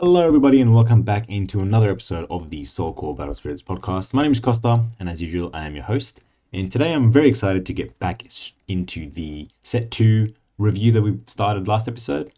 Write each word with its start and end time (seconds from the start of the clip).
Hello, 0.00 0.24
everybody, 0.24 0.60
and 0.60 0.72
welcome 0.72 1.02
back 1.02 1.28
into 1.28 1.58
another 1.58 1.90
episode 1.90 2.24
of 2.30 2.50
the 2.50 2.62
Soul 2.62 2.92
Core 2.92 3.16
Battle 3.16 3.34
Spirits 3.34 3.64
podcast. 3.64 4.14
My 4.14 4.22
name 4.22 4.30
is 4.30 4.38
Costa, 4.38 4.84
and 5.00 5.08
as 5.08 5.20
usual, 5.20 5.50
I 5.52 5.66
am 5.66 5.74
your 5.74 5.82
host. 5.82 6.22
And 6.52 6.70
today 6.70 6.92
I'm 6.92 7.10
very 7.10 7.28
excited 7.28 7.66
to 7.66 7.72
get 7.72 7.98
back 7.98 8.22
into 8.68 9.08
the 9.08 9.48
set 9.60 9.90
two 9.90 10.32
review 10.56 10.92
that 10.92 11.02
we 11.02 11.18
started 11.26 11.66
last 11.66 11.88
episode. 11.88 12.30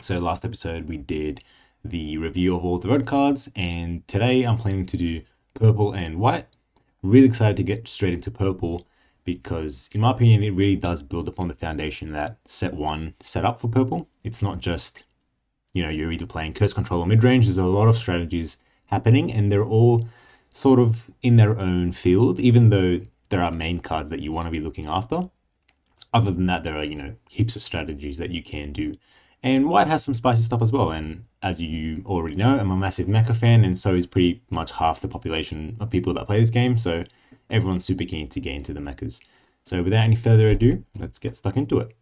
So, 0.00 0.20
last 0.20 0.42
episode 0.42 0.88
we 0.88 0.96
did 0.96 1.44
the 1.84 2.16
review 2.16 2.56
of 2.56 2.64
all 2.64 2.78
the 2.78 2.88
red 2.88 3.04
cards, 3.04 3.50
and 3.54 4.08
today 4.08 4.44
I'm 4.44 4.56
planning 4.56 4.86
to 4.86 4.96
do 4.96 5.20
purple 5.52 5.92
and 5.92 6.18
white. 6.18 6.46
Really 7.02 7.26
excited 7.26 7.58
to 7.58 7.62
get 7.62 7.88
straight 7.88 8.14
into 8.14 8.30
purple 8.30 8.88
because, 9.24 9.90
in 9.94 10.00
my 10.00 10.12
opinion, 10.12 10.42
it 10.42 10.54
really 10.54 10.76
does 10.76 11.02
build 11.02 11.28
upon 11.28 11.48
the 11.48 11.54
foundation 11.54 12.12
that 12.12 12.38
set 12.46 12.72
one 12.72 13.16
set 13.20 13.44
up 13.44 13.60
for 13.60 13.68
purple. 13.68 14.08
It's 14.24 14.40
not 14.40 14.60
just 14.60 15.04
you 15.72 15.82
know, 15.82 15.88
you're 15.88 16.12
either 16.12 16.26
playing 16.26 16.54
curse 16.54 16.72
control 16.72 17.00
or 17.00 17.06
mid 17.06 17.22
range. 17.24 17.46
There's 17.46 17.58
a 17.58 17.64
lot 17.64 17.88
of 17.88 17.96
strategies 17.96 18.58
happening, 18.86 19.32
and 19.32 19.50
they're 19.50 19.64
all 19.64 20.08
sort 20.50 20.80
of 20.80 21.10
in 21.22 21.36
their 21.36 21.58
own 21.58 21.92
field, 21.92 22.40
even 22.40 22.70
though 22.70 23.00
there 23.30 23.42
are 23.42 23.52
main 23.52 23.80
cards 23.80 24.10
that 24.10 24.20
you 24.20 24.32
want 24.32 24.46
to 24.46 24.50
be 24.50 24.60
looking 24.60 24.86
after. 24.86 25.30
Other 26.12 26.32
than 26.32 26.46
that, 26.46 26.64
there 26.64 26.76
are, 26.76 26.84
you 26.84 26.96
know, 26.96 27.14
heaps 27.28 27.54
of 27.54 27.62
strategies 27.62 28.18
that 28.18 28.30
you 28.30 28.42
can 28.42 28.72
do. 28.72 28.94
And 29.42 29.68
White 29.68 29.86
has 29.86 30.04
some 30.04 30.14
spicy 30.14 30.42
stuff 30.42 30.60
as 30.60 30.72
well. 30.72 30.90
And 30.90 31.24
as 31.40 31.62
you 31.62 32.02
already 32.04 32.34
know, 32.34 32.58
I'm 32.58 32.70
a 32.70 32.76
massive 32.76 33.06
mecha 33.06 33.36
fan, 33.36 33.64
and 33.64 33.78
so 33.78 33.94
is 33.94 34.06
pretty 34.06 34.42
much 34.50 34.72
half 34.72 35.00
the 35.00 35.08
population 35.08 35.76
of 35.80 35.88
people 35.88 36.12
that 36.14 36.26
play 36.26 36.40
this 36.40 36.50
game. 36.50 36.76
So 36.76 37.04
everyone's 37.48 37.84
super 37.84 38.04
keen 38.04 38.28
to 38.28 38.40
get 38.40 38.54
into 38.54 38.72
the 38.72 38.80
mechas. 38.80 39.22
So 39.64 39.82
without 39.82 40.02
any 40.02 40.16
further 40.16 40.50
ado, 40.50 40.84
let's 40.98 41.18
get 41.18 41.36
stuck 41.36 41.56
into 41.56 41.78
it. 41.78 41.96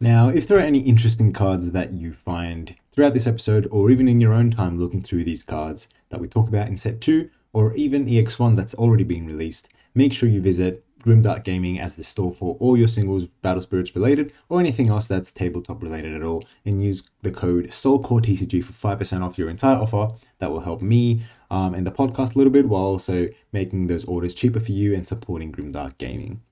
Now, 0.00 0.28
if 0.28 0.46
there 0.46 0.58
are 0.58 0.60
any 0.60 0.78
interesting 0.78 1.32
cards 1.32 1.72
that 1.72 1.92
you 1.92 2.12
find 2.12 2.76
throughout 2.92 3.14
this 3.14 3.26
episode, 3.26 3.66
or 3.72 3.90
even 3.90 4.06
in 4.06 4.20
your 4.20 4.32
own 4.32 4.48
time 4.48 4.78
looking 4.78 5.02
through 5.02 5.24
these 5.24 5.42
cards 5.42 5.88
that 6.10 6.20
we 6.20 6.28
talk 6.28 6.46
about 6.46 6.68
in 6.68 6.76
set 6.76 7.00
2, 7.00 7.28
or 7.52 7.74
even 7.74 8.06
EX1 8.06 8.54
that's 8.54 8.76
already 8.76 9.02
been 9.02 9.26
released, 9.26 9.70
make 9.96 10.12
sure 10.12 10.28
you 10.28 10.40
visit 10.40 10.84
Grimdark 11.00 11.42
Gaming 11.42 11.80
as 11.80 11.94
the 11.94 12.04
store 12.04 12.32
for 12.32 12.56
all 12.60 12.76
your 12.76 12.86
singles, 12.86 13.26
Battle 13.26 13.60
Spirits 13.60 13.96
related, 13.96 14.32
or 14.48 14.60
anything 14.60 14.88
else 14.88 15.08
that's 15.08 15.32
tabletop 15.32 15.82
related 15.82 16.14
at 16.14 16.22
all, 16.22 16.44
and 16.64 16.84
use 16.84 17.10
the 17.22 17.32
code 17.32 17.64
SOULCORETCG 17.66 18.62
for 18.62 18.72
5% 18.72 19.22
off 19.22 19.36
your 19.36 19.50
entire 19.50 19.78
offer. 19.78 20.14
That 20.38 20.52
will 20.52 20.60
help 20.60 20.80
me 20.80 21.22
um, 21.50 21.74
and 21.74 21.84
the 21.84 21.90
podcast 21.90 22.36
a 22.36 22.38
little 22.38 22.52
bit 22.52 22.68
while 22.68 22.84
also 22.84 23.30
making 23.52 23.88
those 23.88 24.04
orders 24.04 24.32
cheaper 24.32 24.60
for 24.60 24.70
you 24.70 24.94
and 24.94 25.08
supporting 25.08 25.50
Grimdark 25.50 25.98
Gaming. 25.98 26.42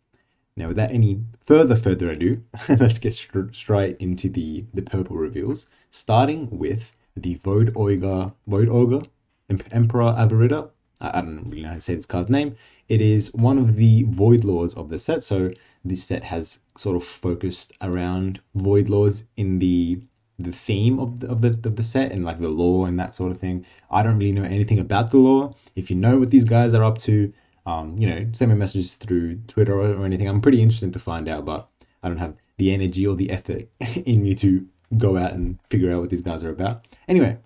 Now, 0.56 0.68
without 0.68 0.90
any 0.90 1.22
further 1.40 1.76
further 1.76 2.10
ado, 2.10 2.42
let's 2.68 2.98
get 2.98 3.14
straight 3.14 3.96
into 3.98 4.28
the, 4.28 4.64
the 4.72 4.82
purple 4.82 5.16
reveals, 5.16 5.68
starting 5.90 6.48
with 6.50 6.96
the 7.14 7.34
Void 7.34 7.72
Ogre, 7.76 8.32
Emperor 8.48 10.12
Avarita. 10.12 10.70
I, 11.00 11.18
I 11.18 11.20
don't 11.20 11.44
really 11.50 11.62
know 11.62 11.68
how 11.68 11.74
to 11.74 11.80
say 11.80 11.94
this 11.94 12.06
card's 12.06 12.30
name. 12.30 12.56
It 12.88 13.02
is 13.02 13.32
one 13.34 13.58
of 13.58 13.76
the 13.76 14.04
Void 14.04 14.44
Lords 14.44 14.74
of 14.74 14.88
the 14.88 14.98
set, 14.98 15.22
so 15.22 15.50
this 15.84 16.04
set 16.04 16.24
has 16.24 16.60
sort 16.78 16.96
of 16.96 17.04
focused 17.04 17.72
around 17.82 18.40
Void 18.54 18.88
Lords 18.88 19.24
in 19.36 19.58
the 19.58 20.00
the 20.38 20.52
theme 20.52 20.98
of 20.98 21.20
the, 21.20 21.28
of 21.28 21.40
the 21.40 21.48
of 21.66 21.76
the 21.76 21.82
set 21.82 22.12
and 22.12 22.22
like 22.22 22.38
the 22.38 22.50
lore 22.50 22.86
and 22.86 22.98
that 23.00 23.14
sort 23.14 23.30
of 23.30 23.40
thing. 23.40 23.64
I 23.90 24.02
don't 24.02 24.18
really 24.18 24.32
know 24.32 24.44
anything 24.44 24.78
about 24.78 25.10
the 25.10 25.16
lore. 25.16 25.54
If 25.74 25.90
you 25.90 25.96
know 25.96 26.18
what 26.18 26.30
these 26.30 26.44
guys 26.44 26.74
are 26.74 26.84
up 26.84 26.98
to, 26.98 27.32
um, 27.66 27.98
you 27.98 28.06
know, 28.06 28.26
send 28.32 28.52
me 28.52 28.56
messages 28.56 28.94
through 28.94 29.40
Twitter 29.48 29.78
or, 29.80 30.04
anything. 30.04 30.28
I'm 30.28 30.40
pretty 30.40 30.62
interested 30.62 30.92
to 30.92 30.98
find 30.98 31.28
out, 31.28 31.44
but 31.44 31.68
I 32.02 32.08
don't 32.08 32.18
have 32.18 32.36
the 32.58 32.72
energy 32.72 33.06
or 33.06 33.16
the 33.16 33.30
effort 33.30 33.68
in 34.06 34.22
me 34.22 34.34
to 34.36 34.66
go 34.96 35.16
out 35.16 35.32
and 35.32 35.58
figure 35.62 35.92
out 35.92 36.00
what 36.00 36.10
these 36.10 36.22
guys 36.22 36.44
are 36.44 36.50
about. 36.50 36.86
Anyway, 37.08 37.38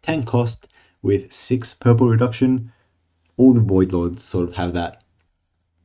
10 0.00 0.24
cost 0.24 0.68
with 1.02 1.30
6 1.30 1.74
purple 1.74 2.08
reduction. 2.08 2.72
All 3.36 3.52
the 3.52 3.60
Void 3.60 3.92
Lords 3.92 4.22
sort 4.22 4.48
of 4.48 4.56
have 4.56 4.72
that 4.72 5.04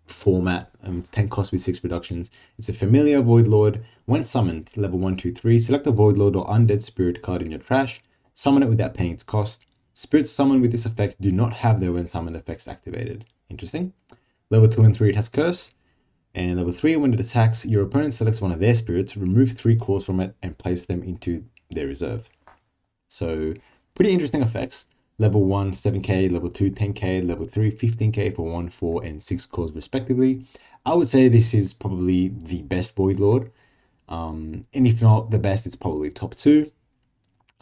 format. 0.05 0.71
Um, 0.81 1.03
10 1.03 1.27
cost 1.27 1.51
with 1.51 1.61
6 1.61 1.83
reductions. 1.83 2.31
It's 2.57 2.69
a 2.69 2.73
familiar 2.73 3.21
Void 3.21 3.47
Lord. 3.47 3.83
When 4.05 4.23
summoned, 4.23 4.71
level 4.77 4.97
1, 4.97 5.17
2, 5.17 5.33
3, 5.33 5.59
select 5.59 5.87
a 5.87 5.91
Void 5.91 6.17
Lord 6.17 6.37
or 6.37 6.47
Undead 6.47 6.81
Spirit 6.81 7.21
card 7.21 7.41
in 7.41 7.51
your 7.51 7.59
trash. 7.59 8.01
Summon 8.33 8.63
it 8.63 8.69
without 8.69 8.93
paying 8.93 9.11
its 9.11 9.23
cost. 9.23 9.65
Spirits 9.97 10.29
summoned 10.29 10.61
with 10.61 10.71
this 10.71 10.85
effect 10.85 11.19
do 11.19 11.31
not 11.31 11.53
have 11.53 11.79
their 11.79 11.91
when 11.91 12.05
summoned 12.05 12.35
effects 12.35 12.67
activated. 12.67 13.25
Interesting. 13.49 13.93
Level 14.51 14.67
2 14.67 14.83
and 14.83 14.95
3 14.95 15.09
it 15.09 15.15
has 15.15 15.27
Curse. 15.27 15.71
And 16.35 16.57
level 16.57 16.71
3, 16.71 16.97
when 16.97 17.15
it 17.15 17.19
attacks, 17.19 17.65
your 17.65 17.83
opponent 17.83 18.13
selects 18.13 18.39
one 18.39 18.51
of 18.51 18.59
their 18.59 18.75
spirits, 18.75 19.17
remove 19.17 19.53
3 19.53 19.75
cores 19.75 20.05
from 20.05 20.19
it, 20.19 20.35
and 20.43 20.55
place 20.55 20.85
them 20.85 21.01
into 21.01 21.45
their 21.71 21.87
reserve. 21.87 22.29
So, 23.07 23.55
pretty 23.95 24.11
interesting 24.11 24.43
effects. 24.43 24.85
Level 25.17 25.43
1, 25.45 25.71
7k, 25.71 26.31
level 26.31 26.51
2, 26.51 26.69
10k, 26.69 27.27
level 27.27 27.47
3, 27.47 27.71
15k 27.71 28.35
for 28.35 28.45
1, 28.45 28.69
4, 28.69 29.03
and 29.03 29.23
6 29.23 29.45
cores 29.47 29.73
respectively. 29.73 30.45
I 30.85 30.93
would 30.93 31.07
say 31.07 31.27
this 31.27 31.55
is 31.55 31.73
probably 31.73 32.27
the 32.27 32.61
best 32.61 32.95
Void 32.95 33.17
Lord. 33.17 33.51
Um, 34.07 34.61
and 34.75 34.85
if 34.85 35.01
not 35.01 35.31
the 35.31 35.39
best, 35.39 35.65
it's 35.65 35.75
probably 35.75 36.11
top 36.11 36.35
2. 36.35 36.71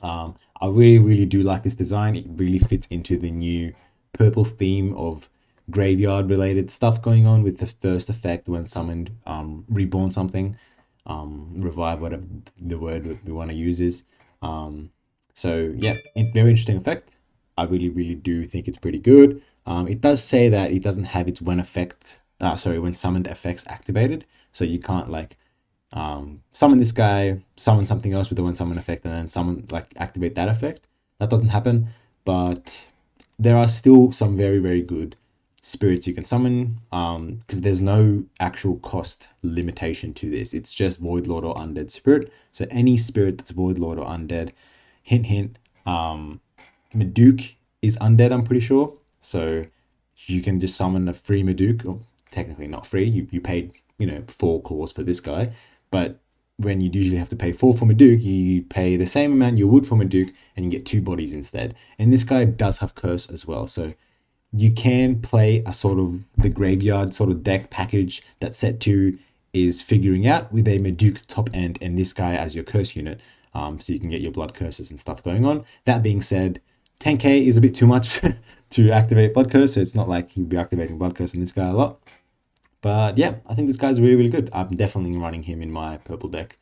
Um, 0.03 0.35
I 0.61 0.67
really, 0.67 0.99
really 0.99 1.25
do 1.25 1.43
like 1.43 1.63
this 1.63 1.75
design. 1.75 2.15
It 2.15 2.25
really 2.27 2.59
fits 2.59 2.87
into 2.87 3.17
the 3.17 3.31
new 3.31 3.73
purple 4.13 4.45
theme 4.45 4.95
of 4.95 5.29
graveyard 5.69 6.29
related 6.29 6.71
stuff 6.71 7.01
going 7.01 7.25
on 7.25 7.43
with 7.43 7.57
the 7.57 7.67
first 7.67 8.09
effect 8.09 8.47
when 8.47 8.65
summoned, 8.65 9.11
um, 9.25 9.65
reborn 9.67 10.11
something, 10.11 10.55
um, 11.05 11.53
revive, 11.57 11.99
whatever 12.01 12.23
the 12.57 12.77
word 12.77 13.19
we 13.25 13.31
want 13.31 13.49
to 13.49 13.55
use 13.55 13.81
is. 13.81 14.03
Um, 14.41 14.91
so, 15.33 15.73
yeah, 15.75 15.97
very 16.15 16.51
interesting 16.51 16.77
effect. 16.77 17.15
I 17.57 17.63
really, 17.63 17.89
really 17.89 18.15
do 18.15 18.43
think 18.43 18.67
it's 18.67 18.77
pretty 18.77 18.99
good. 18.99 19.41
Um, 19.65 19.87
it 19.87 20.01
does 20.01 20.23
say 20.23 20.49
that 20.49 20.71
it 20.71 20.83
doesn't 20.83 21.05
have 21.05 21.27
its 21.27 21.41
when 21.41 21.59
effect, 21.59 22.21
uh, 22.39 22.55
sorry, 22.55 22.79
when 22.79 22.93
summoned 22.93 23.27
effects 23.27 23.65
activated. 23.67 24.25
So 24.51 24.63
you 24.63 24.79
can't 24.79 25.09
like 25.09 25.37
um, 25.95 26.43
summon 26.51 26.77
this 26.77 26.91
guy, 26.91 27.41
summon 27.55 27.85
something 27.85 28.13
else 28.13 28.29
with 28.29 28.37
the 28.37 28.43
one 28.43 28.55
summon 28.55 28.77
effect, 28.77 29.05
and 29.05 29.13
then 29.13 29.29
summon 29.29 29.65
like 29.71 29.93
activate 29.97 30.35
that 30.35 30.49
effect. 30.49 30.87
That 31.19 31.29
doesn't 31.29 31.49
happen, 31.49 31.87
but 32.25 32.87
there 33.39 33.57
are 33.57 33.67
still 33.67 34.11
some 34.11 34.37
very 34.37 34.59
very 34.59 34.81
good 34.81 35.15
spirits 35.61 36.05
you 36.05 36.13
can 36.13 36.23
summon 36.23 36.79
because 36.91 37.57
um, 37.57 37.61
there's 37.61 37.81
no 37.81 38.23
actual 38.39 38.77
cost 38.79 39.29
limitation 39.41 40.13
to 40.13 40.29
this. 40.29 40.53
It's 40.53 40.73
just 40.73 40.99
Void 40.99 41.25
Lord 41.25 41.43
or 41.43 41.55
Undead 41.55 41.89
Spirit. 41.89 42.31
So 42.51 42.67
any 42.69 42.97
spirit 42.97 43.39
that's 43.39 43.49
Void 43.49 43.79
Lord 43.79 43.97
or 43.97 44.05
Undead, 44.05 44.51
hint 45.01 45.25
hint, 45.25 45.57
um, 45.87 46.39
Meduc 46.93 47.55
is 47.81 47.97
undead. 47.97 48.31
I'm 48.31 48.43
pretty 48.43 48.61
sure. 48.61 48.95
So 49.21 49.65
you 50.27 50.41
can 50.41 50.59
just 50.59 50.75
summon 50.75 51.07
a 51.09 51.13
free 51.13 51.43
Meduc, 51.43 51.85
or 51.85 51.99
technically 52.31 52.67
not 52.67 52.85
free. 52.85 53.05
You 53.05 53.27
you 53.31 53.41
paid 53.41 53.71
you 53.97 54.05
know 54.05 54.23
four 54.27 54.61
cores 54.61 54.91
for 54.91 55.03
this 55.03 55.19
guy, 55.19 55.51
but 55.95 56.19
when 56.57 56.81
you 56.81 56.89
usually 56.91 57.17
have 57.17 57.29
to 57.29 57.37
pay 57.37 57.53
four 57.53 57.73
for 57.73 57.85
Meduc, 57.85 58.21
you 58.21 58.63
pay 58.63 58.97
the 58.97 59.05
same 59.05 59.31
amount 59.31 59.57
you 59.57 59.65
would 59.69 59.85
for 59.85 59.95
Meduc 59.95 60.27
and 60.53 60.65
you 60.65 60.69
get 60.69 60.85
two 60.85 61.01
bodies 61.01 61.33
instead. 61.33 61.73
And 61.97 62.11
this 62.11 62.25
guy 62.25 62.43
does 62.43 62.79
have 62.79 62.95
Curse 62.95 63.29
as 63.29 63.47
well. 63.47 63.65
So 63.65 63.93
you 64.51 64.73
can 64.73 65.21
play 65.21 65.63
a 65.65 65.71
sort 65.71 65.97
of 65.97 66.25
the 66.37 66.49
graveyard 66.49 67.13
sort 67.13 67.31
of 67.31 67.43
deck 67.43 67.69
package 67.69 68.21
that 68.41 68.53
set 68.53 68.81
two 68.81 69.17
is 69.53 69.81
figuring 69.81 70.27
out 70.27 70.51
with 70.51 70.67
a 70.67 70.79
Meduc 70.79 71.25
top 71.27 71.49
end 71.53 71.77
and 71.81 71.97
this 71.97 72.11
guy 72.11 72.35
as 72.35 72.55
your 72.55 72.65
curse 72.65 72.93
unit. 72.93 73.21
Um, 73.53 73.79
so 73.79 73.93
you 73.93 73.99
can 74.01 74.09
get 74.09 74.19
your 74.19 74.33
blood 74.33 74.53
curses 74.53 74.91
and 74.91 74.99
stuff 74.99 75.23
going 75.23 75.45
on. 75.45 75.63
That 75.85 76.03
being 76.03 76.21
said, 76.21 76.59
10k 76.99 77.47
is 77.47 77.55
a 77.55 77.61
bit 77.61 77.73
too 77.73 77.87
much 77.87 78.19
to 78.71 78.91
activate 78.91 79.33
blood 79.33 79.49
curse, 79.49 79.75
so 79.75 79.79
it's 79.79 79.95
not 79.95 80.09
like 80.09 80.35
you'll 80.35 80.45
be 80.45 80.57
activating 80.57 80.97
blood 80.97 81.15
curse 81.15 81.33
in 81.33 81.39
this 81.39 81.53
guy 81.53 81.69
a 81.69 81.73
lot. 81.73 82.01
But 82.85 83.17
yeah, 83.17 83.37
I 83.47 83.55
think 83.55 83.67
this 83.67 83.77
guy's 83.77 83.99
really, 83.99 84.13
really 84.13 84.29
good. 84.29 84.51
I'm 84.53 84.75
definitely 84.75 85.17
running 85.17 85.41
him 85.41 85.63
in 85.63 85.71
my 85.71 85.97
purple 85.97 86.29
deck. 86.29 86.55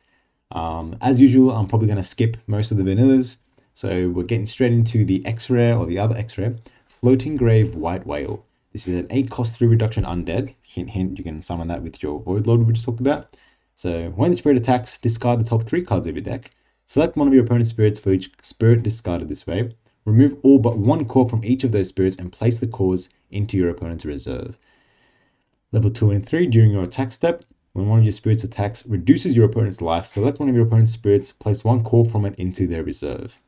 Um, 0.52 0.96
as 1.02 1.20
usual, 1.20 1.50
I'm 1.50 1.66
probably 1.66 1.86
going 1.86 1.98
to 1.98 2.02
skip 2.02 2.38
most 2.46 2.70
of 2.70 2.78
the 2.78 2.82
vanillas. 2.82 3.36
So 3.74 4.08
we're 4.08 4.22
getting 4.22 4.46
straight 4.46 4.72
into 4.72 5.04
the 5.04 5.20
X-Rare 5.26 5.76
or 5.76 5.84
the 5.84 5.98
other 5.98 6.16
X-Rare, 6.16 6.56
Floating 6.86 7.36
Grave 7.36 7.74
White 7.74 8.06
Whale. 8.06 8.42
This 8.72 8.88
is 8.88 9.00
an 9.00 9.06
8 9.10 9.30
cost 9.30 9.58
3 9.58 9.68
reduction 9.68 10.04
undead. 10.04 10.54
Hint, 10.62 10.88
hint, 10.88 11.18
you 11.18 11.24
can 11.24 11.42
summon 11.42 11.68
that 11.68 11.82
with 11.82 12.02
your 12.02 12.22
Void 12.22 12.46
Lord 12.46 12.66
we 12.66 12.72
just 12.72 12.86
talked 12.86 13.00
about. 13.00 13.36
So 13.74 14.08
when 14.12 14.30
the 14.30 14.36
spirit 14.38 14.56
attacks, 14.56 14.96
discard 14.96 15.40
the 15.40 15.44
top 15.44 15.64
3 15.64 15.82
cards 15.84 16.06
of 16.06 16.16
your 16.16 16.24
deck. 16.24 16.52
Select 16.86 17.18
one 17.18 17.28
of 17.28 17.34
your 17.34 17.44
opponent's 17.44 17.68
spirits 17.68 18.00
for 18.00 18.12
each 18.12 18.30
spirit 18.40 18.82
discarded 18.82 19.28
this 19.28 19.46
way. 19.46 19.72
Remove 20.06 20.38
all 20.42 20.58
but 20.58 20.78
one 20.78 21.04
core 21.04 21.28
from 21.28 21.44
each 21.44 21.64
of 21.64 21.72
those 21.72 21.88
spirits 21.88 22.16
and 22.16 22.32
place 22.32 22.60
the 22.60 22.66
cores 22.66 23.10
into 23.30 23.58
your 23.58 23.68
opponent's 23.68 24.06
reserve. 24.06 24.56
Level 25.74 25.90
2 25.90 26.12
and 26.12 26.24
3, 26.24 26.46
during 26.46 26.70
your 26.70 26.84
attack 26.84 27.10
step, 27.10 27.42
when 27.72 27.88
one 27.88 27.98
of 27.98 28.04
your 28.04 28.12
spirits 28.12 28.44
attacks 28.44 28.86
reduces 28.86 29.36
your 29.36 29.44
opponent's 29.44 29.82
life, 29.82 30.06
select 30.06 30.38
one 30.38 30.48
of 30.48 30.54
your 30.54 30.66
opponent's 30.66 30.92
spirits, 30.92 31.32
place 31.32 31.64
one 31.64 31.82
core 31.82 32.04
from 32.04 32.24
it 32.24 32.36
into 32.36 32.68
their 32.68 32.84
reserve. 32.84 33.40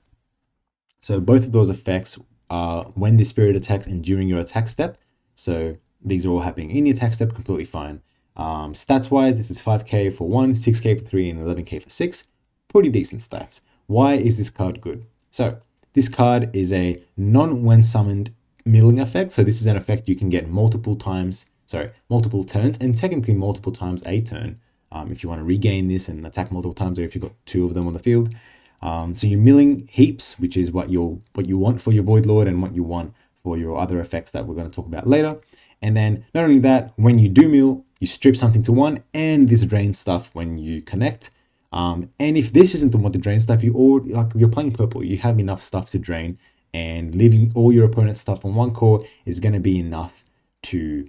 So 0.98 1.20
both 1.20 1.44
of 1.44 1.52
those 1.52 1.70
effects 1.70 2.18
are 2.50 2.86
when 2.96 3.16
the 3.16 3.22
spirit 3.22 3.54
attacks 3.54 3.86
and 3.86 4.02
during 4.02 4.26
your 4.26 4.40
attack 4.40 4.66
step. 4.66 4.98
So 5.36 5.76
these 6.04 6.26
are 6.26 6.30
all 6.30 6.40
happening 6.40 6.72
in 6.72 6.82
the 6.82 6.90
attack 6.90 7.14
step, 7.14 7.32
completely 7.32 7.64
fine. 7.64 8.02
Um, 8.36 8.72
stats 8.72 9.08
wise, 9.08 9.36
this 9.36 9.48
is 9.48 9.62
5k 9.62 10.12
for 10.12 10.28
1, 10.28 10.50
6k 10.50 10.98
for 10.98 11.06
3, 11.06 11.30
and 11.30 11.40
11k 11.40 11.80
for 11.80 11.90
6. 11.90 12.26
pretty 12.66 12.88
decent 12.88 13.20
stats. 13.20 13.60
Why 13.86 14.14
is 14.14 14.36
this 14.36 14.50
card 14.50 14.80
good? 14.80 15.06
So 15.30 15.60
this 15.92 16.08
card 16.08 16.50
is 16.56 16.72
a 16.72 17.00
non 17.16 17.62
when 17.62 17.84
summoned 17.84 18.34
milling 18.64 18.98
effect. 18.98 19.30
So 19.30 19.44
this 19.44 19.60
is 19.60 19.68
an 19.68 19.76
effect 19.76 20.08
you 20.08 20.16
can 20.16 20.28
get 20.28 20.48
multiple 20.48 20.96
times, 20.96 21.46
sorry, 21.66 21.90
multiple 22.08 22.44
turns 22.44 22.78
and 22.78 22.96
technically 22.96 23.34
multiple 23.34 23.72
times 23.72 24.02
a 24.06 24.20
turn. 24.20 24.60
Um, 24.92 25.10
if 25.10 25.22
you 25.22 25.28
want 25.28 25.40
to 25.40 25.44
regain 25.44 25.88
this 25.88 26.08
and 26.08 26.26
attack 26.26 26.50
multiple 26.50 26.72
times 26.72 26.98
or 26.98 27.04
if 27.04 27.14
you've 27.14 27.22
got 27.22 27.34
two 27.44 27.64
of 27.64 27.74
them 27.74 27.86
on 27.86 27.92
the 27.92 27.98
field. 27.98 28.34
Um, 28.82 29.14
so 29.14 29.26
you're 29.26 29.40
milling 29.40 29.88
heaps, 29.90 30.38
which 30.38 30.56
is 30.56 30.70
what 30.70 30.90
you 30.90 31.22
what 31.34 31.46
you 31.46 31.58
want 31.58 31.80
for 31.82 31.92
your 31.92 32.04
Void 32.04 32.26
Lord 32.26 32.46
and 32.46 32.62
what 32.62 32.74
you 32.74 32.82
want 32.82 33.12
for 33.36 33.58
your 33.58 33.78
other 33.78 34.00
effects 34.00 34.30
that 34.30 34.46
we're 34.46 34.54
going 34.54 34.70
to 34.70 34.74
talk 34.74 34.86
about 34.86 35.06
later. 35.06 35.38
And 35.82 35.96
then 35.96 36.24
not 36.34 36.44
only 36.44 36.58
that, 36.60 36.92
when 36.96 37.18
you 37.18 37.28
do 37.28 37.48
mill, 37.48 37.84
you 38.00 38.06
strip 38.06 38.36
something 38.36 38.62
to 38.62 38.72
one 38.72 39.02
and 39.14 39.48
this 39.48 39.64
drain 39.64 39.94
stuff 39.94 40.34
when 40.34 40.58
you 40.58 40.82
connect. 40.82 41.30
Um, 41.72 42.10
and 42.20 42.36
if 42.36 42.52
this 42.52 42.74
isn't 42.74 42.92
the 42.92 42.98
one 42.98 43.12
to 43.12 43.18
drain 43.18 43.40
stuff, 43.40 43.62
you 43.62 43.72
all 43.74 44.00
like 44.04 44.28
you're 44.34 44.48
playing 44.48 44.72
purple, 44.72 45.04
you 45.04 45.18
have 45.18 45.38
enough 45.38 45.62
stuff 45.62 45.90
to 45.90 45.98
drain, 45.98 46.38
and 46.72 47.14
leaving 47.14 47.52
all 47.54 47.72
your 47.72 47.86
opponent's 47.86 48.20
stuff 48.20 48.44
on 48.44 48.54
one 48.54 48.72
core 48.72 49.04
is 49.24 49.40
gonna 49.40 49.60
be 49.60 49.78
enough 49.78 50.24
to 50.62 51.08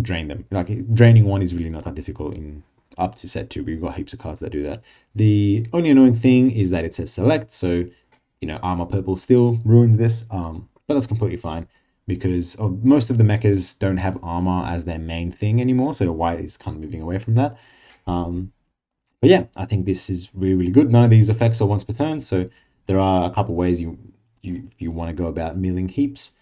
drain 0.00 0.28
them. 0.28 0.44
Like 0.50 0.88
draining 0.92 1.24
one 1.24 1.42
is 1.42 1.54
really 1.54 1.70
not 1.70 1.84
that 1.84 1.94
difficult 1.94 2.34
in 2.34 2.62
up 2.96 3.14
to 3.16 3.28
set 3.28 3.50
two. 3.50 3.64
We've 3.64 3.80
got 3.80 3.96
heaps 3.96 4.12
of 4.12 4.18
cards 4.18 4.40
that 4.40 4.50
do 4.50 4.62
that. 4.64 4.82
The 5.14 5.66
only 5.72 5.90
annoying 5.90 6.14
thing 6.14 6.50
is 6.50 6.70
that 6.70 6.84
it 6.84 6.94
says 6.94 7.12
select, 7.12 7.52
so 7.52 7.84
you 8.40 8.48
know 8.48 8.56
armor 8.62 8.86
purple 8.86 9.16
still 9.16 9.60
ruins 9.64 9.96
this. 9.96 10.24
Um, 10.30 10.68
but 10.86 10.94
that's 10.94 11.06
completely 11.06 11.36
fine 11.36 11.68
because 12.06 12.54
of, 12.56 12.84
most 12.84 13.10
of 13.10 13.18
the 13.18 13.24
mechas 13.24 13.78
don't 13.78 13.98
have 13.98 14.18
armor 14.22 14.64
as 14.66 14.86
their 14.86 14.98
main 14.98 15.30
thing 15.30 15.60
anymore, 15.60 15.94
so 15.94 16.10
white 16.10 16.40
is 16.40 16.56
kind 16.56 16.76
of 16.76 16.82
moving 16.82 17.02
away 17.02 17.18
from 17.18 17.34
that. 17.34 17.58
Um, 18.06 18.52
but 19.20 19.30
yeah, 19.30 19.44
I 19.56 19.66
think 19.66 19.84
this 19.84 20.08
is 20.08 20.30
really, 20.32 20.54
really 20.54 20.70
good. 20.70 20.90
None 20.90 21.04
of 21.04 21.10
these 21.10 21.28
effects 21.28 21.60
are 21.60 21.66
once 21.66 21.84
per 21.84 21.92
turn, 21.92 22.20
so 22.20 22.48
there 22.86 22.98
are 22.98 23.28
a 23.28 23.34
couple 23.34 23.54
ways 23.54 23.82
you, 23.82 23.98
you 24.42 24.68
you 24.78 24.90
want 24.90 25.10
to 25.10 25.14
go 25.14 25.28
about 25.28 25.56
milling 25.56 25.88
heaps. 25.88 26.32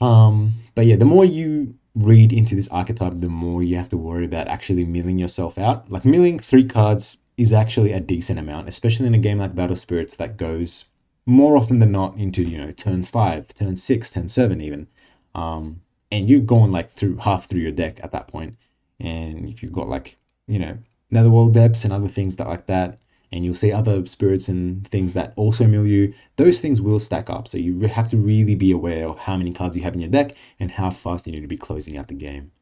Um, 0.00 0.52
but 0.74 0.86
yeah, 0.86 0.96
the 0.96 1.04
more 1.04 1.24
you 1.24 1.74
read 1.94 2.32
into 2.32 2.54
this 2.54 2.68
archetype, 2.68 3.18
the 3.18 3.28
more 3.28 3.62
you 3.62 3.76
have 3.76 3.88
to 3.90 3.96
worry 3.96 4.24
about 4.24 4.48
actually 4.48 4.84
milling 4.84 5.18
yourself 5.18 5.58
out. 5.58 5.90
Like 5.90 6.04
milling 6.04 6.38
three 6.38 6.64
cards 6.64 7.18
is 7.36 7.52
actually 7.52 7.92
a 7.92 8.00
decent 8.00 8.38
amount, 8.38 8.68
especially 8.68 9.06
in 9.06 9.14
a 9.14 9.18
game 9.18 9.38
like 9.38 9.54
Battle 9.54 9.76
Spirits 9.76 10.16
that 10.16 10.36
goes 10.36 10.86
more 11.26 11.56
often 11.56 11.78
than 11.78 11.92
not 11.92 12.16
into 12.16 12.42
you 12.42 12.58
know 12.58 12.72
turns 12.72 13.10
five, 13.10 13.48
turn 13.54 13.76
six, 13.76 14.10
turn 14.10 14.28
seven 14.28 14.60
even. 14.60 14.88
Um, 15.34 15.82
and 16.10 16.28
you're 16.28 16.40
going 16.40 16.72
like 16.72 16.90
through 16.90 17.16
half 17.16 17.46
through 17.46 17.60
your 17.60 17.72
deck 17.72 18.00
at 18.02 18.12
that 18.12 18.28
point. 18.28 18.56
And 19.00 19.48
if 19.48 19.62
you've 19.62 19.72
got 19.72 19.88
like 19.88 20.16
you 20.46 20.58
know 20.58 20.78
netherworld 21.10 21.54
depths 21.54 21.84
and 21.84 21.92
other 21.92 22.08
things 22.08 22.36
that 22.36 22.48
like 22.48 22.66
that 22.66 22.98
and 23.32 23.44
you'll 23.44 23.54
see 23.54 23.72
other 23.72 24.06
spirits 24.06 24.48
and 24.48 24.86
things 24.88 25.14
that 25.14 25.32
also 25.36 25.66
mill 25.66 25.86
you 25.86 26.12
those 26.36 26.60
things 26.60 26.80
will 26.80 27.00
stack 27.00 27.30
up. 27.30 27.48
So 27.48 27.58
you 27.58 27.80
have 27.80 28.08
to 28.10 28.16
really 28.16 28.54
be 28.54 28.72
aware 28.72 29.08
of 29.08 29.18
how 29.18 29.36
many 29.36 29.52
cards 29.52 29.76
you 29.76 29.82
have 29.82 29.94
in 29.94 30.00
your 30.00 30.10
deck 30.10 30.36
and 30.60 30.70
how 30.70 30.90
fast 30.90 31.26
you 31.26 31.32
need 31.32 31.40
to 31.40 31.48
be 31.48 31.56
closing 31.56 31.98
out 31.98 32.08
the 32.08 32.14
game. 32.14 32.52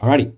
Alrighty 0.00 0.34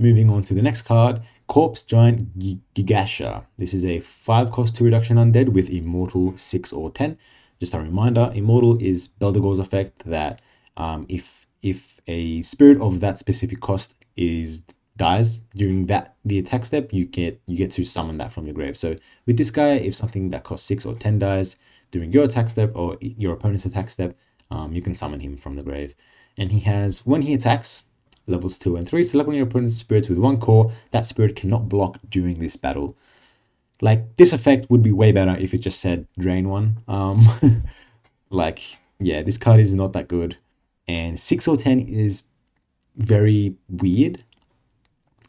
moving 0.00 0.30
on 0.30 0.44
to 0.44 0.54
the 0.54 0.62
next 0.62 0.82
card 0.82 1.20
corpse 1.48 1.82
giant 1.82 2.38
gigasha. 2.38 3.44
This 3.56 3.74
is 3.74 3.84
a 3.84 3.98
5 3.98 4.52
cost 4.52 4.76
2 4.76 4.84
reduction 4.84 5.16
undead 5.16 5.48
with 5.48 5.70
immortal 5.70 6.36
6 6.36 6.72
or 6.72 6.90
10 6.92 7.18
just 7.60 7.74
a 7.74 7.80
reminder 7.80 8.30
immortal 8.34 8.78
is 8.80 9.08
Beldegor's 9.08 9.58
effect 9.58 10.04
that 10.06 10.40
um, 10.76 11.06
if 11.08 11.46
if 11.62 12.00
a 12.06 12.42
spirit 12.42 12.80
of 12.80 13.00
that 13.00 13.18
specific 13.18 13.60
cost 13.60 13.96
is 14.16 14.62
dies 14.98 15.38
during 15.56 15.86
that 15.86 16.16
the 16.24 16.38
attack 16.38 16.64
step, 16.64 16.92
you 16.92 17.06
get 17.06 17.40
you 17.46 17.56
get 17.56 17.70
to 17.72 17.84
summon 17.84 18.18
that 18.18 18.32
from 18.32 18.44
your 18.44 18.54
grave. 18.54 18.76
So 18.76 18.96
with 19.24 19.38
this 19.38 19.50
guy, 19.50 19.70
if 19.76 19.94
something 19.94 20.28
that 20.30 20.44
costs 20.44 20.66
six 20.66 20.84
or 20.84 20.94
ten 20.94 21.18
dies 21.18 21.56
during 21.90 22.12
your 22.12 22.24
attack 22.24 22.50
step 22.50 22.72
or 22.74 22.98
your 23.00 23.32
opponent's 23.32 23.64
attack 23.64 23.88
step, 23.88 24.14
um, 24.50 24.74
you 24.74 24.82
can 24.82 24.94
summon 24.94 25.20
him 25.20 25.38
from 25.38 25.56
the 25.56 25.62
grave. 25.62 25.94
And 26.36 26.52
he 26.52 26.60
has 26.60 27.06
when 27.06 27.22
he 27.22 27.32
attacks, 27.32 27.84
levels 28.26 28.58
two 28.58 28.76
and 28.76 28.86
three, 28.86 29.04
select 29.04 29.26
one 29.26 29.34
of 29.34 29.38
your 29.38 29.46
opponent's 29.46 29.76
spirits 29.76 30.08
with 30.08 30.18
one 30.18 30.38
core. 30.38 30.72
That 30.90 31.06
spirit 31.06 31.36
cannot 31.36 31.68
block 31.68 31.98
during 32.08 32.38
this 32.38 32.56
battle. 32.56 32.96
Like 33.80 34.16
this 34.16 34.32
effect 34.32 34.68
would 34.68 34.82
be 34.82 34.92
way 34.92 35.12
better 35.12 35.36
if 35.38 35.54
it 35.54 35.58
just 35.58 35.80
said 35.80 36.06
drain 36.18 36.48
one. 36.48 36.78
Um, 36.88 37.22
like 38.30 38.60
yeah, 38.98 39.22
this 39.22 39.38
card 39.38 39.60
is 39.60 39.74
not 39.74 39.92
that 39.92 40.08
good, 40.08 40.36
and 40.86 41.18
six 41.18 41.46
or 41.46 41.56
ten 41.56 41.78
is 41.78 42.24
very 42.96 43.54
weird 43.68 44.24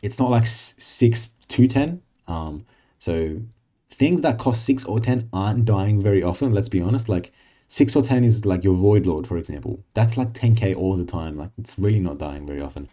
it's 0.02 0.20
not 0.20 0.30
like 0.30 0.48
six 0.48 1.30
to 1.50 1.68
ten. 1.68 2.02
Um, 2.28 2.66
so 3.00 3.42
things 3.90 4.22
that 4.22 4.38
cost 4.38 4.66
six 4.66 4.86
or 4.86 5.00
ten 5.00 5.30
aren't 5.34 5.66
dying 5.66 6.02
very 6.02 6.24
often. 6.24 6.54
Let's 6.54 6.70
be 6.70 6.82
honest. 6.82 7.10
Like 7.10 7.32
six 7.68 7.96
or 7.96 8.04
ten 8.04 8.24
is 8.24 8.46
like 8.46 8.64
your 8.64 8.76
Void 8.76 9.06
Lord, 9.06 9.28
for 9.28 9.38
example. 9.38 9.84
That's 9.94 10.18
like 10.18 10.34
ten 10.34 10.56
k 10.56 10.74
all 10.74 10.96
the 10.96 11.06
time. 11.06 11.38
Like 11.38 11.52
it's 11.58 11.78
really 11.78 12.00
not 12.00 12.18
dying 12.18 12.46
very 12.46 12.62
often. 12.62 12.90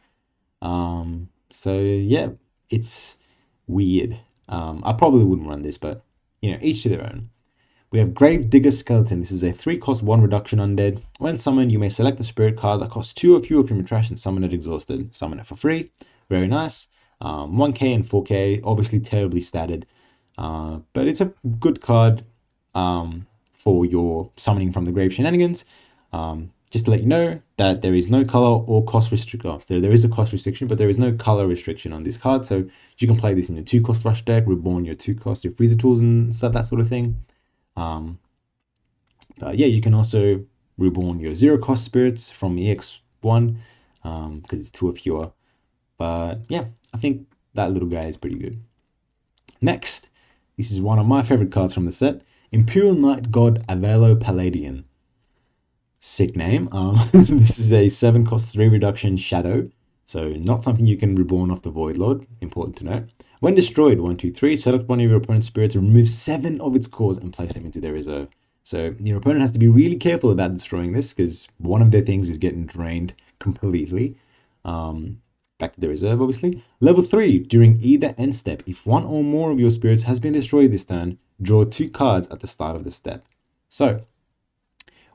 Um, 0.62 1.28
so 1.50 1.78
yeah, 1.78 2.28
it's 2.70 3.18
weird. 3.66 4.18
Um, 4.48 4.82
I 4.84 4.92
probably 4.92 5.24
wouldn't 5.24 5.48
run 5.48 5.62
this, 5.62 5.78
but 5.78 6.02
you 6.40 6.52
know, 6.52 6.58
each 6.60 6.82
to 6.84 6.88
their 6.88 7.02
own. 7.02 7.30
We 7.92 8.00
have 8.00 8.14
Grave 8.14 8.50
Digger 8.50 8.72
Skeleton. 8.72 9.20
This 9.20 9.30
is 9.30 9.44
a 9.44 9.52
3 9.52 9.78
cost 9.78 10.02
1 10.02 10.20
reduction 10.20 10.58
undead. 10.58 11.00
When 11.18 11.38
summoned, 11.38 11.70
you 11.70 11.78
may 11.78 11.88
select 11.88 12.20
a 12.20 12.24
spirit 12.24 12.56
card 12.56 12.80
that 12.82 12.90
costs 12.90 13.14
2 13.14 13.36
or 13.36 13.40
fewer 13.40 13.66
from 13.66 13.78
your 13.78 13.86
trash 13.86 14.08
and 14.08 14.18
summon 14.18 14.44
it 14.44 14.52
exhausted. 14.52 15.14
Summon 15.14 15.38
it 15.38 15.46
for 15.46 15.56
free. 15.56 15.90
Very 16.28 16.48
nice. 16.48 16.88
Um, 17.20 17.56
1K 17.56 17.94
and 17.94 18.04
4K, 18.04 18.60
obviously 18.64 19.00
terribly 19.00 19.40
statted, 19.40 19.84
uh, 20.36 20.80
but 20.92 21.08
it's 21.08 21.20
a 21.20 21.32
good 21.58 21.80
card 21.80 22.24
um, 22.74 23.26
for 23.54 23.86
your 23.86 24.30
summoning 24.36 24.72
from 24.72 24.84
the 24.84 24.92
grave 24.92 25.14
shenanigans. 25.14 25.64
Um, 26.12 26.52
just 26.70 26.86
to 26.86 26.90
let 26.90 27.00
you 27.00 27.06
know 27.06 27.40
that 27.58 27.80
there 27.82 27.94
is 27.94 28.10
no 28.10 28.24
color 28.24 28.62
or 28.66 28.84
cost 28.84 29.12
restriction. 29.12 29.48
Oh, 29.48 29.60
there, 29.68 29.80
there 29.80 29.92
is 29.92 30.04
a 30.04 30.08
cost 30.08 30.32
restriction, 30.32 30.66
but 30.66 30.78
there 30.78 30.88
is 30.88 30.98
no 30.98 31.12
color 31.12 31.46
restriction 31.46 31.92
on 31.92 32.02
this 32.02 32.18
card. 32.18 32.44
So 32.44 32.68
you 32.98 33.06
can 33.06 33.16
play 33.16 33.34
this 33.34 33.48
in 33.48 33.56
your 33.56 33.64
two 33.64 33.80
cost 33.80 34.04
rush 34.04 34.22
deck, 34.22 34.44
reborn 34.46 34.84
your 34.84 34.94
two 34.94 35.14
cost, 35.14 35.44
your 35.44 35.54
freezer 35.54 35.76
tools 35.76 36.00
and 36.00 36.34
stuff, 36.34 36.52
that 36.52 36.66
sort 36.66 36.80
of 36.80 36.88
thing. 36.88 37.24
Um, 37.76 38.18
but 39.38 39.56
yeah, 39.56 39.66
you 39.66 39.80
can 39.80 39.94
also 39.94 40.44
reborn 40.76 41.20
your 41.20 41.34
zero 41.34 41.56
cost 41.58 41.84
spirits 41.84 42.30
from 42.30 42.56
EX1 42.56 43.00
because 44.02 44.24
um, 44.24 44.42
it's 44.50 44.70
two 44.70 44.88
or 44.88 44.92
fewer. 44.92 45.32
But 45.98 46.46
yeah, 46.48 46.66
I 46.92 46.98
think 46.98 47.26
that 47.54 47.72
little 47.72 47.88
guy 47.88 48.04
is 48.04 48.16
pretty 48.16 48.38
good. 48.38 48.62
Next, 49.60 50.10
this 50.56 50.70
is 50.70 50.80
one 50.80 50.98
of 50.98 51.06
my 51.06 51.22
favorite 51.22 51.52
cards 51.52 51.74
from 51.74 51.86
the 51.86 51.92
set 51.92 52.22
Imperial 52.52 52.94
Knight 52.94 53.30
God 53.30 53.66
Avelo 53.66 54.18
Palladian. 54.18 54.84
Sick 55.98 56.36
name. 56.36 56.68
Um, 56.72 56.96
this 57.12 57.58
is 57.58 57.72
a 57.72 57.88
7 57.88 58.26
cost 58.26 58.52
3 58.52 58.68
reduction 58.68 59.16
shadow, 59.16 59.68
so 60.04 60.28
not 60.30 60.62
something 60.62 60.86
you 60.86 60.96
can 60.96 61.16
reborn 61.16 61.50
off 61.50 61.62
the 61.62 61.70
Void 61.70 61.96
Lord. 61.96 62.26
Important 62.40 62.76
to 62.76 62.84
note. 62.84 63.08
When 63.40 63.54
destroyed, 63.54 64.00
1, 64.00 64.16
2, 64.16 64.32
3, 64.32 64.56
select 64.56 64.88
one 64.88 65.00
of 65.00 65.08
your 65.08 65.18
opponent's 65.18 65.48
spirits, 65.48 65.76
remove 65.76 66.08
7 66.08 66.60
of 66.60 66.76
its 66.76 66.86
cores, 66.86 67.18
and 67.18 67.32
place 67.32 67.52
them 67.52 67.66
into 67.66 67.80
their 67.80 67.92
reserve. 67.92 68.28
So 68.62 68.94
your 68.98 69.18
opponent 69.18 69.42
has 69.42 69.52
to 69.52 69.58
be 69.58 69.68
really 69.68 69.96
careful 69.96 70.30
about 70.30 70.52
destroying 70.52 70.92
this 70.92 71.12
because 71.12 71.48
one 71.58 71.82
of 71.82 71.90
their 71.90 72.00
things 72.00 72.28
is 72.28 72.38
getting 72.38 72.66
drained 72.66 73.14
completely. 73.38 74.16
Um, 74.64 75.20
back 75.58 75.72
to 75.72 75.80
the 75.80 75.88
reserve 75.88 76.20
obviously. 76.20 76.62
Level 76.80 77.02
3, 77.02 77.40
during 77.40 77.80
either 77.82 78.14
end 78.18 78.34
step, 78.34 78.62
if 78.66 78.86
one 78.86 79.04
or 79.04 79.22
more 79.22 79.50
of 79.50 79.60
your 79.60 79.70
spirits 79.70 80.04
has 80.04 80.20
been 80.20 80.32
destroyed 80.32 80.72
this 80.72 80.84
turn, 80.84 81.18
draw 81.40 81.64
two 81.64 81.88
cards 81.88 82.28
at 82.28 82.40
the 82.40 82.46
start 82.46 82.76
of 82.76 82.84
the 82.84 82.90
step. 82.90 83.26
So, 83.68 84.02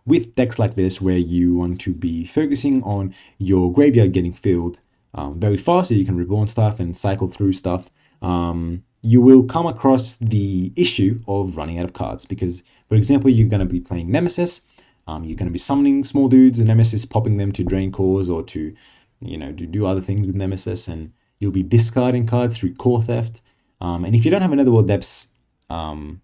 with 0.06 0.36
decks 0.36 0.58
like 0.58 0.76
this 0.76 1.00
where 1.00 1.18
you 1.18 1.56
want 1.56 1.80
to 1.82 1.94
be 1.94 2.26
focusing 2.26 2.82
on 2.84 3.14
your 3.38 3.72
graveyard 3.72 4.14
getting 4.14 4.34
filled 4.34 4.80
um, 5.14 5.40
very 5.40 5.58
fast 5.58 5.90
so 5.90 5.96
you 5.96 6.06
can 6.06 6.18
reborn 6.18 6.48
stuff 6.48 6.80
and 6.80 6.96
cycle 6.96 7.28
through 7.28 7.54
stuff, 7.54 7.92
um, 8.22 8.84
you 9.04 9.22
will 9.22 9.44
come 9.44 9.66
across 9.66 10.16
the 10.16 10.72
issue 10.76 11.20
of 11.28 11.58
running 11.58 11.80
out 11.80 11.86
of 11.86 11.94
cards 11.94 12.26
because, 12.26 12.64
for 12.88 12.96
example, 12.96 13.30
you're 13.30 13.50
going 13.50 13.66
to 13.66 13.72
be 13.72 13.80
playing 13.80 14.12
Nemesis, 14.12 14.62
um, 15.08 15.24
you're 15.24 15.38
going 15.38 15.48
to 15.48 15.54
be 15.54 15.60
summoning 15.60 16.04
small 16.04 16.30
dudes 16.30 16.60
and 16.60 16.68
Nemesis 16.68 17.06
popping 17.06 17.38
them 17.38 17.52
to 17.54 17.64
drain 17.64 17.92
cores 17.92 18.30
or 18.30 18.44
to 18.44 18.74
you 19.22 19.38
know, 19.38 19.52
to 19.54 19.66
do 19.66 19.86
other 19.86 20.02
things 20.02 20.26
with 20.26 20.36
Nemesis, 20.36 20.88
and 20.88 21.14
you'll 21.40 21.52
be 21.52 21.64
discarding 21.64 22.28
cards 22.28 22.58
through 22.58 22.76
core 22.76 23.02
theft. 23.02 23.42
Um, 23.80 24.06
and 24.06 24.16
if 24.16 24.26
you 24.26 24.32
don't 24.32 24.42
have 24.42 24.52
a 24.52 24.56
netherworld 24.56 24.88
depths, 24.88 25.30
um, 25.70 26.22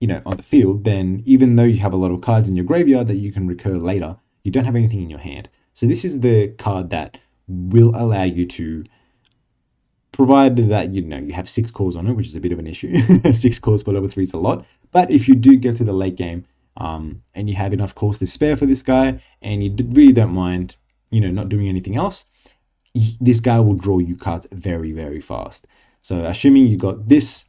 you 0.00 0.06
know, 0.06 0.22
on 0.26 0.36
the 0.36 0.42
field, 0.42 0.84
then 0.84 1.22
even 1.24 1.56
though 1.56 1.64
you 1.64 1.78
have 1.78 1.92
a 1.92 1.96
lot 1.96 2.10
of 2.10 2.20
cards 2.20 2.48
in 2.48 2.56
your 2.56 2.64
graveyard 2.64 3.08
that 3.08 3.16
you 3.16 3.32
can 3.32 3.46
recur 3.46 3.78
later, 3.78 4.16
you 4.44 4.52
don't 4.52 4.64
have 4.64 4.76
anything 4.76 5.02
in 5.02 5.10
your 5.10 5.18
hand. 5.18 5.48
So 5.72 5.86
this 5.86 6.04
is 6.04 6.20
the 6.20 6.48
card 6.58 6.90
that 6.90 7.18
will 7.48 7.90
allow 7.96 8.24
you 8.24 8.46
to, 8.46 8.84
provided 10.12 10.68
that 10.70 10.94
you 10.94 11.02
know 11.02 11.18
you 11.18 11.32
have 11.34 11.48
six 11.48 11.70
cores 11.70 11.96
on 11.96 12.06
it, 12.06 12.14
which 12.14 12.26
is 12.26 12.36
a 12.36 12.40
bit 12.40 12.52
of 12.52 12.58
an 12.58 12.66
issue. 12.66 12.96
six 13.32 13.58
cores 13.58 13.82
for 13.82 13.92
level 13.92 14.08
three 14.08 14.22
is 14.24 14.32
a 14.32 14.38
lot. 14.38 14.64
But 14.92 15.10
if 15.10 15.28
you 15.28 15.34
do 15.34 15.56
get 15.56 15.76
to 15.76 15.84
the 15.84 15.92
late 15.92 16.16
game 16.16 16.46
um, 16.76 17.22
and 17.34 17.48
you 17.48 17.56
have 17.56 17.72
enough 17.72 17.94
cores 17.94 18.18
to 18.20 18.26
spare 18.26 18.56
for 18.56 18.66
this 18.66 18.82
guy, 18.82 19.20
and 19.42 19.62
you 19.62 19.74
really 19.92 20.12
don't 20.12 20.32
mind 20.32 20.76
you 21.16 21.22
know, 21.24 21.34
not 21.40 21.48
doing 21.54 21.68
anything 21.74 21.96
else, 22.04 22.18
this 23.28 23.40
guy 23.48 23.58
will 23.64 23.78
draw 23.86 23.98
you 24.08 24.16
cards 24.16 24.46
very, 24.52 24.92
very 25.02 25.22
fast. 25.30 25.66
So 26.08 26.14
assuming 26.32 26.64
you 26.68 26.78
got 26.88 27.08
this 27.08 27.46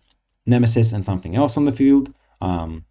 Nemesis 0.47 0.93
and 0.93 1.05
something 1.05 1.35
else 1.35 1.57
on 1.57 1.65
the 1.65 1.71
field. 1.71 2.13
Um, 2.41 2.85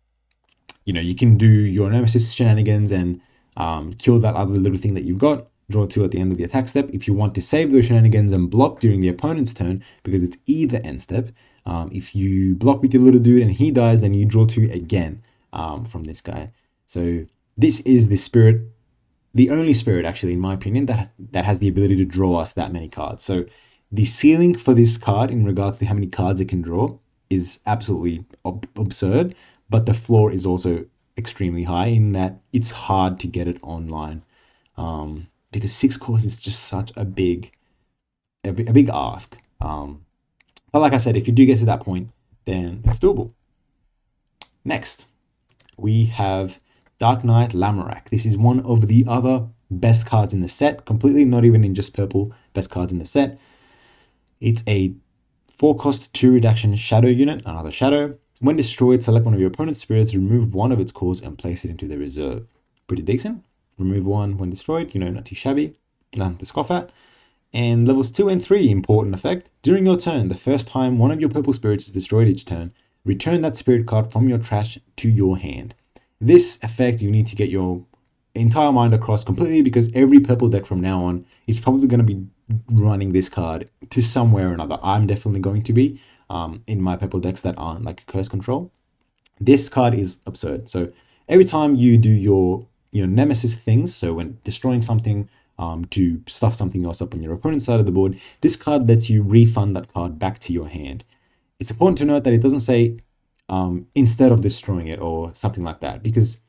you 0.85 0.93
know, 0.93 1.01
you 1.01 1.17
can 1.17 1.37
do 1.37 1.49
your 1.49 1.91
Nemesis 1.91 2.33
shenanigans 2.33 2.93
and 2.93 3.21
um, 3.57 3.95
kill 3.95 4.19
that 4.21 4.37
other 4.37 4.55
little 4.55 4.79
thing 4.79 4.95
that 4.95 5.05
you've 5.05 5.19
got. 5.19 5.49
Draw 5.69 5.87
two 5.87 6.05
at 6.05 6.13
the 6.13 6.21
end 6.21 6.31
of 6.31 6.39
the 6.39 6.45
attack 6.45 6.69
step. 6.69 6.89
If 6.93 7.09
you 7.09 7.15
want 7.15 7.35
to 7.35 7.43
save 7.43 7.73
those 7.73 7.87
shenanigans 7.87 8.33
and 8.33 8.49
block 8.49 8.79
during 8.79 9.01
the 9.01 9.09
opponent's 9.09 9.53
turn, 9.53 9.83
because 10.05 10.23
it's 10.23 10.37
either 10.47 10.79
end 10.85 11.03
step, 11.03 11.31
um, 11.65 11.91
if 11.93 12.15
you 12.15 12.55
block 12.55 12.83
with 12.83 12.95
your 12.95 13.03
little 13.03 13.19
dude 13.19 13.43
and 13.43 13.51
he 13.51 13.73
dies, 13.73 14.01
then 14.01 14.15
you 14.15 14.25
draw 14.25 14.47
two 14.47 14.71
again 14.71 15.23
um, 15.53 15.85
from 15.85 16.05
this 16.05 16.21
guy. 16.21 16.53
So 16.87 17.25
this 17.57 17.81
is 17.81 18.09
the 18.09 18.17
spirit, 18.17 18.61
the 19.37 19.51
only 19.51 19.75
spirit 19.75 20.07
actually, 20.07 20.33
in 20.33 20.41
my 20.41 20.55
opinion, 20.55 20.87
that 20.87 21.11
that 21.33 21.45
has 21.45 21.59
the 21.59 21.69
ability 21.69 21.97
to 21.97 22.07
draw 22.07 22.39
us 22.39 22.55
that 22.55 22.73
many 22.73 22.89
cards. 22.89 23.23
So 23.23 23.45
the 23.93 24.07
ceiling 24.07 24.57
for 24.57 24.73
this 24.73 24.97
card 24.97 25.31
in 25.31 25.45
regards 25.45 25.77
to 25.79 25.87
how 25.87 25.95
many 25.95 26.07
cards 26.07 26.41
it 26.41 26.49
can 26.49 26.63
draw 26.63 26.99
is 27.29 27.61
absolutely 27.67 28.25
ob- 28.45 28.67
absurd, 28.77 29.35
but 29.69 29.85
the 29.85 29.93
floor 29.95 30.33
is 30.33 30.47
also 30.47 30.87
extremely 31.19 31.65
high 31.65 31.87
in 31.87 32.13
that 32.13 32.39
it's 32.53 32.71
hard 32.71 33.21
to 33.21 33.27
get 33.27 33.47
it 33.47 33.59
online 33.63 34.23
um, 34.79 35.27
because 35.53 35.75
six 35.75 35.99
cores 35.99 36.25
is 36.25 36.43
just 36.43 36.65
such 36.65 36.91
a 36.97 37.05
big, 37.05 37.53
a, 38.43 38.51
a 38.51 38.73
big 38.73 38.89
ask. 38.91 39.39
Um, 39.61 40.07
but 40.73 40.81
like 40.81 40.95
I 40.95 40.99
said, 40.99 41.17
if 41.17 41.27
you 41.27 41.35
do 41.35 41.45
get 41.45 41.59
to 41.59 41.67
that 41.67 41.81
point, 41.81 42.09
then 42.47 42.83
it's 42.85 42.99
doable. 42.99 43.33
Next, 44.65 45.07
we 45.77 46.07
have 46.07 46.59
Dark 46.99 47.25
Knight 47.25 47.51
Lamorak. 47.51 48.09
This 48.09 48.25
is 48.25 48.39
one 48.39 48.61
of 48.61 48.87
the 48.87 49.05
other 49.07 49.49
best 49.71 50.07
cards 50.07 50.33
in 50.33 50.41
the 50.41 50.49
set, 50.49 50.87
completely 50.87 51.27
not 51.27 51.45
even 51.45 51.63
in 51.63 51.75
just 51.75 51.93
purple, 51.93 52.33
best 52.55 52.71
cards 52.71 52.91
in 52.91 52.99
the 52.99 53.05
set. 53.05 53.39
It's 54.41 54.63
a 54.67 54.95
4 55.49 55.77
cost 55.77 56.15
2 56.15 56.33
reduction 56.33 56.75
shadow 56.77 57.09
unit, 57.09 57.45
another 57.45 57.73
shadow. 57.73 58.17
When 58.41 58.57
destroyed, 58.57 59.03
select 59.03 59.27
one 59.27 59.35
of 59.35 59.41
your 59.41 59.49
opponent's 59.49 59.81
spirits, 59.81 60.15
remove 60.15 60.55
one 60.55 60.73
of 60.73 60.81
its 60.81 60.93
cores, 60.93 61.21
and 61.21 61.37
place 61.37 61.65
it 61.65 61.71
into 61.71 61.87
the 61.87 61.99
reserve. 61.99 62.47
Pretty 62.87 63.03
decent. 63.03 63.45
Remove 63.79 64.07
one 64.07 64.39
when 64.39 64.51
destroyed, 64.51 64.95
you 64.95 65.01
know, 65.01 65.11
not 65.11 65.27
too 65.27 65.35
shabby. 65.35 65.77
Nothing 66.17 66.39
to 66.39 66.47
scoff 66.47 66.71
at. 66.71 66.91
And 67.53 67.87
levels 67.87 68.11
2 68.11 68.29
and 68.29 68.43
3, 68.43 68.71
important 68.71 69.15
effect. 69.15 69.51
During 69.63 69.85
your 69.85 69.97
turn, 69.99 70.29
the 70.29 70.37
first 70.37 70.69
time 70.69 70.99
one 70.99 71.11
of 71.11 71.21
your 71.21 71.31
purple 71.31 71.53
spirits 71.53 71.89
is 71.89 71.93
destroyed 71.93 72.29
each 72.29 72.47
turn, 72.47 72.73
return 73.05 73.41
that 73.41 73.57
spirit 73.57 73.87
card 73.87 74.13
from 74.13 74.29
your 74.29 74.39
trash 74.39 74.79
to 74.97 75.09
your 75.11 75.39
hand. 75.39 75.75
This 76.21 76.59
effect, 76.63 77.03
you 77.03 77.11
need 77.11 77.27
to 77.29 77.37
get 77.37 77.51
your 77.51 77.85
entire 78.35 78.73
mind 78.73 78.95
across 78.95 79.25
completely 79.25 79.63
because 79.63 79.91
every 79.95 80.21
purple 80.21 80.49
deck 80.49 80.67
from 80.67 80.81
now 80.81 81.05
on 81.05 81.25
is 81.47 81.61
probably 81.61 81.89
going 81.89 82.05
to 82.05 82.15
be 82.15 82.27
running 82.71 83.13
this 83.13 83.29
card 83.29 83.69
to 83.91 84.03
somewhere 84.03 84.51
or 84.51 84.55
another. 84.55 84.79
I'm 84.83 85.07
definitely 85.07 85.41
going 85.41 85.63
to 85.65 85.73
be 85.73 86.01
um, 86.31 86.63
in 86.67 86.81
my 86.81 86.97
purple 86.97 87.21
decks 87.21 87.41
that 87.43 87.55
aren't 87.59 87.85
like 87.85 88.07
curse 88.07 88.29
control. 88.29 88.71
This 89.41 89.69
card 89.69 89.95
is 89.95 90.19
absurd. 90.27 90.69
So 90.69 90.93
every 91.29 91.45
time 91.45 91.75
you 91.75 91.99
do 91.99 92.11
your 92.11 92.67
your 92.93 93.07
nemesis 93.07 93.55
things, 93.55 93.95
so 93.95 94.15
when 94.15 94.39
destroying 94.43 94.81
something 94.81 95.29
um, 95.59 95.85
to 95.87 96.23
stuff 96.27 96.55
something 96.55 96.85
else 96.85 97.03
up 97.03 97.13
on 97.15 97.23
your 97.23 97.35
opponent's 97.35 97.67
side 97.67 97.81
of 97.81 97.87
the 97.87 97.93
board, 97.93 98.19
this 98.41 98.57
card 98.57 98.89
lets 98.89 99.11
you 99.11 99.23
refund 99.23 99.77
that 99.77 99.93
card 99.93 100.19
back 100.19 100.39
to 100.41 100.53
your 100.53 100.69
hand. 100.69 101.05
It's 101.59 101.71
important 101.71 101.99
to 101.99 102.05
note 102.05 102.25
that 102.25 102.33
it 102.33 102.43
doesn't 102.43 102.61
say 102.61 102.97
um, 103.49 103.87
instead 103.95 104.33
of 104.33 104.41
destroying 104.41 104.89
it 104.89 105.01
or 105.01 105.35
something 105.35 105.65
like 105.65 105.81
that, 105.81 106.03
because 106.03 106.41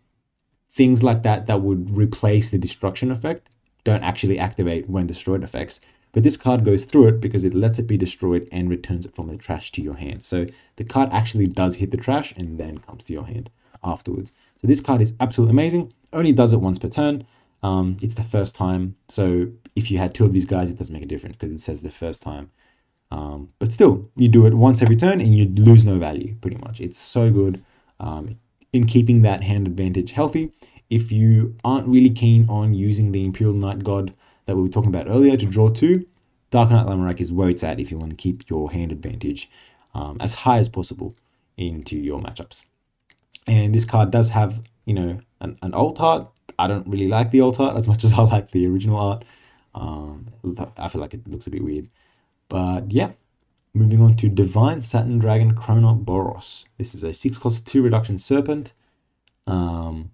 things 0.70 1.04
like 1.04 1.24
that 1.24 1.48
that 1.48 1.62
would 1.62 1.90
replace 1.96 2.50
the 2.50 2.58
destruction 2.58 3.12
effect 3.12 3.50
don't 3.84 4.04
actually 4.04 4.38
activate 4.38 4.90
when 4.90 5.08
destroyed 5.08 5.44
effects. 5.44 5.80
But 6.12 6.24
this 6.24 6.38
card 6.38 6.66
goes 6.66 6.86
through 6.86 7.08
it 7.08 7.22
because 7.22 7.44
it 7.44 7.54
lets 7.54 7.80
it 7.80 7.88
be 7.88 7.98
destroyed 7.98 8.48
and 8.52 8.70
returns 8.70 9.06
it 9.06 9.16
from 9.16 9.28
the 9.28 9.38
trash 9.38 9.72
to 9.74 9.82
your 9.82 9.96
hand. 9.96 10.24
So 10.24 10.48
the 10.78 10.84
card 10.84 11.10
actually 11.12 11.48
does 11.48 11.76
hit 11.76 11.92
the 11.92 11.98
trash 11.98 12.34
and 12.36 12.58
then 12.58 12.80
comes 12.80 13.04
to 13.06 13.14
your 13.14 13.26
hand 13.26 13.50
afterwards. 13.84 14.32
So 14.58 14.68
this 14.68 14.82
card 14.82 15.02
is 15.02 15.14
absolutely 15.20 15.52
amazing. 15.52 15.94
Only 16.12 16.32
does 16.32 16.54
it 16.54 16.62
once 16.62 16.80
per 16.80 16.90
turn. 16.90 17.26
Um, 17.64 17.98
it's 18.02 18.16
the 18.16 18.24
first 18.24 18.56
time. 18.56 18.96
So 19.10 19.48
if 19.76 19.92
you 19.92 19.98
had 19.98 20.14
two 20.14 20.26
of 20.26 20.34
these 20.34 20.46
guys, 20.46 20.72
it 20.72 20.78
doesn't 20.78 20.94
make 20.94 21.04
a 21.04 21.08
difference 21.08 21.36
because 21.36 21.52
it 21.52 21.60
says 21.60 21.82
the 21.82 21.92
first 21.92 22.22
time. 22.22 22.52
Um, 23.12 23.50
but 23.60 23.72
still, 23.72 24.10
you 24.16 24.28
do 24.28 24.46
it 24.46 24.54
once 24.54 24.82
every 24.82 24.96
turn 24.96 25.22
and 25.22 25.36
you 25.36 25.46
lose 25.64 25.86
no 25.86 25.98
value 25.98 26.36
pretty 26.42 26.58
much. 26.58 26.82
It's 26.82 26.98
so 26.98 27.32
good 27.32 27.64
um, 28.00 28.38
in 28.74 28.86
keeping 28.86 29.22
that 29.22 29.44
hand 29.44 29.68
advantage 29.68 30.12
healthy. 30.12 30.52
If 30.90 31.12
you 31.12 31.56
aren't 31.64 31.88
really 31.88 32.10
keen 32.10 32.50
on 32.50 32.74
using 32.74 33.12
the 33.12 33.26
Imperial 33.26 33.56
Knight 33.56 33.84
God 33.84 34.14
that 34.46 34.56
we 34.56 34.62
were 34.62 34.70
talking 34.70 34.90
about 34.90 35.10
earlier 35.10 35.38
to 35.38 35.46
draw 35.46 35.70
two, 35.70 36.06
Dark 36.50 36.70
Knight 36.70 36.86
Lamorak 36.86 37.20
is 37.20 37.32
where 37.32 37.50
it's 37.50 37.64
at 37.64 37.80
if 37.80 37.92
you 37.92 37.98
want 37.98 38.12
to 38.12 38.16
keep 38.16 38.50
your 38.50 38.72
hand 38.72 38.92
advantage 38.92 39.50
um, 39.94 40.18
as 40.20 40.34
high 40.34 40.60
as 40.60 40.70
possible 40.70 41.14
into 41.58 41.98
your 41.98 42.22
matchups. 42.22 42.66
And 43.48 43.74
this 43.74 43.86
card 43.86 44.12
does 44.12 44.30
have, 44.30 44.62
you 44.86 44.94
know, 44.94 45.20
an, 45.42 45.58
an 45.62 45.74
alt 45.74 46.00
art. 46.00 46.30
I 46.60 46.68
don't 46.68 46.88
really 46.88 47.08
like 47.08 47.32
the 47.32 47.42
alt 47.42 47.60
art 47.60 47.78
as 47.78 47.88
much 47.88 48.04
as 48.04 48.14
I 48.14 48.22
like 48.22 48.52
the 48.52 48.68
original 48.68 48.98
art. 48.98 49.26
Um, 49.76 50.28
I 50.78 50.88
feel 50.88 51.02
like 51.02 51.14
it 51.14 51.28
looks 51.28 51.48
a 51.48 51.52
bit 51.52 51.64
weird. 51.64 51.90
But 52.50 52.92
yeah, 52.92 53.12
moving 53.74 54.02
on 54.02 54.16
to 54.16 54.30
Divine 54.30 54.82
Saturn 54.82 55.20
Dragon 55.20 55.56
Chronoboros. 55.56 56.66
This 56.78 56.96
is 56.96 57.04
a 57.04 57.14
6 57.14 57.38
cost 57.38 57.68
2 57.68 57.82
reduction 57.82 58.18
serpent. 58.18 58.74
Um, 59.46 60.12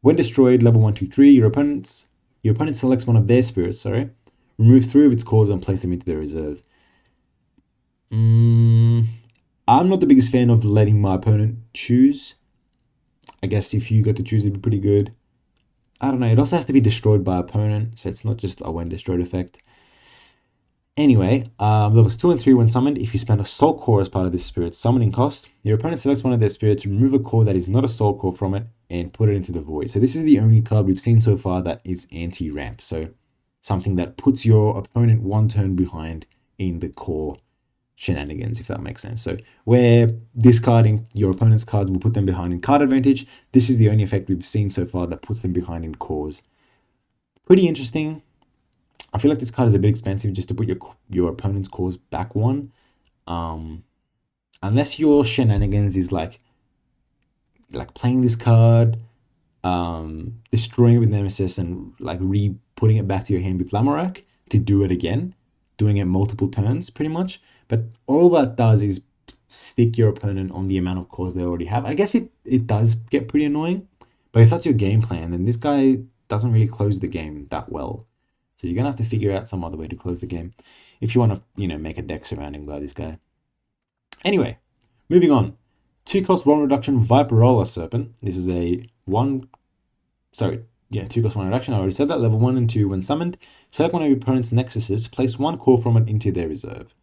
when 0.00 0.16
destroyed, 0.16 0.62
level 0.62 0.80
1, 0.80 0.94
2, 0.94 1.06
3, 1.06 1.30
your 1.30 1.46
opponent's 1.46 2.06
your 2.42 2.54
opponent 2.54 2.76
selects 2.76 3.06
one 3.06 3.16
of 3.16 3.28
their 3.28 3.42
spirits, 3.42 3.80
sorry. 3.80 4.10
Remove 4.58 4.84
three 4.84 5.06
of 5.06 5.12
its 5.12 5.22
cores 5.22 5.48
and 5.48 5.62
place 5.62 5.82
them 5.82 5.92
into 5.92 6.06
their 6.06 6.18
reserve. 6.18 6.62
Mm, 8.10 9.06
I'm 9.66 9.88
not 9.88 10.00
the 10.00 10.06
biggest 10.06 10.32
fan 10.32 10.50
of 10.50 10.64
letting 10.64 11.00
my 11.00 11.14
opponent 11.14 11.58
choose. 11.72 12.34
I 13.42 13.46
guess 13.46 13.74
if 13.74 13.90
you 13.90 14.02
got 14.02 14.16
to 14.16 14.22
choose, 14.22 14.44
it'd 14.44 14.54
be 14.54 14.60
pretty 14.60 14.80
good. 14.80 15.14
I 16.00 16.10
don't 16.10 16.20
know. 16.20 16.26
It 16.26 16.38
also 16.38 16.56
has 16.56 16.64
to 16.66 16.72
be 16.72 16.80
destroyed 16.80 17.22
by 17.24 17.38
opponent, 17.38 17.98
so 17.98 18.08
it's 18.08 18.24
not 18.24 18.36
just 18.36 18.60
a 18.64 18.72
when 18.72 18.88
destroyed 18.88 19.20
effect. 19.20 19.58
Anyway, 20.98 21.42
um, 21.58 21.94
levels 21.94 22.18
2 22.18 22.32
and 22.32 22.40
3 22.40 22.52
when 22.52 22.68
summoned, 22.68 22.98
if 22.98 23.14
you 23.14 23.18
spend 23.18 23.40
a 23.40 23.46
soul 23.46 23.78
core 23.78 24.02
as 24.02 24.10
part 24.10 24.26
of 24.26 24.32
this 24.32 24.44
spirit's 24.44 24.76
summoning 24.76 25.10
cost, 25.10 25.48
your 25.62 25.76
opponent 25.76 25.98
selects 25.98 26.22
one 26.22 26.34
of 26.34 26.40
their 26.40 26.50
spirits, 26.50 26.84
remove 26.84 27.14
a 27.14 27.18
core 27.18 27.44
that 27.44 27.56
is 27.56 27.66
not 27.66 27.82
a 27.82 27.88
soul 27.88 28.18
core 28.18 28.34
from 28.34 28.54
it, 28.54 28.66
and 28.90 29.10
put 29.14 29.30
it 29.30 29.34
into 29.34 29.52
the 29.52 29.62
void. 29.62 29.88
So 29.88 29.98
this 29.98 30.14
is 30.14 30.24
the 30.24 30.38
only 30.38 30.60
card 30.60 30.84
we've 30.84 31.00
seen 31.00 31.22
so 31.22 31.38
far 31.38 31.62
that 31.62 31.80
is 31.82 32.06
anti-ramp. 32.12 32.82
So 32.82 33.08
something 33.62 33.96
that 33.96 34.18
puts 34.18 34.44
your 34.44 34.78
opponent 34.78 35.22
one 35.22 35.48
turn 35.48 35.76
behind 35.76 36.26
in 36.58 36.80
the 36.80 36.90
core 36.90 37.38
shenanigans, 37.94 38.60
if 38.60 38.66
that 38.66 38.82
makes 38.82 39.00
sense. 39.00 39.22
So 39.22 39.38
where 39.64 40.08
discarding 40.36 41.08
your 41.14 41.30
opponent's 41.30 41.64
cards 41.64 41.90
will 41.90 42.00
put 42.00 42.12
them 42.12 42.26
behind 42.26 42.52
in 42.52 42.60
card 42.60 42.82
advantage, 42.82 43.26
this 43.52 43.70
is 43.70 43.78
the 43.78 43.88
only 43.88 44.04
effect 44.04 44.28
we've 44.28 44.44
seen 44.44 44.68
so 44.68 44.84
far 44.84 45.06
that 45.06 45.22
puts 45.22 45.40
them 45.40 45.54
behind 45.54 45.86
in 45.86 45.94
cores. 45.94 46.42
Pretty 47.46 47.66
interesting 47.66 48.22
I 49.12 49.18
feel 49.18 49.30
like 49.30 49.40
this 49.40 49.50
card 49.50 49.68
is 49.68 49.74
a 49.74 49.78
bit 49.78 49.90
expensive 49.90 50.32
just 50.32 50.48
to 50.48 50.54
put 50.54 50.66
your 50.66 50.78
your 51.10 51.30
opponent's 51.30 51.68
cores 51.68 51.96
back 51.96 52.34
one. 52.34 52.72
Um, 53.26 53.84
unless 54.62 54.98
your 54.98 55.24
shenanigans 55.24 55.96
is 55.96 56.12
like 56.12 56.40
like 57.72 57.94
playing 57.94 58.22
this 58.22 58.36
card, 58.36 58.98
um, 59.64 60.40
destroying 60.50 60.96
it 60.96 60.98
with 60.98 61.10
Nemesis 61.10 61.58
and 61.58 61.94
like 61.98 62.18
re 62.20 62.54
putting 62.76 62.96
it 62.96 63.06
back 63.06 63.24
to 63.24 63.32
your 63.32 63.42
hand 63.42 63.58
with 63.58 63.70
Lamorak 63.70 64.24
to 64.50 64.58
do 64.58 64.82
it 64.82 64.90
again, 64.90 65.34
doing 65.76 65.98
it 65.98 66.04
multiple 66.04 66.48
turns 66.48 66.90
pretty 66.90 67.10
much. 67.10 67.40
But 67.68 67.84
all 68.06 68.30
that 68.30 68.56
does 68.56 68.82
is 68.82 69.02
stick 69.48 69.98
your 69.98 70.08
opponent 70.08 70.50
on 70.52 70.68
the 70.68 70.78
amount 70.78 70.98
of 70.98 71.08
cores 71.08 71.34
they 71.34 71.44
already 71.44 71.66
have. 71.66 71.84
I 71.84 71.94
guess 71.94 72.14
it, 72.14 72.30
it 72.44 72.66
does 72.66 72.94
get 72.94 73.28
pretty 73.28 73.44
annoying. 73.44 73.88
But 74.32 74.42
if 74.42 74.50
that's 74.50 74.64
your 74.64 74.74
game 74.74 75.02
plan, 75.02 75.30
then 75.30 75.44
this 75.44 75.56
guy 75.56 75.98
doesn't 76.28 76.52
really 76.52 76.66
close 76.66 77.00
the 77.00 77.08
game 77.08 77.46
that 77.50 77.70
well. 77.70 78.06
So 78.62 78.68
you're 78.68 78.76
gonna 78.76 78.90
have 78.90 78.96
to 78.98 79.04
figure 79.04 79.32
out 79.32 79.48
some 79.48 79.64
other 79.64 79.76
way 79.76 79.88
to 79.88 79.96
close 79.96 80.20
the 80.20 80.26
game 80.28 80.54
if 81.00 81.16
you 81.16 81.20
want 81.20 81.34
to, 81.34 81.42
you 81.56 81.66
know, 81.66 81.78
make 81.78 81.98
a 81.98 82.02
deck 82.02 82.24
surrounding 82.24 82.64
by 82.64 82.78
this 82.78 82.92
guy. 82.92 83.18
Anyway, 84.24 84.56
moving 85.08 85.32
on. 85.32 85.56
Two 86.04 86.22
cost 86.22 86.46
one 86.46 86.60
reduction 86.60 87.02
Viperola 87.02 87.66
Serpent. 87.66 88.14
This 88.20 88.36
is 88.36 88.48
a 88.48 88.84
one, 89.04 89.48
sorry, 90.30 90.62
yeah, 90.90 91.08
two 91.08 91.22
cost 91.24 91.34
one 91.34 91.46
reduction. 91.46 91.74
I 91.74 91.78
already 91.78 91.90
said 91.90 92.06
that. 92.06 92.20
Level 92.20 92.38
one 92.38 92.56
and 92.56 92.70
two 92.70 92.88
when 92.88 93.02
summoned. 93.02 93.36
Select 93.72 93.94
one 93.94 94.02
of 94.04 94.08
your 94.08 94.18
opponent's 94.18 94.50
nexuses. 94.50 95.10
Place 95.10 95.40
one 95.40 95.58
core 95.58 95.76
from 95.76 95.96
it 95.96 96.08
into 96.08 96.30
their 96.30 96.46
reserve. 96.46 96.94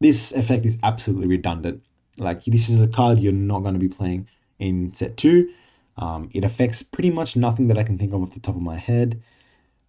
This 0.00 0.30
effect 0.30 0.64
is 0.64 0.78
absolutely 0.84 1.26
redundant. 1.26 1.82
Like 2.18 2.44
this 2.44 2.68
is 2.68 2.80
a 2.80 2.86
card 2.86 3.18
you're 3.18 3.32
not 3.32 3.64
going 3.64 3.74
to 3.74 3.80
be 3.80 3.88
playing 3.88 4.28
in 4.60 4.92
set 4.92 5.16
two. 5.16 5.52
Um, 5.96 6.30
it 6.32 6.44
affects 6.44 6.84
pretty 6.84 7.10
much 7.10 7.34
nothing 7.34 7.66
that 7.66 7.78
I 7.78 7.82
can 7.82 7.98
think 7.98 8.12
of 8.12 8.22
off 8.22 8.34
the 8.34 8.38
top 8.38 8.54
of 8.54 8.62
my 8.62 8.76
head 8.76 9.20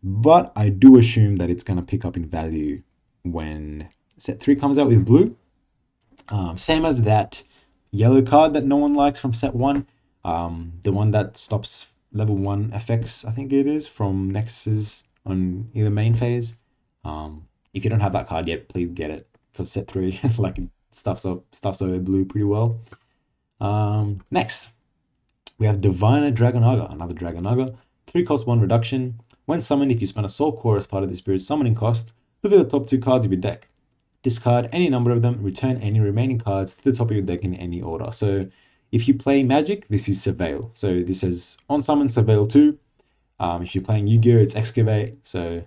but 0.02 0.52
I 0.56 0.70
do 0.70 0.98
assume 0.98 1.38
that 1.38 1.50
it's 1.50 1.64
going 1.64 1.78
to 1.78 1.86
pick 1.86 2.06
up 2.06 2.16
in 2.16 2.26
value 2.26 2.84
when 3.24 3.90
set 4.18 4.40
3 4.40 4.56
comes 4.56 4.78
out 4.78 4.88
with 4.88 5.06
blue. 5.06 5.36
Um, 6.30 6.58
same 6.58 6.86
as 6.86 7.02
that 7.04 7.44
yellow 7.92 8.22
card 8.22 8.54
that 8.54 8.66
no 8.66 8.78
one 8.78 8.94
likes 8.94 9.20
from 9.20 9.34
set 9.34 9.56
1. 9.56 9.88
Um, 10.24 10.74
the 10.84 10.92
one 10.92 11.12
that 11.12 11.38
stops 11.38 11.88
level 12.12 12.38
1 12.38 12.72
effects, 12.74 13.26
I 13.26 13.32
think 13.32 13.52
it 13.52 13.68
is, 13.68 13.88
from 13.88 14.30
Nexus 14.32 15.04
on 15.26 15.70
either 15.74 15.90
main 15.90 16.16
phase. 16.16 16.56
Um, 17.04 17.48
if 17.74 17.84
you 17.84 17.90
don't 17.90 18.00
have 18.00 18.14
that 18.14 18.28
card 18.28 18.48
yet, 18.48 18.68
please 18.68 18.90
get 18.90 19.12
it 19.12 19.28
for 19.52 19.66
set 19.66 19.88
3. 19.88 20.20
like, 20.38 20.60
stuffs 20.92 21.26
up 21.26 21.44
stuffs 21.52 21.82
over 21.82 22.00
blue 22.00 22.26
pretty 22.26 22.46
well. 22.46 22.80
Um, 23.60 24.22
next, 24.32 24.72
we 25.58 25.66
have 25.66 25.82
Diviner 25.82 26.32
Dragonaga, 26.32 26.92
another 26.92 27.14
Dragonaga. 27.14 27.76
Three 28.08 28.26
cost 28.26 28.48
one 28.48 28.60
reduction. 28.60 29.20
When 29.50 29.62
summoned, 29.62 29.92
if 29.92 30.00
you 30.00 30.06
spend 30.06 30.28
a 30.28 30.30
soul 30.30 30.56
core 30.56 30.78
as 30.78 30.86
part 30.86 31.02
of 31.04 31.10
the 31.10 31.16
spirit's 31.16 31.48
summoning 31.48 31.74
cost, 31.74 32.14
look 32.44 32.54
at 32.54 32.60
the 32.60 32.70
top 32.70 32.86
two 32.86 33.00
cards 33.00 33.26
of 33.26 33.32
your 33.32 33.42
deck. 33.42 33.68
Discard 34.22 34.70
any 34.72 34.90
number 34.90 35.10
of 35.10 35.24
them, 35.24 35.42
return 35.42 35.78
any 35.78 36.00
remaining 36.00 36.38
cards 36.38 36.76
to 36.76 36.84
the 36.84 36.96
top 36.96 37.10
of 37.10 37.18
your 37.18 37.26
deck 37.26 37.44
in 37.44 37.56
any 37.56 37.82
order. 37.82 38.12
So 38.12 38.46
if 38.92 39.08
you 39.08 39.16
play 39.16 39.42
Magic, 39.42 39.88
this 39.88 40.08
is 40.08 40.20
Surveil. 40.20 40.70
So 40.72 41.02
this 41.02 41.24
is 41.24 41.58
on 41.68 41.82
summon 41.82 42.10
Surveil 42.10 42.48
2. 42.48 42.78
Um, 43.40 43.64
if 43.64 43.74
you're 43.74 43.84
playing 43.84 44.06
Yu-Gi-Oh, 44.06 44.38
it's 44.38 44.54
Excavate. 44.56 45.26
So 45.26 45.64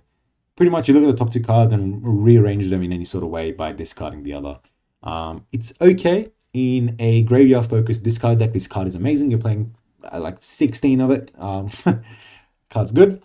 pretty 0.55 0.69
much 0.69 0.87
you 0.87 0.93
look 0.93 1.03
at 1.03 1.07
the 1.07 1.17
top 1.17 1.33
two 1.33 1.41
cards 1.41 1.73
and 1.73 1.99
rearrange 2.23 2.69
them 2.69 2.83
in 2.83 2.93
any 2.93 3.03
sort 3.03 3.25
of 3.25 3.31
way 3.31 3.51
by 3.51 3.73
discarding 3.73 4.23
the 4.23 4.31
other. 4.31 4.59
Um, 5.03 5.45
it's 5.51 5.73
okay 5.81 6.31
in 6.53 6.95
a 6.99 7.23
graveyard 7.23 7.65
focused 7.65 8.03
discard 8.03 8.39
deck. 8.39 8.53
This 8.53 8.65
card 8.65 8.87
is 8.87 8.95
amazing. 8.95 9.29
You're 9.29 9.41
playing 9.41 9.75
uh, 10.09 10.21
like 10.21 10.37
16 10.39 11.01
of 11.01 11.11
it. 11.11 11.31
Um, 11.37 11.69
card's 12.69 12.93
good. 12.93 13.21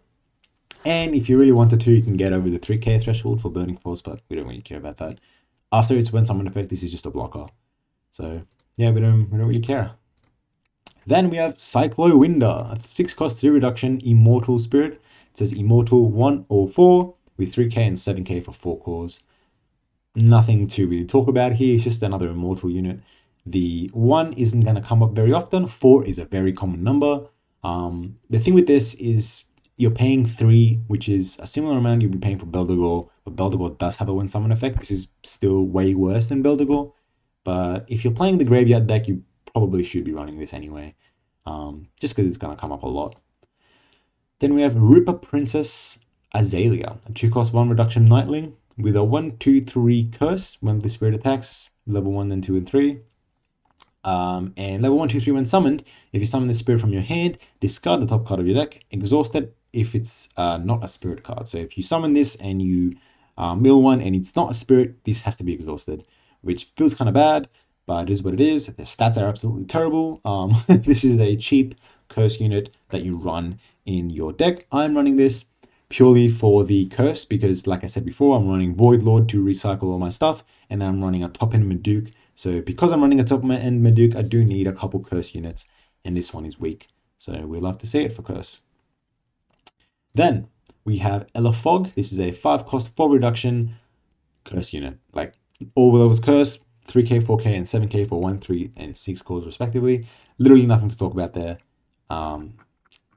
And 0.88 1.14
if 1.14 1.28
you 1.28 1.38
really 1.38 1.52
wanted 1.52 1.82
to, 1.82 1.90
you 1.90 2.00
can 2.00 2.16
get 2.16 2.32
over 2.32 2.48
the 2.48 2.58
3k 2.58 3.02
threshold 3.02 3.42
for 3.42 3.50
Burning 3.50 3.76
Force, 3.76 4.00
but 4.00 4.20
we 4.30 4.36
don't 4.36 4.48
really 4.48 4.62
care 4.62 4.78
about 4.78 4.96
that. 4.96 5.20
After 5.70 5.94
it's 5.94 6.14
when 6.14 6.24
summon 6.24 6.46
effect, 6.46 6.70
this 6.70 6.82
is 6.82 6.90
just 6.90 7.04
a 7.04 7.10
blocker. 7.10 7.44
So 8.10 8.40
yeah, 8.78 8.90
we 8.90 9.02
don't, 9.02 9.30
we 9.30 9.36
don't 9.36 9.48
really 9.48 9.60
care. 9.60 9.90
Then 11.06 11.28
we 11.28 11.36
have 11.36 11.56
Cyclowinder, 11.56 12.74
a 12.74 12.80
6 12.80 13.12
cost 13.12 13.38
3 13.38 13.50
reduction 13.50 14.00
Immortal 14.02 14.58
Spirit. 14.58 14.94
It 15.32 15.36
says 15.36 15.52
Immortal 15.52 16.10
1 16.10 16.46
or 16.48 16.70
4 16.70 17.14
with 17.36 17.54
3k 17.54 17.76
and 17.76 17.96
7k 17.98 18.42
for 18.42 18.52
4 18.52 18.80
cores. 18.80 19.22
Nothing 20.14 20.66
to 20.68 20.88
really 20.88 21.04
talk 21.04 21.28
about 21.28 21.52
here, 21.52 21.74
it's 21.74 21.84
just 21.84 22.02
another 22.02 22.30
Immortal 22.30 22.70
unit. 22.70 23.00
The 23.44 23.90
1 23.92 24.32
isn't 24.32 24.62
going 24.62 24.76
to 24.76 24.80
come 24.80 25.02
up 25.02 25.10
very 25.10 25.34
often, 25.34 25.66
4 25.66 26.06
is 26.06 26.18
a 26.18 26.24
very 26.24 26.54
common 26.54 26.82
number. 26.82 27.26
Um, 27.62 28.16
the 28.30 28.38
thing 28.38 28.54
with 28.54 28.66
this 28.66 28.94
is 28.94 29.48
you're 29.78 29.90
paying 29.90 30.26
three, 30.26 30.80
which 30.88 31.08
is 31.08 31.38
a 31.40 31.46
similar 31.46 31.78
amount 31.78 32.02
you'd 32.02 32.12
be 32.12 32.18
paying 32.18 32.38
for 32.38 32.46
Beldegor, 32.46 33.08
but 33.24 33.36
Beldegor 33.36 33.78
does 33.78 33.96
have 33.96 34.08
a 34.08 34.14
win 34.14 34.28
summon 34.28 34.52
effect. 34.52 34.78
This 34.78 34.90
is 34.90 35.08
still 35.22 35.64
way 35.64 35.94
worse 35.94 36.26
than 36.26 36.42
Beldegor, 36.42 36.92
but 37.44 37.84
if 37.88 38.04
you're 38.04 38.12
playing 38.12 38.38
the 38.38 38.44
graveyard 38.44 38.86
deck, 38.86 39.08
you 39.08 39.22
probably 39.52 39.84
should 39.84 40.04
be 40.04 40.12
running 40.12 40.38
this 40.38 40.52
anyway, 40.52 40.94
um, 41.46 41.88
just 42.00 42.14
because 42.14 42.28
it's 42.28 42.36
going 42.36 42.54
to 42.54 42.60
come 42.60 42.72
up 42.72 42.82
a 42.82 42.88
lot. 42.88 43.20
Then 44.40 44.54
we 44.54 44.62
have 44.62 44.76
Ripper 44.76 45.14
Princess 45.14 45.98
Azalea, 46.34 46.98
a 47.08 47.12
2 47.12 47.30
cost 47.30 47.52
1 47.52 47.68
reduction 47.68 48.04
Nightling 48.04 48.56
with 48.76 48.96
a 48.96 49.04
1 49.04 49.38
2 49.38 49.60
3 49.60 50.10
curse 50.10 50.58
when 50.60 50.78
the 50.80 50.88
spirit 50.88 51.14
attacks, 51.14 51.70
level 51.86 52.12
1, 52.12 52.28
then 52.28 52.40
2, 52.40 52.56
and 52.56 52.68
3. 52.68 53.00
Um, 54.04 54.54
and 54.56 54.82
level 54.82 54.98
1, 54.98 55.08
2, 55.08 55.20
3, 55.20 55.32
when 55.32 55.46
summoned, 55.46 55.82
if 56.12 56.20
you 56.20 56.26
summon 56.26 56.48
the 56.48 56.54
spirit 56.54 56.80
from 56.80 56.92
your 56.92 57.02
hand, 57.02 57.38
discard 57.60 58.00
the 58.00 58.06
top 58.06 58.24
card 58.24 58.40
of 58.40 58.46
your 58.46 58.56
deck, 58.56 58.84
exhaust 58.90 59.34
it, 59.34 59.56
if 59.72 59.94
it's 59.94 60.28
uh, 60.36 60.58
not 60.58 60.84
a 60.84 60.88
spirit 60.88 61.22
card. 61.22 61.48
So 61.48 61.58
if 61.58 61.76
you 61.76 61.82
summon 61.82 62.14
this 62.14 62.36
and 62.36 62.62
you 62.62 62.96
uh, 63.36 63.54
mill 63.54 63.82
one 63.82 64.00
and 64.00 64.14
it's 64.16 64.34
not 64.34 64.50
a 64.50 64.54
spirit, 64.54 65.04
this 65.04 65.22
has 65.22 65.36
to 65.36 65.44
be 65.44 65.52
exhausted, 65.52 66.04
which 66.40 66.64
feels 66.76 66.94
kind 66.94 67.08
of 67.08 67.14
bad, 67.14 67.48
but 67.86 68.08
it 68.08 68.12
is 68.12 68.22
what 68.22 68.34
it 68.34 68.40
is. 68.40 68.66
The 68.66 68.82
stats 68.82 69.20
are 69.20 69.28
absolutely 69.28 69.64
terrible. 69.64 70.20
Um, 70.24 70.54
this 70.68 71.04
is 71.04 71.18
a 71.18 71.36
cheap 71.36 71.74
curse 72.08 72.40
unit 72.40 72.70
that 72.90 73.02
you 73.02 73.16
run 73.16 73.58
in 73.86 74.10
your 74.10 74.32
deck. 74.32 74.66
I'm 74.72 74.96
running 74.96 75.16
this 75.16 75.44
purely 75.88 76.28
for 76.28 76.64
the 76.64 76.86
curse 76.86 77.24
because 77.24 77.66
like 77.66 77.84
I 77.84 77.86
said 77.86 78.04
before, 78.04 78.36
I'm 78.36 78.48
running 78.48 78.74
Void 78.74 79.02
Lord 79.02 79.28
to 79.30 79.42
recycle 79.42 79.84
all 79.84 79.98
my 79.98 80.10
stuff 80.10 80.44
and 80.68 80.82
then 80.82 80.88
I'm 80.88 81.02
running 81.02 81.24
a 81.24 81.28
top 81.28 81.54
end 81.54 81.70
Maduke. 81.70 82.12
So 82.34 82.60
because 82.60 82.92
I'm 82.92 83.00
running 83.00 83.20
a 83.20 83.24
top 83.24 83.42
end 83.44 83.84
Maduke, 83.84 84.14
I 84.14 84.22
do 84.22 84.44
need 84.44 84.66
a 84.66 84.72
couple 84.72 85.00
curse 85.00 85.34
units 85.34 85.66
and 86.04 86.14
this 86.14 86.34
one 86.34 86.44
is 86.44 86.58
weak. 86.58 86.88
So 87.16 87.46
we 87.46 87.58
love 87.58 87.78
to 87.78 87.86
see 87.86 88.04
it 88.04 88.12
for 88.12 88.22
curse. 88.22 88.60
Then 90.18 90.48
we 90.84 90.98
have 90.98 91.28
Ella 91.32 91.52
Fog. 91.52 91.94
This 91.94 92.10
is 92.10 92.18
a 92.18 92.32
5 92.32 92.66
cost 92.66 92.96
4 92.96 93.08
reduction 93.08 93.76
curse 94.42 94.72
unit. 94.72 94.98
Like 95.12 95.34
all 95.76 95.92
levels 95.92 96.18
curse, 96.18 96.58
3k, 96.88 97.22
4k, 97.22 97.46
and 97.46 97.66
7k 97.66 98.08
for 98.08 98.20
1, 98.20 98.40
3, 98.40 98.72
and 98.76 98.96
6 98.96 99.22
cores 99.22 99.46
respectively. 99.46 100.06
Literally 100.38 100.66
nothing 100.66 100.88
to 100.88 100.98
talk 100.98 101.12
about 101.12 101.34
there. 101.34 101.58
Um, 102.10 102.54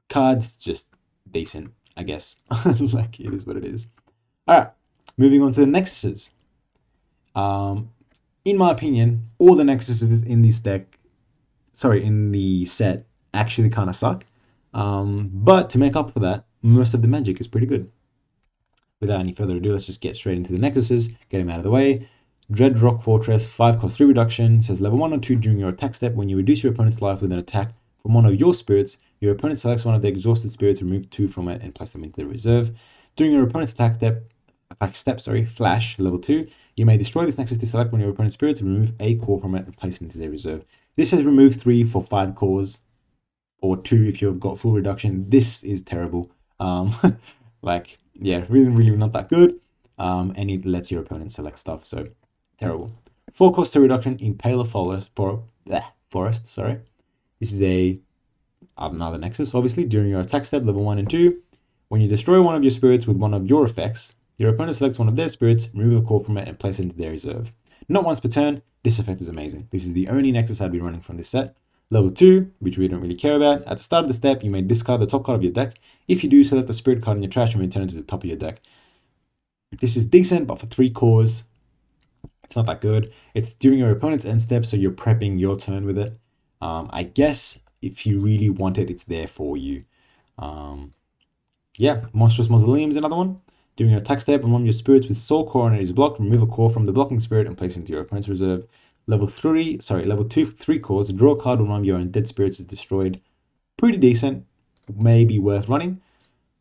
cards, 0.08 0.56
just 0.56 0.90
decent, 1.28 1.72
I 1.96 2.04
guess. 2.04 2.36
like 2.92 3.18
it 3.18 3.34
is 3.34 3.48
what 3.48 3.56
it 3.56 3.64
is. 3.64 3.88
Alright, 4.48 4.70
moving 5.16 5.42
on 5.42 5.50
to 5.54 5.60
the 5.60 5.66
Nexuses. 5.66 6.30
Um, 7.34 7.90
in 8.44 8.56
my 8.56 8.70
opinion, 8.70 9.28
all 9.38 9.56
the 9.56 9.64
Nexuses 9.64 10.24
in 10.24 10.42
this 10.42 10.60
deck, 10.60 11.00
sorry, 11.72 12.04
in 12.04 12.30
the 12.30 12.64
set, 12.64 13.06
actually 13.34 13.70
kind 13.70 13.90
of 13.90 13.96
suck. 13.96 14.24
Um, 14.72 15.30
but 15.32 15.68
to 15.70 15.78
make 15.78 15.96
up 15.96 16.12
for 16.12 16.20
that, 16.20 16.44
most 16.62 16.94
of 16.94 17.02
the 17.02 17.08
magic 17.08 17.40
is 17.40 17.48
pretty 17.48 17.66
good. 17.66 17.90
Without 19.00 19.20
any 19.20 19.32
further 19.32 19.56
ado, 19.56 19.72
let's 19.72 19.86
just 19.86 20.00
get 20.00 20.16
straight 20.16 20.36
into 20.36 20.52
the 20.52 20.58
Nexuses, 20.58 21.14
get 21.28 21.38
them 21.38 21.50
out 21.50 21.58
of 21.58 21.64
the 21.64 21.70
way. 21.70 22.08
Dread 22.50 22.78
Rock 22.78 23.02
Fortress, 23.02 23.48
5 23.48 23.78
cost 23.78 23.96
3 23.96 24.06
reduction, 24.06 24.62
says 24.62 24.80
level 24.80 24.98
1 24.98 25.12
or 25.12 25.18
2 25.18 25.36
during 25.36 25.58
your 25.58 25.70
attack 25.70 25.94
step. 25.94 26.14
When 26.14 26.28
you 26.28 26.36
reduce 26.36 26.62
your 26.62 26.72
opponent's 26.72 27.02
life 27.02 27.20
with 27.20 27.32
an 27.32 27.38
attack 27.38 27.72
from 27.98 28.14
one 28.14 28.26
of 28.26 28.38
your 28.38 28.54
spirits, 28.54 28.98
your 29.20 29.32
opponent 29.32 29.58
selects 29.58 29.84
one 29.84 29.94
of 29.94 30.02
the 30.02 30.08
exhausted 30.08 30.50
spirits, 30.50 30.82
remove 30.82 31.10
2 31.10 31.28
from 31.28 31.48
it, 31.48 31.62
and 31.62 31.74
place 31.74 31.90
them 31.90 32.04
into 32.04 32.20
the 32.20 32.26
reserve. 32.26 32.72
During 33.16 33.32
your 33.32 33.42
opponent's 33.42 33.72
attack 33.72 33.96
step, 33.96 34.24
attack 34.70 34.94
step, 34.94 35.20
sorry, 35.20 35.44
flash, 35.46 35.98
level 35.98 36.18
2, 36.18 36.46
you 36.76 36.86
may 36.86 36.96
destroy 36.96 37.24
this 37.24 37.38
Nexus 37.38 37.58
to 37.58 37.66
select 37.66 37.92
one 37.92 38.00
of 38.00 38.04
your 38.04 38.12
opponent's 38.12 38.34
spirits, 38.34 38.62
remove 38.62 38.92
a 39.00 39.16
core 39.16 39.40
from 39.40 39.54
it, 39.54 39.64
and 39.64 39.76
place 39.76 39.96
it 39.96 40.02
into 40.02 40.18
their 40.18 40.30
reserve. 40.30 40.64
This 40.96 41.10
has 41.10 41.24
removed 41.24 41.60
3 41.60 41.84
for 41.84 42.02
5 42.02 42.34
cores, 42.34 42.80
or 43.60 43.76
2 43.76 44.04
if 44.06 44.20
you've 44.20 44.40
got 44.40 44.58
full 44.58 44.72
reduction. 44.72 45.28
This 45.30 45.62
is 45.64 45.82
terrible. 45.82 46.30
Um, 46.60 46.94
like, 47.62 47.98
yeah, 48.14 48.44
really, 48.48 48.68
really 48.68 48.96
not 48.96 49.12
that 49.12 49.28
good. 49.28 49.58
Um, 49.98 50.32
and 50.36 50.50
it 50.50 50.64
lets 50.64 50.90
your 50.90 51.02
opponent 51.02 51.32
select 51.32 51.58
stuff, 51.58 51.86
so 51.86 52.08
terrible. 52.58 52.92
Four 53.32 53.52
cost 53.52 53.72
to 53.74 53.80
reduction 53.80 54.18
Impaler 54.18 54.66
Forest, 54.66 55.10
for, 55.14 55.44
bleh, 55.66 55.84
forest, 56.10 56.48
sorry. 56.48 56.80
This 57.40 57.52
is 57.52 57.62
a 57.62 58.00
another 58.76 59.18
Nexus, 59.18 59.54
obviously, 59.54 59.84
during 59.84 60.08
your 60.08 60.20
attack 60.20 60.44
step, 60.44 60.64
level 60.64 60.82
1 60.82 60.98
and 60.98 61.08
2. 61.08 61.38
When 61.88 62.00
you 62.00 62.08
destroy 62.08 62.40
one 62.40 62.54
of 62.54 62.64
your 62.64 62.70
spirits 62.70 63.06
with 63.06 63.16
one 63.16 63.34
of 63.34 63.46
your 63.46 63.64
effects, 63.64 64.14
your 64.38 64.50
opponent 64.50 64.76
selects 64.76 64.98
one 64.98 65.08
of 65.08 65.16
their 65.16 65.28
spirits, 65.28 65.68
remove 65.74 66.02
a 66.02 66.06
core 66.06 66.24
from 66.24 66.38
it, 66.38 66.48
and 66.48 66.58
place 66.58 66.78
it 66.78 66.84
into 66.84 66.96
their 66.96 67.10
reserve. 67.10 67.52
Not 67.88 68.04
once 68.04 68.20
per 68.20 68.28
turn, 68.28 68.62
this 68.82 68.98
effect 68.98 69.20
is 69.20 69.28
amazing. 69.28 69.68
This 69.70 69.84
is 69.84 69.92
the 69.92 70.08
only 70.08 70.32
Nexus 70.32 70.60
I'd 70.60 70.72
be 70.72 70.80
running 70.80 71.00
from 71.00 71.16
this 71.16 71.28
set. 71.28 71.56
Level 71.92 72.10
2, 72.10 72.50
which 72.60 72.78
we 72.78 72.88
don't 72.88 73.02
really 73.02 73.14
care 73.14 73.36
about, 73.36 73.62
at 73.64 73.76
the 73.76 73.82
start 73.82 74.04
of 74.04 74.08
the 74.08 74.14
step, 74.14 74.42
you 74.42 74.48
may 74.48 74.62
discard 74.62 74.98
the 75.02 75.06
top 75.06 75.24
card 75.24 75.36
of 75.36 75.42
your 75.42 75.52
deck. 75.52 75.78
If 76.08 76.24
you 76.24 76.30
do, 76.30 76.42
select 76.42 76.66
the 76.66 76.72
spirit 76.72 77.02
card 77.02 77.18
in 77.18 77.22
your 77.22 77.30
trash 77.30 77.52
and 77.52 77.60
return 77.60 77.82
it 77.82 77.90
to 77.90 77.96
the 77.96 78.02
top 78.02 78.24
of 78.24 78.30
your 78.30 78.38
deck. 78.38 78.62
This 79.78 79.94
is 79.94 80.06
decent, 80.06 80.46
but 80.46 80.58
for 80.58 80.64
3 80.64 80.88
cores, 80.88 81.44
it's 82.44 82.56
not 82.56 82.64
that 82.64 82.80
good. 82.80 83.12
It's 83.34 83.54
during 83.54 83.78
your 83.78 83.90
opponent's 83.90 84.24
end 84.24 84.40
step, 84.40 84.64
so 84.64 84.74
you're 84.74 84.90
prepping 84.90 85.38
your 85.38 85.54
turn 85.54 85.84
with 85.84 85.98
it. 85.98 86.18
Um, 86.62 86.88
I 86.94 87.02
guess 87.02 87.60
if 87.82 88.06
you 88.06 88.20
really 88.20 88.48
want 88.48 88.78
it, 88.78 88.88
it's 88.88 89.04
there 89.04 89.26
for 89.26 89.58
you. 89.58 89.84
Um, 90.38 90.92
yeah, 91.76 92.06
Monstrous 92.14 92.48
Mausoleum 92.48 92.88
is 92.88 92.96
another 92.96 93.16
one. 93.16 93.42
During 93.76 93.90
your 93.90 94.00
attack 94.00 94.22
step, 94.22 94.42
of 94.42 94.64
your 94.64 94.72
spirits 94.72 95.08
with 95.08 95.18
Soul 95.18 95.46
Core 95.46 95.74
is 95.74 95.92
blocked, 95.92 96.20
remove 96.20 96.40
a 96.40 96.46
core 96.46 96.70
from 96.70 96.86
the 96.86 96.92
blocking 96.92 97.20
spirit 97.20 97.46
and 97.46 97.56
place 97.56 97.72
it 97.72 97.80
into 97.80 97.92
your 97.92 98.00
opponent's 98.00 98.30
reserve. 98.30 98.66
Level 99.06 99.26
3, 99.26 99.80
sorry, 99.80 100.04
level 100.04 100.24
2, 100.24 100.46
3 100.46 100.78
cores, 100.78 101.12
draw 101.12 101.32
a 101.32 101.40
card 101.40 101.60
when 101.60 101.68
one 101.68 101.80
of 101.80 101.86
your 101.86 101.98
undead 101.98 102.26
spirits 102.26 102.60
is 102.60 102.64
destroyed. 102.64 103.20
Pretty 103.76 103.98
decent, 103.98 104.46
may 104.94 105.24
be 105.24 105.38
worth 105.38 105.68
running. 105.68 106.00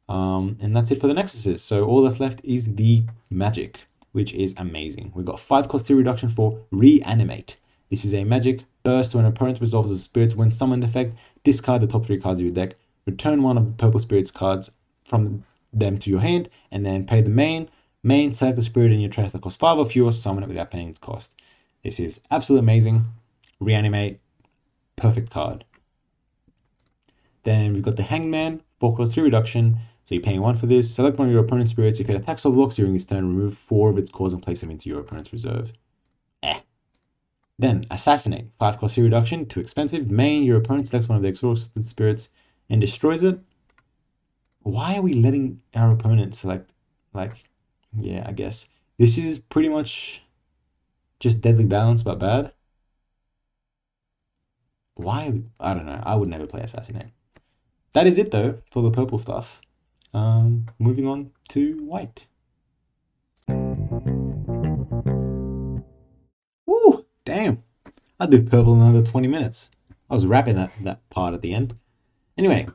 Um, 0.10 0.58
and 0.62 0.76
that's 0.76 0.92
it 0.92 1.00
for 1.00 1.08
the 1.08 1.14
Nexuses. 1.14 1.60
So 1.60 1.86
all 1.86 2.02
that's 2.02 2.20
left 2.20 2.44
is 2.44 2.76
the 2.76 3.04
magic, 3.30 3.82
which 4.12 4.34
is 4.34 4.54
amazing. 4.58 5.12
We've 5.16 5.26
got 5.26 5.40
5 5.40 5.70
cost 5.70 5.88
2 5.88 5.96
reduction 5.96 6.30
for 6.30 6.60
Reanimate. 6.72 7.58
This 7.90 8.04
is 8.04 8.14
a 8.14 8.24
magic 8.24 8.66
burst 8.84 9.14
when 9.14 9.26
an 9.26 9.32
opponent 9.32 9.62
resolves 9.62 9.92
a 9.92 9.98
spirit's 9.98 10.36
when 10.36 10.50
summoned 10.50 10.84
effect, 10.84 11.18
discard 11.44 11.82
the 11.82 11.88
top 11.88 12.06
3 12.06 12.20
cards 12.20 12.40
of 12.40 12.46
your 12.46 12.54
deck, 12.54 12.76
return 13.06 13.44
one 13.44 13.58
of 13.58 13.66
the 13.66 13.72
purple 13.74 14.00
spirit's 14.00 14.32
cards 14.32 14.72
from 15.06 15.44
them 15.72 15.98
to 16.00 16.10
your 16.10 16.22
hand, 16.22 16.50
and 16.72 16.86
then 16.86 17.06
pay 17.06 17.22
the 17.22 17.30
main. 17.30 17.70
Main, 18.04 18.34
select 18.34 18.56
the 18.56 18.64
spirit 18.64 18.92
in 18.92 19.00
your 19.00 19.10
trash 19.10 19.32
that 19.32 19.42
costs 19.42 19.60
5 19.60 19.78
or 19.78 19.86
fewer, 19.86 20.12
summon 20.12 20.44
it 20.44 20.48
without 20.48 20.72
paying 20.72 20.90
its 20.90 21.00
cost. 21.00 21.36
This 21.84 22.00
is 22.00 22.22
absolutely 22.30 22.66
amazing. 22.66 23.06
Reanimate, 23.60 24.20
perfect 24.96 25.30
card. 25.30 25.66
Then 27.44 27.74
we've 27.74 27.84
got 27.84 27.96
the 27.96 28.04
Hangman, 28.04 28.62
4 28.80 28.96
cost 28.96 29.16
3 29.16 29.24
reduction. 29.24 29.80
So 30.04 30.16
you're 30.16 30.24
paying 30.24 30.42
1 30.42 30.58
for 30.58 30.66
this. 30.66 30.94
Select 30.94 31.18
one 31.18 31.28
of 31.28 31.34
your 31.34 31.44
opponent's 31.44 31.72
spirits. 31.72 32.00
If 32.00 32.10
it 32.10 32.16
attacks 32.16 32.46
or 32.46 32.54
blocks 32.54 32.76
during 32.76 32.94
this 32.94 33.06
turn, 33.06 33.28
remove 33.28 33.58
4 33.58 33.90
of 33.90 33.98
its 33.98 34.12
cores 34.12 34.34
and 34.34 34.44
place 34.44 34.62
them 34.62 34.72
into 34.72 34.90
your 34.90 35.00
opponent's 35.00 35.34
reserve. 35.34 35.74
Eh. 36.44 36.60
Then 37.58 37.86
Assassinate, 37.90 38.48
5 38.60 38.80
cost 38.80 38.96
3 38.96 39.04
reduction, 39.04 39.46
too 39.46 39.60
expensive. 39.60 40.12
Main, 40.12 40.44
your 40.44 40.58
opponent 40.58 40.88
selects 40.88 41.10
one 41.10 41.16
of 41.16 41.24
the 41.24 41.30
exhausted 41.30 41.86
spirits 41.86 42.30
and 42.70 42.82
destroys 42.82 43.24
it. 43.24 43.40
Why 44.64 44.98
are 44.98 45.02
we 45.02 45.14
letting 45.14 45.62
our 45.76 45.92
opponent 45.92 46.36
select, 46.36 46.74
like, 47.14 47.44
yeah, 47.96 48.26
I 48.28 48.32
guess. 48.32 48.70
This 48.98 49.18
is 49.18 49.40
pretty 49.40 49.70
much 49.70 50.22
Just 51.22 51.40
deadly 51.40 51.66
balance, 51.66 52.02
but 52.02 52.18
bad. 52.18 52.52
Why? 54.96 55.42
I 55.60 55.76
don't 55.76 55.86
know. 55.86 56.02
I 56.04 56.16
would 56.16 56.28
never 56.28 56.48
play 56.48 56.62
Assassinate. 56.62 57.12
That 57.94 58.08
is 58.08 58.18
it 58.18 58.32
though 58.32 58.58
for 58.72 58.82
the 58.82 58.90
purple 58.90 59.20
stuff. 59.20 59.62
Um, 60.16 60.66
moving 60.80 61.08
on 61.08 61.30
to 61.50 61.78
white. 61.86 62.26
Woo! 66.66 67.06
Damn. 67.24 67.64
I 68.20 68.26
did 68.26 68.50
purple 68.50 68.74
in 68.74 68.82
another 68.82 69.04
20 69.04 69.28
minutes. 69.28 69.70
I 70.10 70.16
was 70.16 70.26
wrapping 70.26 70.56
that, 70.56 70.72
that 70.82 71.08
part 71.12 71.36
at 71.36 71.42
the 71.42 71.54
end. 71.54 71.76
Anyway, 72.36 72.68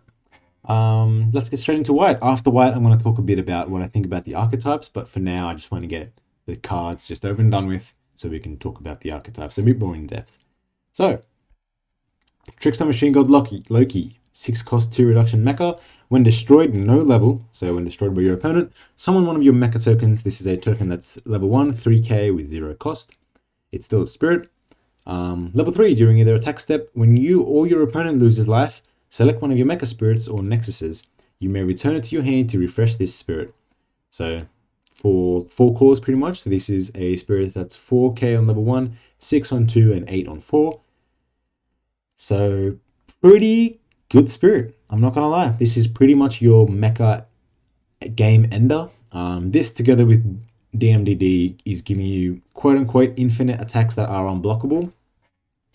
um, 0.66 1.30
let's 1.32 1.48
get 1.48 1.58
straight 1.58 1.78
into 1.78 1.92
white. 1.92 2.18
After 2.22 2.50
white, 2.50 2.74
I'm 2.74 2.84
going 2.84 2.96
to 2.96 3.02
talk 3.02 3.18
a 3.18 3.22
bit 3.22 3.40
about 3.40 3.70
what 3.70 3.82
I 3.82 3.88
think 3.88 4.06
about 4.06 4.24
the 4.24 4.36
archetypes, 4.36 4.88
but 4.88 5.08
for 5.08 5.18
now, 5.18 5.48
I 5.48 5.54
just 5.54 5.72
want 5.72 5.82
to 5.82 5.88
get 5.88 6.20
the 6.46 6.54
cards 6.54 7.08
just 7.08 7.26
over 7.26 7.42
and 7.42 7.50
done 7.50 7.66
with 7.66 7.92
so 8.16 8.28
we 8.28 8.40
can 8.40 8.56
talk 8.56 8.80
about 8.80 9.00
the 9.00 9.12
archetypes 9.12 9.58
a 9.58 9.62
bit 9.62 9.78
more 9.78 9.94
in 9.94 10.06
depth. 10.06 10.44
So, 10.92 11.20
Trickster 12.58 12.84
Machine 12.84 13.12
God 13.12 13.28
Loki, 13.28 13.62
Loki 13.68 14.18
6 14.36 14.62
cost 14.64 14.92
2 14.92 15.06
reduction 15.06 15.42
mecha. 15.42 15.80
When 16.08 16.22
destroyed, 16.22 16.74
no 16.74 16.98
level, 16.98 17.42
so 17.52 17.74
when 17.74 17.84
destroyed 17.84 18.14
by 18.14 18.20
your 18.20 18.34
opponent, 18.34 18.70
summon 18.94 19.24
one 19.26 19.34
of 19.34 19.42
your 19.42 19.54
mecha 19.54 19.82
tokens. 19.82 20.22
This 20.22 20.40
is 20.40 20.46
a 20.46 20.58
token 20.58 20.90
that's 20.90 21.18
level 21.24 21.48
1, 21.48 21.72
3k 21.72 22.34
with 22.34 22.46
0 22.46 22.74
cost. 22.74 23.14
It's 23.72 23.86
still 23.86 24.02
a 24.02 24.06
spirit. 24.06 24.50
Um, 25.06 25.52
level 25.54 25.72
3, 25.72 25.94
during 25.94 26.18
either 26.18 26.34
attack 26.34 26.58
step, 26.58 26.90
when 26.92 27.16
you 27.16 27.42
or 27.42 27.66
your 27.66 27.82
opponent 27.82 28.18
loses 28.18 28.46
life, 28.46 28.82
select 29.08 29.40
one 29.40 29.50
of 29.50 29.56
your 29.56 29.66
mecha 29.66 29.86
spirits 29.86 30.28
or 30.28 30.40
nexuses. 30.40 31.06
You 31.38 31.48
may 31.48 31.62
return 31.62 31.96
it 31.96 32.04
to 32.04 32.14
your 32.14 32.24
hand 32.24 32.50
to 32.50 32.58
refresh 32.58 32.96
this 32.96 33.14
spirit. 33.14 33.54
So 34.10 34.46
for 35.06 35.44
four 35.48 35.72
cores 35.72 36.00
pretty 36.00 36.18
much. 36.18 36.42
this 36.42 36.68
is 36.68 36.90
a 36.96 37.14
spirit 37.14 37.54
that's 37.54 37.76
4k 37.76 38.36
on 38.36 38.44
level 38.44 38.64
1, 38.64 38.92
6 39.20 39.52
on 39.52 39.68
2, 39.68 39.92
and 39.92 40.04
8 40.08 40.26
on 40.26 40.40
4. 40.40 40.80
So 42.16 42.76
pretty 43.22 43.78
good 44.08 44.28
spirit. 44.28 44.76
I'm 44.90 45.00
not 45.00 45.14
gonna 45.14 45.28
lie. 45.28 45.50
This 45.50 45.76
is 45.76 45.86
pretty 45.86 46.16
much 46.16 46.42
your 46.42 46.66
mecha 46.66 47.26
game 48.16 48.48
ender. 48.50 48.88
Um, 49.12 49.46
this 49.46 49.70
together 49.70 50.04
with 50.04 50.24
DMDD 50.74 51.60
is 51.64 51.82
giving 51.82 52.06
you 52.06 52.42
quote 52.54 52.76
unquote 52.76 53.14
infinite 53.16 53.60
attacks 53.60 53.94
that 53.94 54.08
are 54.08 54.24
unblockable. 54.24 54.92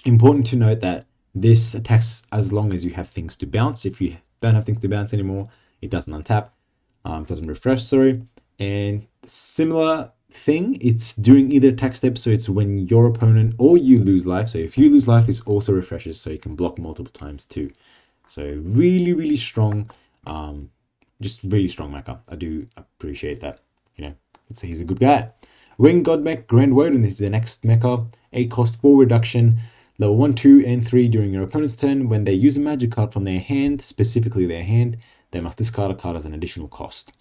Important 0.04 0.46
to 0.48 0.58
note 0.58 0.82
that 0.82 1.06
this 1.34 1.74
attacks 1.74 2.28
as 2.34 2.52
long 2.52 2.74
as 2.74 2.84
you 2.84 2.92
have 2.92 3.08
things 3.08 3.38
to 3.38 3.46
bounce. 3.46 3.86
If 3.86 4.02
you 4.02 4.18
don't 4.42 4.56
have 4.56 4.66
things 4.66 4.82
to 4.82 4.90
bounce 4.90 5.14
anymore, 5.14 5.48
it 5.82 5.90
doesn't 5.90 6.14
untap, 6.14 6.50
um, 7.06 7.24
doesn't 7.24 7.48
refresh, 7.48 7.82
sorry. 7.82 8.24
And 8.62 9.08
similar 9.26 10.12
thing, 10.30 10.78
it's 10.82 11.16
during 11.16 11.52
either 11.52 11.70
attack 11.70 11.96
step, 11.96 12.16
so 12.16 12.30
it's 12.30 12.48
when 12.48 12.78
your 12.78 13.08
opponent 13.08 13.56
or 13.58 13.76
you 13.76 13.98
lose 13.98 14.24
life. 14.24 14.50
So 14.50 14.60
if 14.60 14.78
you 14.78 14.88
lose 14.88 15.08
life, 15.08 15.26
this 15.26 15.42
also 15.42 15.74
refreshes, 15.74 16.22
so 16.22 16.30
you 16.30 16.38
can 16.38 16.56
block 16.56 16.78
multiple 16.78 17.12
times 17.12 17.48
too. 17.48 17.72
So 18.28 18.62
really, 18.64 19.14
really 19.14 19.36
strong, 19.36 19.90
um, 20.28 20.70
just 21.22 21.42
really 21.44 21.70
strong 21.70 21.92
mecha. 21.92 22.20
I 22.30 22.36
do 22.36 22.68
appreciate 22.78 23.40
that, 23.40 23.62
you 23.96 24.06
know, 24.06 24.14
it's, 24.48 24.62
he's 24.62 24.80
a 24.80 24.86
good 24.86 25.00
guy. 25.00 25.32
Wing 25.80 26.04
God 26.04 26.22
Mech 26.22 26.46
Grand 26.46 26.76
Woden, 26.76 27.02
this 27.02 27.14
is 27.14 27.18
the 27.18 27.32
next 27.32 27.64
mecha, 27.64 28.14
8 28.32 28.52
cost 28.52 28.80
4 28.80 28.96
reduction, 28.96 29.58
level 29.98 30.18
1, 30.18 30.36
2, 30.36 30.64
and 30.68 30.86
3 30.86 31.08
during 31.08 31.34
your 31.34 31.42
opponent's 31.42 31.76
turn. 31.76 32.10
When 32.10 32.26
they 32.26 32.34
use 32.34 32.58
a 32.58 32.60
magic 32.60 32.92
card 32.92 33.12
from 33.12 33.24
their 33.24 33.40
hand, 33.40 33.82
specifically 33.82 34.46
their 34.46 34.64
hand, 34.64 34.98
they 35.32 35.40
must 35.40 35.58
discard 35.58 35.90
a 35.90 35.96
card 35.96 36.16
as 36.16 36.28
an 36.28 36.36
additional 36.36 36.68
cost. 36.68 37.12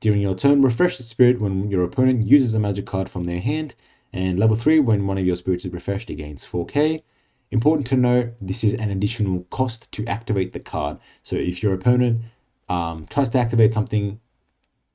During 0.00 0.20
your 0.20 0.34
turn, 0.34 0.62
refresh 0.62 0.96
the 0.96 1.02
spirit 1.02 1.40
when 1.40 1.70
your 1.70 1.84
opponent 1.84 2.26
uses 2.26 2.54
a 2.54 2.58
magic 2.58 2.86
card 2.86 3.08
from 3.08 3.24
their 3.24 3.40
hand, 3.40 3.74
and 4.12 4.38
level 4.38 4.56
3, 4.56 4.80
when 4.80 5.06
one 5.06 5.18
of 5.18 5.26
your 5.26 5.36
spirits 5.36 5.64
is 5.64 5.72
refreshed, 5.72 6.10
it 6.10 6.16
gains 6.16 6.44
4k. 6.44 7.02
Important 7.50 7.86
to 7.88 7.96
note, 7.96 8.34
this 8.40 8.62
is 8.62 8.74
an 8.74 8.90
additional 8.90 9.44
cost 9.50 9.90
to 9.92 10.04
activate 10.06 10.52
the 10.52 10.60
card. 10.60 10.98
So 11.22 11.36
if 11.36 11.62
your 11.62 11.74
opponent 11.74 12.22
um, 12.68 13.06
tries 13.08 13.28
to 13.30 13.38
activate 13.38 13.72
something 13.72 14.20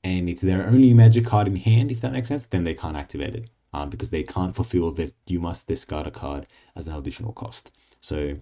and 0.03 0.29
it's 0.29 0.41
their 0.41 0.67
only 0.67 0.93
magic 0.93 1.25
card 1.25 1.47
in 1.47 1.55
hand, 1.55 1.91
if 1.91 2.01
that 2.01 2.11
makes 2.11 2.27
sense, 2.27 2.45
then 2.45 2.63
they 2.63 2.73
can't 2.73 2.97
activate 2.97 3.35
it 3.35 3.49
um, 3.73 3.89
because 3.89 4.09
they 4.09 4.23
can't 4.23 4.55
fulfill 4.55 4.91
that 4.91 5.13
you 5.25 5.39
must 5.39 5.67
discard 5.67 6.05
a 6.05 6.11
card 6.11 6.45
as 6.75 6.87
an 6.87 6.95
additional 6.95 7.33
cost. 7.33 7.71
So, 8.01 8.37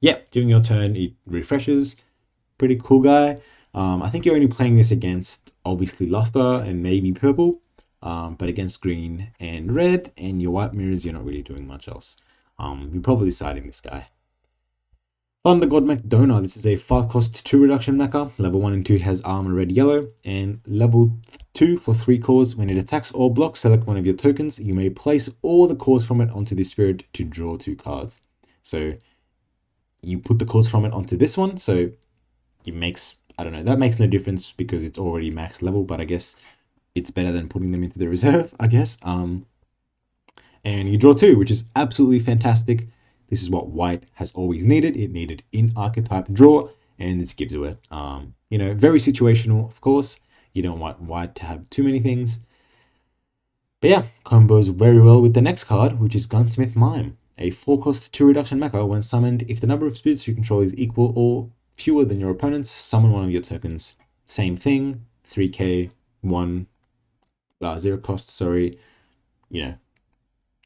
yeah, 0.00 0.18
during 0.30 0.48
your 0.48 0.60
turn, 0.60 0.94
it 0.94 1.14
refreshes. 1.26 1.96
Pretty 2.56 2.76
cool 2.76 3.00
guy. 3.00 3.40
Um, 3.78 4.02
I 4.02 4.10
think 4.10 4.26
you're 4.26 4.34
only 4.34 4.48
playing 4.48 4.76
this 4.76 4.90
against 4.90 5.52
obviously 5.64 6.08
Luster 6.08 6.64
and 6.66 6.82
maybe 6.82 7.12
Purple, 7.12 7.60
um, 8.02 8.34
but 8.34 8.48
against 8.48 8.80
Green 8.80 9.30
and 9.38 9.72
Red 9.72 10.10
and 10.16 10.42
your 10.42 10.50
White 10.50 10.74
Mirrors, 10.74 11.04
you're 11.04 11.14
not 11.14 11.24
really 11.24 11.42
doing 11.42 11.64
much 11.64 11.86
else. 11.86 12.16
Um, 12.58 12.90
you're 12.92 13.02
probably 13.02 13.30
siding 13.30 13.62
this 13.62 13.80
guy. 13.80 14.08
Thunder 15.44 15.66
God 15.66 15.84
Donar. 16.08 16.42
This 16.42 16.56
is 16.56 16.66
a 16.66 16.74
5 16.74 17.08
cost 17.08 17.46
2 17.46 17.62
reduction 17.62 17.94
mecha. 17.96 18.36
Level 18.40 18.60
1 18.60 18.72
and 18.72 18.84
2 18.84 18.98
has 18.98 19.20
armor 19.20 19.54
red 19.54 19.70
yellow. 19.70 20.08
And 20.24 20.60
level 20.66 21.16
2 21.54 21.78
for 21.78 21.94
3 21.94 22.18
cores. 22.18 22.56
When 22.56 22.68
it 22.70 22.76
attacks 22.76 23.12
or 23.12 23.32
blocks, 23.32 23.60
select 23.60 23.86
one 23.86 23.96
of 23.96 24.04
your 24.04 24.16
tokens. 24.16 24.58
You 24.58 24.74
may 24.74 24.90
place 24.90 25.30
all 25.42 25.68
the 25.68 25.76
cores 25.76 26.04
from 26.04 26.20
it 26.20 26.30
onto 26.30 26.56
this 26.56 26.70
spirit 26.70 27.04
to 27.12 27.22
draw 27.22 27.56
2 27.56 27.76
cards. 27.76 28.18
So 28.60 28.94
you 30.02 30.18
put 30.18 30.40
the 30.40 30.46
cores 30.46 30.68
from 30.68 30.84
it 30.84 30.92
onto 30.92 31.16
this 31.16 31.38
one. 31.38 31.58
So 31.58 31.92
it 32.66 32.74
makes, 32.74 33.14
I 33.38 33.44
don't 33.44 33.52
know, 33.52 33.62
that 33.62 33.78
makes 33.78 33.98
no 33.98 34.06
difference 34.06 34.52
because 34.52 34.84
it's 34.84 34.98
already 34.98 35.30
max 35.30 35.62
level. 35.62 35.84
But 35.84 36.00
I 36.00 36.04
guess 36.04 36.36
it's 36.94 37.10
better 37.10 37.32
than 37.32 37.48
putting 37.48 37.70
them 37.70 37.84
into 37.84 37.98
the 37.98 38.08
reserve, 38.08 38.54
I 38.60 38.66
guess. 38.66 38.98
Um, 39.02 39.46
and 40.64 40.90
you 40.90 40.98
draw 40.98 41.12
2, 41.12 41.38
which 41.38 41.50
is 41.50 41.64
absolutely 41.76 42.18
fantastic. 42.18 42.88
This 43.28 43.42
is 43.42 43.50
what 43.50 43.68
white 43.68 44.04
has 44.14 44.32
always 44.32 44.64
needed. 44.64 44.96
It 44.96 45.12
needed 45.12 45.42
in 45.52 45.70
archetype 45.76 46.28
draw, 46.32 46.70
and 46.98 47.20
this 47.20 47.32
gives 47.32 47.54
you 47.54 47.64
it. 47.64 47.78
Um, 47.90 48.34
you 48.50 48.58
know, 48.58 48.74
very 48.74 48.98
situational, 48.98 49.70
of 49.70 49.80
course. 49.80 50.20
You 50.52 50.62
don't 50.62 50.80
want 50.80 51.00
white 51.00 51.34
to 51.36 51.44
have 51.44 51.68
too 51.70 51.84
many 51.84 52.00
things. 52.00 52.40
But 53.80 53.90
yeah, 53.90 54.02
combos 54.24 54.74
very 54.74 55.00
well 55.00 55.22
with 55.22 55.34
the 55.34 55.42
next 55.42 55.64
card, 55.64 56.00
which 56.00 56.16
is 56.16 56.26
Gunsmith 56.26 56.74
Mime. 56.74 57.16
A 57.38 57.50
4 57.50 57.80
cost 57.80 58.12
2 58.12 58.26
reduction 58.26 58.58
mecha 58.58 58.86
when 58.86 59.02
summoned. 59.02 59.44
If 59.46 59.60
the 59.60 59.68
number 59.68 59.86
of 59.86 59.96
spirits 59.96 60.26
you 60.26 60.34
control 60.34 60.60
is 60.60 60.76
equal 60.76 61.12
or 61.14 61.50
fewer 61.78 62.04
than 62.04 62.20
your 62.20 62.30
opponent's, 62.30 62.70
summon 62.70 63.12
one 63.12 63.24
of 63.24 63.30
your 63.30 63.42
tokens. 63.42 63.94
Same 64.26 64.56
thing, 64.56 65.06
3k, 65.26 65.90
1, 66.20 66.66
uh, 67.62 67.78
0 67.78 67.98
cost, 67.98 68.30
sorry. 68.30 68.78
You 69.50 69.62
know, 69.62 69.74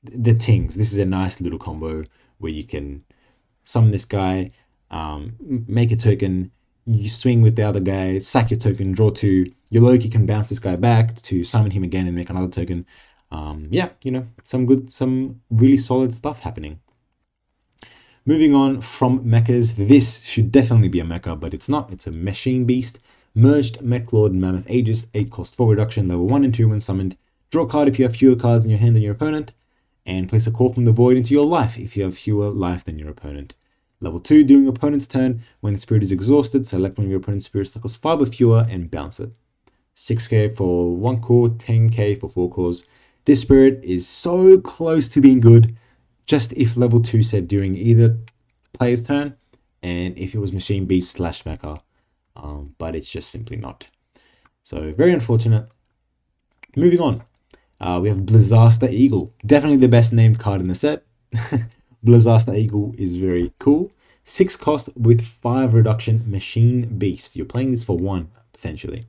the 0.03 0.35
things. 0.35 0.75
This 0.75 0.93
is 0.93 0.99
a 0.99 1.05
nice 1.05 1.41
little 1.41 1.59
combo 1.59 2.05
where 2.39 2.53
you 2.53 2.65
can 2.65 3.05
summon 3.65 3.93
this 3.93 4.05
guy, 4.05 4.51
um, 4.91 5.37
make 5.69 5.93
a 5.93 5.97
token, 5.97 6.51
you 6.87 7.09
swing 7.09 7.43
with 7.43 7.57
the 7.57 7.63
other 7.63 7.81
guy, 7.81 8.19
sack 8.19 8.51
your 8.51 8.59
token, 8.59 8.93
draw 8.93 9.11
two. 9.11 9.47
Your 9.71 9.85
Loki 9.85 10.09
can 10.09 10.27
bounce 10.27 10.49
this 10.49 10.59
guy 10.59 10.77
back 10.77 11.15
to 11.15 11.45
summon 11.45 11.71
him 11.71 11.85
again 11.85 12.07
and 12.07 12.17
make 12.17 12.31
another 12.31 12.49
token. 12.49 12.87
Um, 13.31 13.69
yeah, 13.71 13.91
you 14.03 14.11
know, 14.11 14.27
some 14.43 14.67
good, 14.67 14.91
some 14.91 15.41
really 15.51 15.77
solid 15.77 16.13
stuff 16.13 16.41
happening. 16.41 16.81
Moving 18.25 18.55
on 18.55 18.81
from 18.81 19.25
mechas, 19.25 19.75
this 19.75 20.23
should 20.23 20.53
definitely 20.53 20.89
be 20.89 21.01
a 21.01 21.05
mecha, 21.05 21.39
but 21.41 21.53
it's 21.53 21.69
not. 21.69 21.93
It's 21.93 22.07
a 22.07 22.13
machine 22.13 22.65
beast. 22.65 23.01
Merged 23.35 23.83
Mech 23.83 24.13
Lord 24.13 24.33
Mammoth 24.33 24.71
Aegis, 24.71 25.09
8 25.13 25.29
cost 25.29 25.57
4 25.57 25.69
reduction, 25.69 26.07
level 26.07 26.29
1 26.29 26.45
and 26.45 26.55
2 26.55 26.69
when 26.69 26.79
summoned. 26.79 27.17
Draw 27.51 27.65
a 27.65 27.69
card 27.69 27.89
if 27.89 27.99
you 27.99 28.05
have 28.05 28.15
fewer 28.15 28.37
cards 28.37 28.65
in 28.65 28.71
your 28.71 28.79
hand 28.79 28.95
than 28.95 29.03
your 29.03 29.15
opponent 29.15 29.55
and 30.07 30.29
place 30.29 30.47
a 30.47 30.53
call 30.53 30.73
from 30.73 30.85
the 30.85 30.93
void 30.93 31.17
into 31.17 31.35
your 31.35 31.45
life 31.45 31.77
if 31.77 31.97
you 31.97 32.05
have 32.05 32.17
fewer 32.17 32.51
life 32.51 32.85
than 32.85 32.97
your 32.97 33.11
opponent. 33.11 33.57
Level 33.99 34.21
2, 34.21 34.45
during 34.45 34.63
your 34.63 34.73
opponent's 34.73 35.09
turn, 35.09 35.41
when 35.61 35.73
the 35.73 35.81
spirit 35.81 36.05
is 36.05 36.13
exhausted, 36.13 36.65
select 36.65 36.99
one 36.99 37.07
of 37.07 37.11
your 37.11 37.19
opponent's 37.19 37.47
spirits 37.47 37.73
that 37.73 37.83
costs 37.83 37.99
5 37.99 38.23
or 38.23 38.27
fewer 38.27 38.69
and 38.71 38.89
bounce 38.89 39.19
it. 39.19 39.33
6k 39.97 40.57
for 40.57 40.95
1 40.95 41.21
core, 41.21 41.49
10k 41.49 42.21
for 42.21 42.29
4 42.29 42.49
cores. 42.51 42.85
This 43.25 43.41
spirit 43.41 43.83
is 43.83 44.07
so 44.07 44.61
close 44.61 45.09
to 45.09 45.21
being 45.21 45.41
good, 45.41 45.77
just 46.27 46.53
if 46.53 46.77
level 46.77 47.01
2 47.01 47.23
said 47.23 47.49
during 47.49 47.75
either 47.75 48.19
player's 48.73 49.01
turn, 49.01 49.37
and 49.83 50.17
if 50.19 50.35
it 50.35 50.39
was 50.39 50.53
Machine 50.53 50.87
Beast 50.87 51.13
slash 51.13 51.43
Mecha, 51.45 51.81
um, 52.37 52.75
but 52.79 52.95
it's 52.95 53.11
just 53.11 53.31
simply 53.31 53.57
not. 53.57 53.89
So 54.63 54.93
very 54.93 55.13
unfortunate. 55.13 55.69
Moving 56.77 57.01
on. 57.01 57.23
Uh, 57.81 57.99
we 58.01 58.09
have 58.09 58.19
Blizzasta 58.19 58.89
Eagle, 58.91 59.35
definitely 59.45 59.79
the 59.79 59.89
best 59.89 60.13
named 60.13 60.39
card 60.39 60.61
in 60.61 60.69
the 60.69 60.75
set. 60.75 61.05
Blizzasta 62.05 62.57
Eagle 62.57 62.95
is 62.97 63.17
very 63.17 63.53
cool. 63.59 63.91
Six 64.23 64.57
cost 64.57 64.89
with 64.97 65.21
five 65.27 65.75
reduction 65.75 66.31
Machine 66.31 66.97
Beast. 66.97 67.35
You're 67.35 67.45
playing 67.45 67.73
this 67.73 67.83
for 67.83 67.97
one, 67.97 68.31
potentially. 68.53 69.07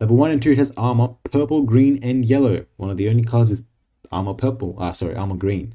Level 0.00 0.16
1 0.16 0.32
and 0.32 0.42
2 0.42 0.52
it 0.52 0.58
has 0.58 0.70
armor 0.76 1.14
purple, 1.24 1.62
green, 1.62 1.98
and 2.02 2.24
yellow. 2.26 2.66
One 2.76 2.90
of 2.90 2.98
the 2.98 3.08
only 3.08 3.22
cards 3.22 3.48
with 3.48 3.64
armor 4.12 4.34
purple, 4.34 4.76
uh, 4.78 4.92
sorry, 4.92 5.14
armor 5.14 5.36
green. 5.36 5.74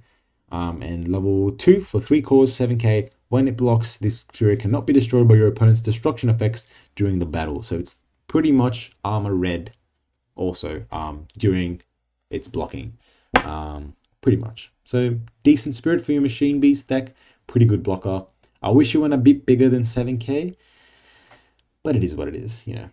Um, 0.52 0.82
and 0.82 1.08
level 1.08 1.52
2 1.52 1.82
for 1.82 2.00
3 2.00 2.22
cores, 2.22 2.52
7k. 2.52 3.10
When 3.30 3.48
it 3.48 3.58
blocks, 3.58 3.98
this 3.98 4.22
spirit 4.22 4.60
cannot 4.60 4.88
be 4.88 4.94
destroyed 4.94 5.28
by 5.28 5.36
your 5.36 5.48
opponent's 5.48 5.82
destruction 5.82 6.30
effects 6.30 6.66
during 6.96 7.20
the 7.20 7.26
battle. 7.26 7.62
So 7.62 7.78
it's 7.78 7.98
pretty 8.28 8.52
much 8.52 8.92
armor 9.04 9.36
red 9.36 9.72
also 10.36 10.86
um, 10.92 11.28
during 11.38 11.82
it's 12.30 12.48
blocking. 12.48 12.98
Um, 13.36 13.96
pretty 14.22 14.38
much. 14.38 14.72
So 14.86 15.18
decent 15.44 15.76
spirit 15.76 16.02
for 16.02 16.14
your 16.14 16.22
Machine 16.22 16.60
Beast 16.60 16.88
deck, 16.88 17.14
pretty 17.48 17.66
good 17.66 17.84
blocker. 17.84 18.26
I 18.62 18.70
wish 18.72 18.94
it 18.94 18.98
went 19.00 19.14
a 19.14 19.18
bit 19.18 19.46
bigger 19.46 19.70
than 19.70 19.84
7k, 19.84 20.56
but 21.84 21.96
it 21.96 22.04
is 22.04 22.16
what 22.16 22.28
it 22.28 22.36
is, 22.36 22.62
you 22.66 22.76
know. 22.76 22.90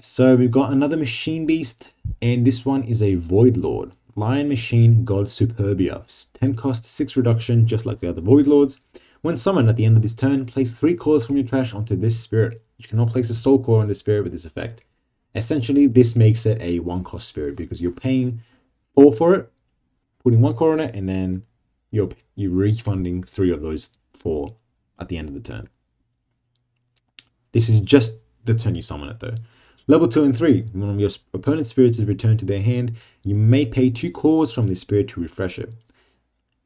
So 0.00 0.36
we've 0.36 0.50
got 0.50 0.72
another 0.72 0.96
Machine 0.96 1.46
Beast, 1.46 1.92
and 2.22 2.46
this 2.46 2.64
one 2.64 2.82
is 2.84 3.02
a 3.02 3.14
Void 3.16 3.56
Lord. 3.56 3.92
Lion 4.16 4.48
Machine 4.48 5.04
God 5.04 5.26
Superbia. 5.26 6.04
10 6.34 6.54
cost, 6.54 6.86
6 6.86 7.16
reduction, 7.16 7.66
just 7.66 7.86
like 7.86 8.00
the 8.00 8.08
other 8.08 8.20
Void 8.20 8.46
Lords. 8.46 8.80
When 9.22 9.36
summoned 9.36 9.68
at 9.68 9.76
the 9.76 9.84
end 9.84 9.96
of 9.96 10.02
this 10.02 10.14
turn, 10.14 10.46
place 10.46 10.72
3 10.72 10.94
cores 10.94 11.26
from 11.26 11.36
your 11.36 11.46
trash 11.46 11.74
onto 11.74 11.96
this 11.96 12.18
spirit. 12.18 12.62
You 12.78 12.88
cannot 12.88 13.08
place 13.08 13.30
a 13.30 13.34
soul 13.34 13.62
core 13.62 13.80
on 13.80 13.88
the 13.88 13.94
spirit 13.94 14.22
with 14.22 14.32
this 14.32 14.44
effect. 14.44 14.82
Essentially, 15.34 15.86
this 15.86 16.16
makes 16.16 16.46
it 16.46 16.60
a 16.60 16.78
1 16.78 17.04
cost 17.04 17.28
spirit 17.28 17.56
because 17.56 17.80
you're 17.80 17.92
paying 17.92 18.40
4 18.94 19.12
for 19.12 19.34
it, 19.34 19.52
putting 20.22 20.40
1 20.40 20.54
core 20.54 20.72
on 20.72 20.80
it, 20.80 20.94
and 20.94 21.08
then 21.08 21.42
you're, 21.90 22.08
you're 22.34 22.52
refunding 22.52 23.22
3 23.22 23.50
of 23.52 23.62
those 23.62 23.90
4 24.14 24.54
at 24.98 25.08
the 25.08 25.18
end 25.18 25.28
of 25.28 25.34
the 25.34 25.40
turn. 25.40 25.68
This 27.52 27.68
is 27.68 27.80
just 27.80 28.16
the 28.44 28.54
turn 28.54 28.74
you 28.74 28.82
summon 28.82 29.08
it 29.08 29.20
though. 29.20 29.34
Level 29.90 30.06
2 30.06 30.22
and 30.22 30.36
3. 30.36 30.66
When 30.74 30.98
your 30.98 31.10
opponent's 31.32 31.70
spirit 31.70 31.92
is 31.92 32.04
returned 32.04 32.38
to 32.40 32.44
their 32.44 32.60
hand, 32.60 32.96
you 33.24 33.34
may 33.34 33.64
pay 33.64 33.88
2 33.88 34.10
cores 34.10 34.52
from 34.52 34.66
this 34.66 34.80
spirit 34.80 35.08
to 35.08 35.20
refresh 35.20 35.58
it. 35.58 35.72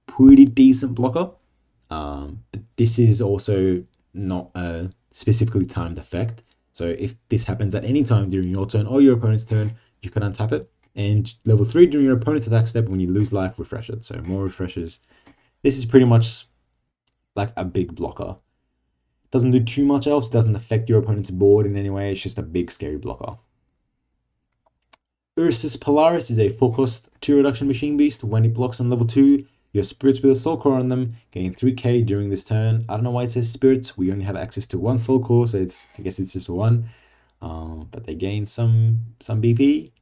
Pretty 0.07 0.45
decent 0.45 0.97
blocker. 0.97 1.31
Um, 1.89 2.43
but 2.51 2.63
this 2.77 2.99
is 2.99 3.23
also 3.23 3.85
not 4.13 4.51
a 4.57 4.91
specifically 5.13 5.67
timed 5.67 5.99
effect. 5.99 6.43
So 6.73 6.87
if 6.87 7.15
this 7.29 7.45
happens 7.45 7.77
at 7.77 7.85
any 7.85 8.03
time 8.03 8.29
during 8.31 8.49
your 8.49 8.67
turn 8.67 8.87
or 8.87 9.01
your 9.01 9.17
opponent's 9.17 9.45
turn, 9.45 9.77
you 10.03 10.11
can 10.11 10.23
untap 10.23 10.51
it. 10.51 10.69
And 10.97 11.33
level 11.45 11.65
3, 11.65 11.87
during 11.87 12.07
your 12.07 12.17
opponent's 12.17 12.49
attack 12.49 12.67
step, 12.67 12.87
when 12.87 12.99
you 12.99 13.07
lose 13.07 13.33
life, 13.33 13.57
refresh 13.57 13.89
it. 13.89 14.05
So 14.05 14.21
more 14.23 14.43
refreshes. 14.43 15.01
This 15.63 15.79
is 15.79 15.85
pretty 15.85 16.07
much 16.07 16.47
like 17.37 17.53
a 17.57 17.65
big 17.65 17.95
blocker. 17.95 18.37
Doesn't 19.33 19.51
do 19.51 19.65
too 19.65 19.85
much 19.85 20.07
else, 20.07 20.31
doesn't 20.31 20.55
affect 20.55 20.89
your 20.89 21.01
opponent's 21.01 21.31
board 21.31 21.67
in 21.67 21.77
any 21.77 21.91
way, 21.91 22.13
it's 22.13 22.23
just 22.23 22.39
a 22.39 22.43
big 22.43 22.71
scary 22.71 22.99
blocker. 22.99 23.39
Ursus 25.39 25.77
Polaris 25.77 26.31
is 26.31 26.39
a 26.39 26.51
4 26.51 26.75
cost 26.75 27.09
2 27.23 27.37
reduction 27.37 27.67
machine 27.67 27.97
beast. 27.97 28.23
When 28.23 28.45
it 28.45 28.53
blocks 28.53 28.81
on 28.81 28.91
level 28.91 29.07
2, 29.07 29.45
your 29.73 29.85
spirits 29.85 30.21
with 30.21 30.33
a 30.33 30.37
soul 30.37 30.59
core 30.59 30.75
on 30.75 30.89
them 30.89 31.15
gain 31.31 31.55
3k 31.55 32.05
during 32.05 32.29
this 32.29 32.45
turn. 32.45 32.85
I 32.89 32.95
don't 32.95 33.05
know 33.05 33.11
why 33.11 33.25
it 33.25 33.31
says 33.31 33.51
spirits, 33.51 33.97
we 33.97 34.13
only 34.13 34.27
have 34.27 34.37
access 34.37 34.67
to 34.69 34.79
one 34.79 34.99
soul 34.99 35.21
core, 35.21 35.47
so 35.47 35.57
it's 35.57 35.89
I 35.99 36.03
guess 36.03 36.19
it's 36.19 36.35
just 36.35 36.51
one. 36.51 36.91
Uh, 37.41 37.85
but 37.91 38.05
they 38.05 38.15
gain 38.15 38.45
some 38.45 39.15
some 39.21 39.41
BP, 39.41 39.93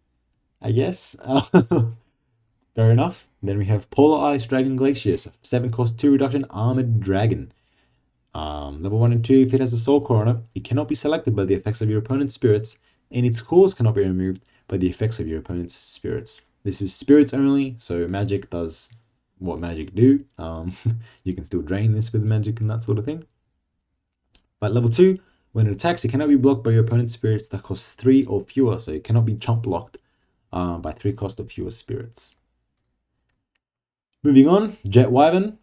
I 0.60 0.72
guess. 0.72 1.14
fair 2.74 2.90
enough. 2.90 3.28
Then 3.40 3.58
we 3.58 3.66
have 3.66 3.90
Polar 3.90 4.34
Ice 4.34 4.46
Dragon 4.46 4.76
Glacius, 4.76 5.30
7 5.42 5.70
cost 5.70 5.98
2 5.98 6.10
reduction 6.10 6.44
armored 6.50 6.98
dragon. 6.98 7.52
Um, 8.34 8.82
level 8.82 8.98
1 8.98 9.12
and 9.12 9.24
2, 9.24 9.46
if 9.46 9.54
it 9.54 9.60
has 9.60 9.72
a 9.72 9.78
soul 9.78 10.00
core 10.00 10.22
on 10.22 10.28
it, 10.28 10.36
it 10.54 10.64
cannot 10.64 10.88
be 10.88 10.94
selected 10.94 11.34
by 11.34 11.44
the 11.44 11.54
effects 11.54 11.80
of 11.80 11.90
your 11.90 11.98
opponent's 11.98 12.34
spirits, 12.34 12.78
and 13.10 13.26
its 13.26 13.40
cores 13.40 13.74
cannot 13.74 13.94
be 13.94 14.02
removed 14.02 14.42
by 14.68 14.76
the 14.76 14.88
effects 14.88 15.18
of 15.18 15.26
your 15.26 15.40
opponent's 15.40 15.74
spirits. 15.74 16.42
This 16.62 16.80
is 16.80 16.94
spirits 16.94 17.34
only, 17.34 17.74
so 17.78 18.06
magic 18.06 18.50
does 18.50 18.90
what 19.38 19.58
magic 19.58 19.94
do. 19.94 20.24
Um, 20.38 20.72
you 21.24 21.34
can 21.34 21.44
still 21.44 21.62
drain 21.62 21.94
this 21.94 22.12
with 22.12 22.22
magic 22.22 22.60
and 22.60 22.70
that 22.70 22.82
sort 22.82 22.98
of 22.98 23.04
thing. 23.04 23.24
But 24.60 24.72
level 24.72 24.90
2, 24.90 25.18
when 25.52 25.66
it 25.66 25.72
attacks, 25.72 26.04
it 26.04 26.08
cannot 26.08 26.28
be 26.28 26.36
blocked 26.36 26.62
by 26.62 26.70
your 26.70 26.84
opponent's 26.84 27.14
spirits 27.14 27.48
that 27.48 27.62
cost 27.62 27.98
3 27.98 28.24
or 28.26 28.44
fewer, 28.44 28.78
so 28.78 28.92
it 28.92 29.02
cannot 29.02 29.24
be 29.24 29.34
chump 29.34 29.64
blocked 29.64 29.98
uh, 30.52 30.78
by 30.78 30.92
3 30.92 31.14
cost 31.14 31.40
or 31.40 31.44
fewer 31.44 31.70
spirits. 31.70 32.36
Moving 34.22 34.46
on, 34.46 34.76
Jet 34.86 35.10
Wyvern, 35.10 35.58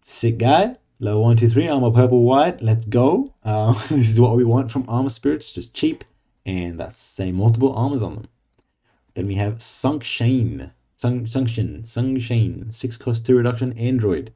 sick 0.00 0.38
guy. 0.38 0.76
Level 1.02 1.22
1, 1.22 1.38
2, 1.38 1.48
3, 1.48 1.68
armor 1.68 1.90
purple 1.90 2.24
white. 2.24 2.60
Let's 2.60 2.84
go. 2.84 3.32
Uh, 3.42 3.72
this 3.88 4.10
is 4.10 4.20
what 4.20 4.36
we 4.36 4.44
want 4.44 4.70
from 4.70 4.84
armor 4.86 5.08
spirits, 5.08 5.50
just 5.50 5.72
cheap. 5.72 6.04
And 6.44 6.78
that's 6.78 6.98
say 6.98 7.32
multiple 7.32 7.74
armors 7.74 8.02
on 8.02 8.14
them. 8.14 8.28
Then 9.14 9.26
we 9.26 9.36
have 9.36 9.62
Sunk 9.62 10.04
Shane. 10.04 10.72
Sunk, 10.96 11.28
Sunction. 11.28 11.86
Sunshine. 11.86 12.70
6 12.70 12.96
cost 12.98 13.24
2 13.24 13.34
reduction 13.34 13.72
android. 13.78 14.34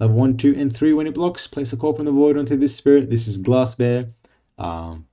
Level 0.00 0.16
1, 0.16 0.36
2, 0.36 0.56
and 0.58 0.74
3 0.74 0.94
when 0.94 1.06
it 1.06 1.14
blocks. 1.14 1.46
Place 1.46 1.72
a 1.72 1.76
core 1.76 1.94
from 1.94 2.06
the 2.06 2.12
void 2.12 2.36
onto 2.36 2.56
this 2.56 2.74
spirit. 2.74 3.08
This 3.08 3.28
is 3.28 3.38
Glass 3.38 3.76
Bear. 3.76 4.08
Um, 4.58 5.06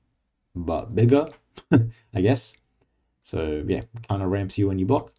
but 0.55 0.95
bigger, 0.95 1.29
I 1.71 2.21
guess. 2.21 2.57
So 3.21 3.63
yeah, 3.67 3.81
kind 4.09 4.23
of 4.23 4.31
ramps 4.31 4.57
you 4.57 4.67
when 4.67 4.79
you 4.79 4.87
block. 4.87 5.13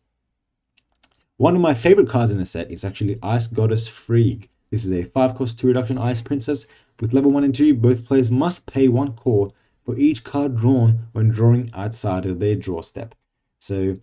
One 1.37 1.55
of 1.55 1.61
my 1.61 1.75
favorite 1.75 2.09
cards 2.09 2.33
in 2.33 2.39
the 2.39 2.47
set 2.47 2.69
is 2.69 2.85
actually 2.85 3.19
Ice 3.23 3.47
Goddess 3.47 3.87
Frigg. 3.87 4.49
This 4.71 4.85
is 4.85 4.93
a 4.93 5.05
5 5.05 5.35
cost 5.35 5.59
2 5.59 5.69
reduction 5.69 5.99
Ice 5.99 6.21
Princess. 6.21 6.67
With 7.01 7.13
level 7.13 7.31
1 7.31 7.45
and 7.45 7.55
2, 7.55 7.75
both 7.75 8.05
players 8.05 8.31
must 8.31 8.67
pay 8.67 8.89
1 8.89 9.13
core 9.15 9.51
for 9.85 9.97
each 9.97 10.25
card 10.25 10.57
drawn 10.57 11.07
when 11.13 11.31
drawing 11.31 11.71
outside 11.73 12.27
of 12.27 12.39
their 12.39 12.55
draw 12.55 12.83
step. 12.83 13.15
So 13.61 13.97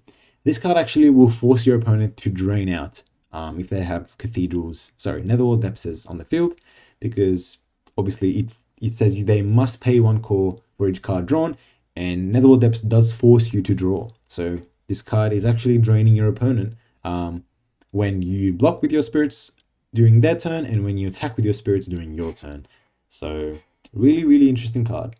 this 0.44 0.58
card 0.58 0.78
actually 0.78 1.10
will 1.10 1.30
force 1.30 1.66
your 1.66 1.78
opponent 1.78 2.18
to 2.18 2.30
drain 2.30 2.70
out 2.70 3.04
um, 3.32 3.60
if 3.60 3.70
they 3.70 3.84
have 3.84 4.18
cathedrals, 4.18 4.94
sorry, 4.98 5.22
netherworld 5.22 5.62
depths 5.62 6.06
on 6.06 6.18
the 6.18 6.26
field, 6.26 6.56
because 7.00 7.58
obviously 7.98 8.32
it, 8.40 8.58
it 8.82 8.94
says 8.94 9.24
they 9.26 9.42
must 9.42 9.82
pay 9.82 10.00
1 10.00 10.22
core 10.22 10.58
for 10.78 10.88
each 10.90 11.02
card 11.02 11.26
drawn, 11.26 11.58
and 11.96 12.32
netherworld 12.32 12.62
depths 12.62 12.82
does 12.82 13.12
force 13.14 13.54
you 13.54 13.62
to 13.62 13.76
draw. 13.76 14.10
So 14.26 14.62
this 14.88 15.02
card 15.02 15.32
is 15.32 15.46
actually 15.46 15.78
draining 15.78 16.16
your 16.16 16.28
opponent 16.28 16.76
um, 17.04 17.44
when 17.92 18.22
you 18.22 18.52
block 18.54 18.82
with 18.82 18.92
your 18.92 19.04
spirits 19.04 19.52
during 19.96 20.22
their 20.22 20.36
turn 20.36 20.66
and 20.66 20.84
when 20.84 20.98
you 20.98 21.08
attack 21.08 21.36
with 21.36 21.46
your 21.46 21.54
spirits 21.54 21.88
during 21.88 22.14
your 22.14 22.34
turn. 22.34 22.68
So 23.08 23.58
really, 23.94 24.24
really 24.24 24.50
interesting 24.50 24.86
card. 24.86 25.16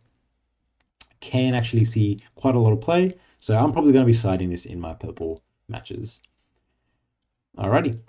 Can 1.22 1.56
actually 1.56 1.86
see 1.86 2.22
quite 2.36 2.56
a 2.56 2.60
lot 2.60 2.74
of 2.74 2.82
play. 2.82 3.16
So 3.40 3.56
I'm 3.58 3.72
probably 3.72 3.94
going 3.94 4.04
to 4.04 4.08
be 4.08 4.14
siding 4.14 4.50
this 4.50 4.66
in 4.66 4.80
my 4.80 4.94
purple 4.94 5.42
matches. 5.68 6.22
Alrighty. 7.58 8.02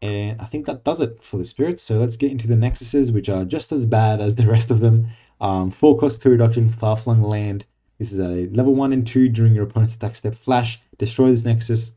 And 0.00 0.40
I 0.40 0.44
think 0.44 0.66
that 0.66 0.84
does 0.84 1.00
it 1.00 1.22
for 1.22 1.36
the 1.38 1.44
spirits. 1.44 1.82
So 1.82 1.98
let's 1.98 2.16
get 2.16 2.30
into 2.30 2.46
the 2.46 2.54
nexuses, 2.54 3.12
which 3.12 3.28
are 3.28 3.44
just 3.44 3.72
as 3.72 3.86
bad 3.86 4.20
as 4.20 4.36
the 4.36 4.46
rest 4.56 4.70
of 4.70 4.80
them. 4.80 5.08
Um, 5.40 5.70
4 5.70 5.98
cost 5.98 6.22
2 6.22 6.30
reduction, 6.30 6.70
far 6.70 6.96
flung 6.96 7.22
land. 7.22 7.66
This 7.98 8.12
is 8.12 8.18
a 8.18 8.48
level 8.54 8.74
1 8.74 8.92
and 8.92 9.06
2 9.06 9.28
during 9.28 9.54
your 9.54 9.64
opponent's 9.64 9.94
attack 9.94 10.16
step. 10.16 10.34
Flash, 10.34 10.80
destroy 10.98 11.30
this 11.30 11.44
nexus, 11.44 11.96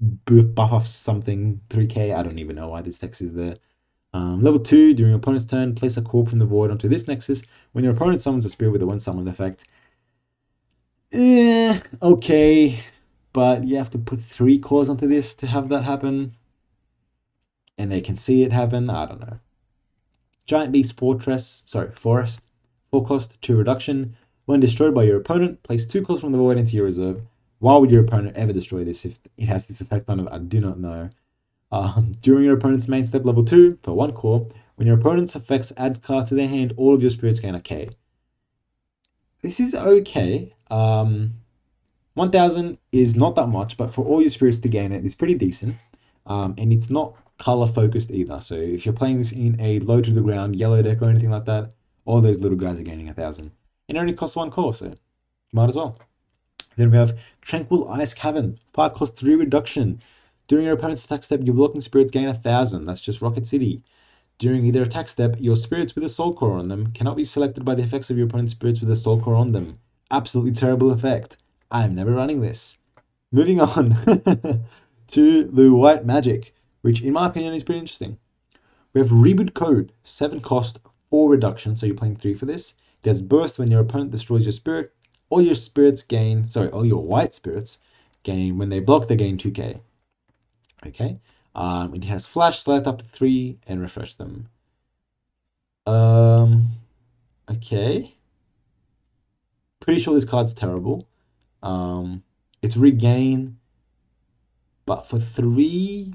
buff 0.00 0.72
off 0.72 0.86
something 0.86 1.60
3k. 1.68 2.14
I 2.14 2.22
don't 2.22 2.38
even 2.38 2.56
know 2.56 2.68
why 2.68 2.82
this 2.82 2.98
text 2.98 3.22
is 3.22 3.34
there. 3.34 3.56
Um, 4.12 4.42
level 4.42 4.60
2, 4.60 4.94
during 4.94 5.10
your 5.10 5.18
opponent's 5.18 5.44
turn, 5.44 5.74
place 5.74 5.96
a 5.96 6.02
core 6.02 6.26
from 6.26 6.38
the 6.38 6.46
void 6.46 6.70
onto 6.70 6.88
this 6.88 7.06
nexus. 7.06 7.42
When 7.72 7.84
your 7.84 7.92
opponent 7.92 8.20
summons 8.20 8.44
a 8.44 8.48
spirit 8.48 8.72
with 8.72 8.82
a 8.82 8.86
one 8.86 9.00
summon 9.00 9.28
effect. 9.28 9.64
Eh, 11.12 11.78
okay. 12.00 12.80
But 13.32 13.64
you 13.64 13.76
have 13.76 13.90
to 13.90 13.98
put 13.98 14.20
three 14.20 14.58
cores 14.58 14.88
onto 14.88 15.06
this 15.06 15.34
to 15.36 15.46
have 15.46 15.68
that 15.68 15.84
happen. 15.84 16.34
And 17.76 17.90
they 17.90 18.00
can 18.00 18.16
see 18.16 18.42
it 18.42 18.52
happen. 18.52 18.88
I 18.88 19.06
don't 19.06 19.20
know. 19.20 19.40
Giant 20.46 20.72
Beast 20.72 20.96
Fortress, 20.96 21.62
sorry, 21.66 21.90
Forest. 21.92 22.44
4 22.92 23.04
cost, 23.04 23.40
2 23.42 23.56
reduction. 23.56 24.16
When 24.46 24.60
destroyed 24.60 24.94
by 24.94 25.02
your 25.02 25.18
opponent, 25.18 25.62
place 25.62 25.86
2 25.86 26.02
cores 26.02 26.20
from 26.20 26.32
the 26.32 26.38
void 26.38 26.56
into 26.56 26.76
your 26.76 26.86
reserve. 26.86 27.22
Why 27.58 27.76
would 27.76 27.90
your 27.90 28.02
opponent 28.02 28.36
ever 28.36 28.52
destroy 28.52 28.84
this 28.84 29.04
if 29.04 29.20
it 29.36 29.44
has 29.46 29.66
this 29.66 29.80
effect 29.80 30.08
on 30.08 30.20
it? 30.20 30.28
I 30.30 30.38
do 30.38 30.60
not 30.60 30.78
know. 30.78 31.10
Um, 31.72 32.12
during 32.20 32.44
your 32.44 32.54
opponent's 32.54 32.88
main 32.88 33.06
step 33.06 33.24
level 33.24 33.44
2, 33.44 33.78
for 33.82 33.92
1 33.92 34.12
core, 34.12 34.46
when 34.76 34.86
your 34.86 34.98
opponent's 34.98 35.34
effects 35.34 35.72
adds 35.76 35.98
card 35.98 36.26
to 36.26 36.34
their 36.34 36.48
hand, 36.48 36.74
all 36.76 36.94
of 36.94 37.02
your 37.02 37.10
spirits 37.10 37.40
gain 37.40 37.54
a 37.54 37.60
K. 37.60 37.88
This 39.42 39.58
is 39.58 39.74
okay. 39.74 40.54
Um, 40.70 41.34
1000 42.14 42.78
is 42.92 43.16
not 43.16 43.34
that 43.36 43.48
much, 43.48 43.76
but 43.76 43.92
for 43.92 44.04
all 44.04 44.20
your 44.20 44.30
spirits 44.30 44.58
to 44.60 44.68
gain 44.68 44.92
it, 44.92 45.04
it's 45.04 45.14
pretty 45.14 45.34
decent. 45.34 45.76
Um, 46.26 46.54
and 46.58 46.72
it's 46.72 46.90
not 46.90 47.14
color 47.38 47.66
focused 47.66 48.10
either. 48.10 48.40
So 48.40 48.54
if 48.54 48.84
you're 48.84 48.94
playing 48.94 49.18
this 49.18 49.32
in 49.32 49.60
a 49.60 49.78
low 49.80 50.00
to 50.00 50.10
the 50.10 50.22
ground 50.22 50.56
yellow 50.56 50.82
deck 50.82 51.02
or 51.02 51.08
anything 51.08 51.30
like 51.30 51.44
that, 51.46 51.72
all 52.04 52.20
those 52.20 52.40
little 52.40 52.58
guys 52.58 52.78
are 52.78 52.84
gaining 52.84 53.08
a 53.08 53.14
thousand. 53.14 53.52
It 53.88 53.96
only 53.96 54.12
costs 54.12 54.36
one 54.36 54.50
core, 54.50 54.74
so 54.74 54.94
might 55.52 55.68
as 55.68 55.76
well. 55.76 55.98
Then 56.76 56.90
we 56.90 56.96
have 56.96 57.18
Tranquil 57.40 57.88
Ice 57.88 58.14
Cavern, 58.14 58.58
5 58.74 58.94
cost 58.94 59.16
3 59.16 59.34
reduction. 59.34 59.98
During 60.46 60.66
your 60.66 60.74
opponent's 60.74 61.04
attack 61.04 61.22
step, 61.22 61.40
your 61.42 61.54
blocking 61.54 61.80
spirits 61.80 62.12
gain 62.12 62.28
a 62.28 62.32
1000. 62.32 62.84
That's 62.84 63.00
just 63.00 63.20
Rocket 63.20 63.46
City. 63.46 63.82
During 64.38 64.66
either 64.66 64.82
attack 64.82 65.08
step, 65.08 65.36
your 65.40 65.56
spirits 65.56 65.94
with 65.94 66.04
a 66.04 66.08
soul 66.10 66.34
core 66.34 66.58
on 66.58 66.68
them 66.68 66.92
cannot 66.92 67.16
be 67.16 67.24
selected 67.24 67.64
by 67.64 67.74
the 67.74 67.82
effects 67.82 68.10
of 68.10 68.18
your 68.18 68.26
opponent's 68.26 68.52
spirits 68.52 68.80
with 68.80 68.90
a 68.90 68.96
soul 68.96 69.20
core 69.20 69.34
on 69.34 69.52
them. 69.52 69.78
Absolutely 70.10 70.52
terrible 70.52 70.90
effect. 70.92 71.38
I'm 71.70 71.94
never 71.94 72.12
running 72.12 72.42
this. 72.42 72.76
Moving 73.32 73.60
on 73.60 73.96
to 75.08 75.44
the 75.44 75.70
White 75.70 76.04
Magic, 76.04 76.54
which 76.82 77.02
in 77.02 77.14
my 77.14 77.26
opinion 77.26 77.54
is 77.54 77.64
pretty 77.64 77.80
interesting. 77.80 78.18
We 78.92 79.00
have 79.00 79.10
Reboot 79.10 79.54
Code, 79.54 79.92
7 80.04 80.40
cost, 80.40 80.78
4 81.10 81.30
reduction, 81.30 81.74
so 81.74 81.86
you're 81.86 81.96
playing 81.96 82.16
3 82.16 82.34
for 82.34 82.46
this. 82.46 82.74
Has 83.04 83.22
Burst 83.22 83.58
when 83.58 83.70
your 83.70 83.80
opponent 83.80 84.10
destroys 84.10 84.44
your 84.44 84.52
spirit 84.52 84.92
all 85.28 85.42
your 85.42 85.54
spirits 85.54 86.02
gain, 86.02 86.48
sorry, 86.48 86.68
all 86.70 86.84
your 86.84 87.02
white 87.02 87.34
spirits 87.34 87.78
gain, 88.22 88.58
when 88.58 88.68
they 88.68 88.80
block, 88.80 89.08
they 89.08 89.16
gain 89.16 89.38
2k. 89.38 89.80
Okay. 90.86 91.18
Um, 91.54 91.94
it 91.94 92.04
has 92.04 92.26
flash, 92.26 92.60
select 92.60 92.86
up 92.86 92.98
to 92.98 93.04
three, 93.04 93.58
and 93.66 93.80
refresh 93.80 94.14
them. 94.14 94.48
Um, 95.86 96.72
okay. 97.50 98.14
Pretty 99.80 100.00
sure 100.00 100.14
this 100.14 100.24
card's 100.24 100.54
terrible. 100.54 101.08
Um, 101.62 102.22
it's 102.62 102.76
regain, 102.76 103.58
but 104.84 105.06
for 105.06 105.18
three 105.18 106.14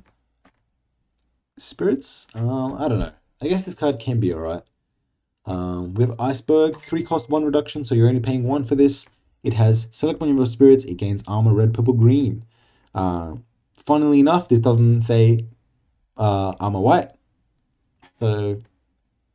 spirits, 1.58 2.28
um, 2.36 2.76
I 2.78 2.88
don't 2.88 3.00
know. 3.00 3.14
I 3.42 3.48
guess 3.48 3.66
this 3.66 3.76
card 3.76 4.00
can 4.00 4.20
be 4.20 4.34
alright. 4.34 4.64
Um, 5.46 5.94
we 5.96 6.04
have 6.04 6.20
Iceberg, 6.20 6.78
three 6.78 7.04
cost 7.04 7.30
one 7.30 7.44
reduction, 7.44 7.84
so 7.84 7.96
you're 7.96 8.08
only 8.08 8.20
paying 8.22 8.44
one 8.44 8.66
for 8.66 8.76
this. 8.76 9.08
It 9.44 9.54
has 9.54 9.88
select 9.92 10.20
one 10.20 10.30
of 10.30 10.36
your 10.36 10.46
spirits, 10.46 10.86
it 10.86 10.98
gains 10.98 11.24
armor 11.28 11.54
red, 11.54 11.74
purple, 11.74 11.94
green. 11.94 12.44
Uh, 12.94 13.36
funnily 13.76 14.20
enough, 14.20 14.50
this 14.50 14.60
doesn't 14.60 15.02
say 15.02 15.46
uh, 16.18 16.54
armor 16.60 16.80
white. 16.80 17.12
So 18.12 18.62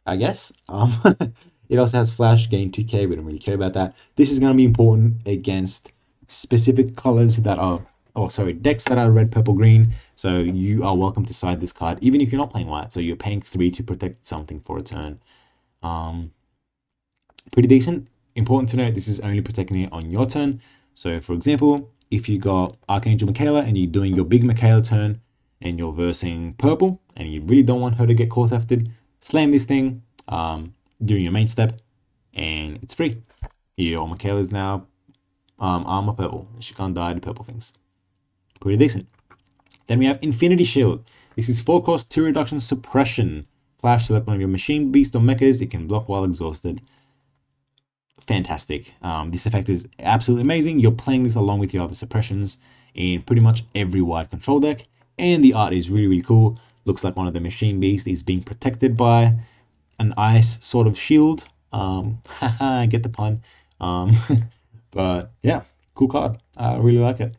I 0.07 0.16
guess. 0.16 0.53
Um, 0.69 0.92
it 1.69 1.79
also 1.79 1.99
has 1.99 2.12
flash, 2.12 2.49
gain 2.49 2.71
2k, 2.71 3.09
we 3.09 3.16
don't 3.16 3.25
really 3.25 3.38
care 3.38 3.55
about 3.55 3.73
that. 3.75 3.97
This 4.14 4.31
is 4.31 4.38
going 4.38 4.53
to 4.53 4.57
be 4.57 4.64
important 4.64 5.27
against 5.27 5.92
specific 6.29 6.97
colors 6.97 7.38
that 7.38 7.59
are, 7.59 7.85
oh 8.14 8.29
sorry, 8.29 8.53
decks 8.53 8.85
that 8.85 8.99
are 8.99 9.11
red, 9.11 9.33
purple, 9.33 9.55
green. 9.55 9.92
So 10.14 10.38
you 10.38 10.85
are 10.85 10.97
welcome 10.97 11.25
to 11.27 11.35
side 11.35 11.61
this 11.61 11.73
card, 11.73 11.99
even 12.01 12.21
if 12.21 12.31
you're 12.31 12.40
not 12.40 12.53
playing 12.53 12.69
white. 12.69 12.92
So 12.92 13.01
you're 13.01 13.16
paying 13.16 13.40
3 13.40 13.71
to 13.73 13.83
protect 13.83 14.27
something 14.27 14.61
for 14.61 14.79
a 14.79 14.83
turn. 14.83 15.19
Um, 15.87 16.33
pretty 17.53 17.68
decent. 17.68 18.09
Important 18.35 18.68
to 18.70 18.77
note, 18.77 18.94
this 18.94 19.09
is 19.09 19.20
only 19.20 19.40
protecting 19.40 19.81
it 19.83 19.92
on 19.92 20.11
your 20.11 20.27
turn. 20.27 20.61
So 20.94 21.20
for 21.20 21.33
example, 21.33 21.90
if 22.11 22.29
you 22.29 22.38
got 22.38 22.77
Archangel 22.88 23.27
Michaela 23.27 23.62
and 23.62 23.77
you're 23.77 23.90
doing 23.90 24.14
your 24.14 24.25
big 24.25 24.44
Michaela 24.44 24.83
turn 24.83 25.20
and 25.61 25.79
you're 25.79 25.92
versing 25.92 26.55
purple 26.55 27.01
and 27.16 27.29
you 27.29 27.40
really 27.42 27.62
don't 27.62 27.81
want 27.81 27.96
her 27.96 28.07
to 28.07 28.14
get 28.14 28.31
core 28.31 28.49
thefted, 28.49 28.90
slam 29.20 29.51
this 29.53 29.64
thing 29.64 30.03
um, 30.29 30.75
during 31.05 31.22
your 31.22 31.33
main 31.33 31.49
step 31.49 31.81
and 32.35 32.79
it's 32.83 32.94
free. 32.94 33.22
Your 33.77 34.09
Michaela 34.09 34.40
is 34.40 34.53
now 34.53 34.87
um, 35.59 35.85
armor 35.87 36.12
purple. 36.12 36.49
She 36.61 36.75
can't 36.75 36.94
die 36.94 37.14
to 37.14 37.20
purple 37.20 37.44
things. 37.44 37.72
Pretty 38.61 38.77
decent. 38.77 39.07
Then 39.87 39.99
we 39.99 40.07
have 40.07 40.18
Infinity 40.20 40.64
Shield. 40.64 41.05
This 41.37 41.49
is 41.49 41.61
4 41.61 41.83
cost, 41.83 42.11
2 42.11 42.25
reduction, 42.25 42.61
suppression. 42.61 43.46
Flash 43.79 44.07
select 44.07 44.27
one 44.27 44.35
of 44.35 44.41
your 44.41 44.49
machine 44.49 44.91
beast 44.91 45.15
or 45.15 45.21
mechas. 45.21 45.61
It 45.61 45.71
can 45.71 45.87
block 45.87 46.09
while 46.09 46.25
exhausted 46.25 46.81
fantastic. 48.27 48.93
Um, 49.03 49.31
this 49.31 49.47
effect 49.47 49.69
is 49.69 49.89
absolutely 50.01 50.43
amazing. 50.43 50.81
You're 50.81 50.93
playing 50.93 51.23
this 51.23 51.37
along 51.37 51.61
with 51.61 51.73
your 51.73 51.85
other 51.85 51.95
suppressions 51.95 52.59
in 52.95 53.23
pretty 53.23 53.43
much 53.43 53.65
every 53.75 54.03
wide 54.03 54.31
control 54.31 54.61
deck. 54.61 54.85
And 55.19 55.43
the 55.43 55.55
art 55.55 55.73
is 55.73 55.91
really, 55.91 56.09
really 56.09 56.23
cool. 56.23 56.59
Looks 56.85 57.05
like 57.05 57.17
one 57.17 57.27
of 57.27 57.33
the 57.33 57.41
machine 57.41 57.81
beasts 57.81 58.07
is 58.07 58.23
being 58.23 58.43
protected 58.43 58.97
by 58.97 59.35
an 59.99 60.12
ice 60.17 60.65
sort 60.65 60.87
of 60.87 60.99
shield. 60.99 61.47
Um, 61.73 62.21
haha, 62.29 62.87
get 62.87 63.03
the 63.03 63.09
pun. 63.09 63.43
Um, 63.81 64.12
but 64.91 65.33
yeah, 65.43 65.62
cool 65.95 66.09
card. 66.09 66.39
I 66.57 66.77
really 66.77 66.99
like 66.99 67.21
it. 67.21 67.35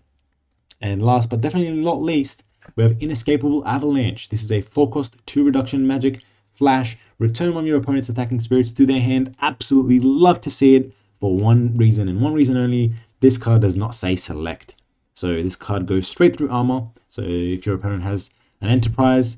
And 0.79 1.01
last 1.01 1.29
but 1.29 1.41
definitely 1.41 1.71
not 1.71 2.01
least, 2.01 2.43
we 2.75 2.83
have 2.83 3.01
Inescapable 3.01 3.65
Avalanche. 3.65 4.29
This 4.29 4.43
is 4.43 4.51
a 4.51 4.61
4 4.61 4.89
cost 4.89 5.25
2 5.25 5.43
reduction 5.43 5.87
magic 5.87 6.21
Flash, 6.57 6.97
return 7.19 7.53
one 7.53 7.63
of 7.63 7.67
your 7.67 7.77
opponent's 7.77 8.09
attacking 8.09 8.39
spirits 8.39 8.73
to 8.73 8.85
their 8.85 8.99
hand. 8.99 9.35
Absolutely 9.41 9.99
love 9.99 10.41
to 10.41 10.49
see 10.49 10.75
it 10.75 10.91
for 11.19 11.35
one 11.35 11.75
reason 11.75 12.07
and 12.09 12.21
one 12.21 12.33
reason 12.33 12.57
only. 12.57 12.93
This 13.19 13.37
card 13.37 13.61
does 13.61 13.75
not 13.75 13.93
say 13.93 14.15
select. 14.15 14.75
So 15.13 15.41
this 15.41 15.55
card 15.55 15.85
goes 15.85 16.07
straight 16.07 16.35
through 16.35 16.49
armor. 16.49 16.87
So 17.09 17.21
if 17.23 17.65
your 17.65 17.75
opponent 17.75 18.03
has 18.03 18.31
an 18.61 18.69
enterprise 18.69 19.37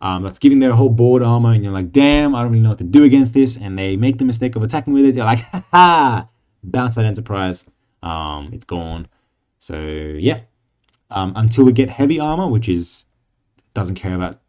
um, 0.00 0.22
that's 0.22 0.38
giving 0.38 0.58
their 0.58 0.72
whole 0.72 0.90
board 0.90 1.22
armor 1.22 1.52
and 1.52 1.64
you're 1.64 1.72
like, 1.72 1.90
damn, 1.90 2.34
I 2.34 2.42
don't 2.42 2.52
really 2.52 2.62
know 2.62 2.70
what 2.70 2.78
to 2.78 2.84
do 2.84 3.04
against 3.04 3.34
this. 3.34 3.56
And 3.56 3.78
they 3.78 3.96
make 3.96 4.18
the 4.18 4.24
mistake 4.24 4.54
of 4.54 4.62
attacking 4.62 4.92
with 4.92 5.04
it. 5.04 5.16
You're 5.16 5.24
like, 5.24 5.40
ha 5.52 5.64
ha, 5.70 6.28
bounce 6.62 6.94
that 6.96 7.04
enterprise. 7.04 7.66
Um, 8.02 8.50
it's 8.52 8.64
gone. 8.64 9.08
So 9.58 9.80
yeah, 9.80 10.40
um, 11.10 11.32
until 11.34 11.64
we 11.64 11.72
get 11.72 11.88
heavy 11.88 12.20
armor, 12.20 12.48
which 12.48 12.68
is 12.68 13.06
doesn't 13.74 13.96
care 13.96 14.14
about 14.14 14.40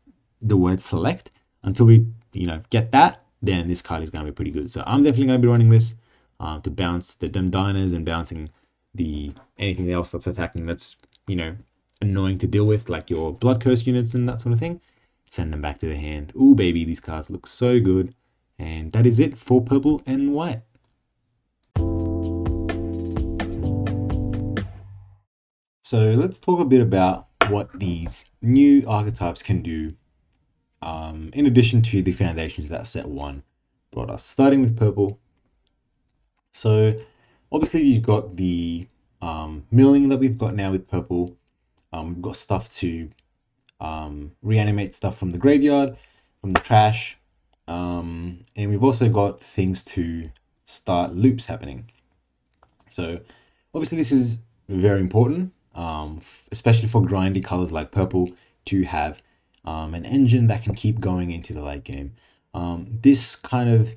the 0.41 0.57
word 0.57 0.81
select 0.81 1.31
until 1.63 1.85
we 1.85 2.05
you 2.33 2.47
know 2.47 2.61
get 2.69 2.91
that 2.91 3.23
then 3.41 3.67
this 3.67 3.81
card 3.81 4.03
is 4.03 4.09
going 4.09 4.25
to 4.25 4.31
be 4.31 4.35
pretty 4.35 4.51
good. 4.51 4.69
So 4.69 4.83
i'm 4.85 5.03
definitely 5.03 5.27
going 5.27 5.41
to 5.41 5.45
be 5.45 5.51
running 5.51 5.69
this 5.69 5.95
uh, 6.39 6.59
to 6.59 6.69
bounce 6.69 7.15
the 7.15 7.27
dem 7.27 7.49
diners 7.49 7.93
and 7.93 8.05
bouncing 8.05 8.49
the 8.93 9.31
anything 9.57 9.91
else 9.91 10.11
that's 10.11 10.27
attacking 10.27 10.65
that's 10.65 10.97
you 11.27 11.35
know 11.35 11.55
annoying 12.01 12.37
to 12.39 12.47
deal 12.47 12.65
with 12.65 12.89
like 12.89 13.09
your 13.09 13.33
blood 13.33 13.61
curse 13.61 13.85
units 13.85 14.13
and 14.13 14.27
that 14.27 14.41
sort 14.41 14.53
of 14.53 14.59
thing. 14.59 14.81
Send 15.25 15.53
them 15.53 15.61
back 15.61 15.77
to 15.79 15.87
the 15.87 15.95
hand. 15.95 16.33
Ooh, 16.35 16.55
baby 16.55 16.83
these 16.83 16.99
cards 16.99 17.29
look 17.29 17.45
so 17.45 17.79
good. 17.79 18.15
And 18.57 18.91
that 18.91 19.05
is 19.05 19.19
it 19.19 19.37
for 19.37 19.61
purple 19.61 20.01
and 20.05 20.33
white. 20.33 20.61
So 25.81 26.11
let's 26.11 26.39
talk 26.39 26.59
a 26.59 26.65
bit 26.65 26.81
about 26.81 27.27
what 27.47 27.79
these 27.79 28.29
new 28.41 28.83
archetypes 28.87 29.41
can 29.41 29.61
do 29.61 29.95
um, 30.81 31.29
in 31.33 31.45
addition 31.45 31.81
to 31.83 32.01
the 32.01 32.11
foundations 32.11 32.69
that 32.69 32.87
set 32.87 33.07
one 33.07 33.43
brought 33.91 34.09
us. 34.09 34.23
Starting 34.23 34.61
with 34.61 34.77
purple. 34.77 35.19
So 36.51 36.95
obviously 37.51 37.83
you've 37.83 38.03
got 38.03 38.31
the 38.33 38.87
um, 39.21 39.65
milling 39.71 40.09
that 40.09 40.17
we've 40.17 40.37
got 40.37 40.55
now 40.55 40.71
with 40.71 40.87
purple. 40.87 41.37
Um, 41.91 42.09
we've 42.09 42.21
got 42.21 42.35
stuff 42.35 42.69
to 42.75 43.09
um, 43.79 44.31
reanimate 44.41 44.93
stuff 44.93 45.17
from 45.17 45.31
the 45.31 45.37
graveyard, 45.37 45.97
from 46.41 46.53
the 46.53 46.59
trash. 46.59 47.17
Um, 47.67 48.41
and 48.55 48.71
we've 48.71 48.83
also 48.83 49.09
got 49.09 49.39
things 49.39 49.83
to 49.85 50.29
start 50.65 51.13
loops 51.13 51.45
happening. 51.45 51.91
So 52.89 53.19
obviously 53.73 53.97
this 53.97 54.11
is 54.11 54.39
very 54.67 55.01
important, 55.01 55.53
um, 55.75 56.21
especially 56.51 56.87
for 56.87 57.01
grindy 57.01 57.43
colors 57.43 57.71
like 57.71 57.91
purple 57.91 58.31
to 58.65 58.83
have 58.83 59.21
um, 59.65 59.93
an 59.93 60.05
engine 60.05 60.47
that 60.47 60.63
can 60.63 60.75
keep 60.75 60.99
going 60.99 61.31
into 61.31 61.53
the 61.53 61.63
late 61.63 61.83
game. 61.83 62.13
Um, 62.53 62.87
this 63.01 63.35
kind 63.35 63.69
of 63.69 63.93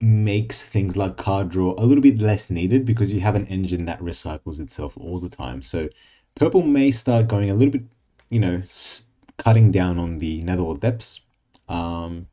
makes 0.00 0.62
things 0.62 0.96
like 0.96 1.16
card 1.16 1.50
draw 1.50 1.74
a 1.76 1.84
little 1.84 2.02
bit 2.02 2.18
less 2.20 2.48
needed 2.48 2.84
because 2.84 3.12
you 3.12 3.20
have 3.20 3.34
an 3.34 3.46
engine 3.48 3.84
that 3.84 4.00
recycles 4.00 4.60
itself 4.60 4.96
all 4.96 5.18
the 5.18 5.28
time. 5.28 5.60
So 5.62 5.88
purple 6.34 6.62
may 6.62 6.90
start 6.90 7.28
going 7.28 7.50
a 7.50 7.54
little 7.54 7.72
bit, 7.72 7.82
you 8.30 8.40
know, 8.40 8.62
cutting 9.36 9.70
down 9.70 9.98
on 9.98 10.18
the 10.18 10.42
netherworld 10.42 10.80
depths, 10.80 11.20
um, 11.68 12.28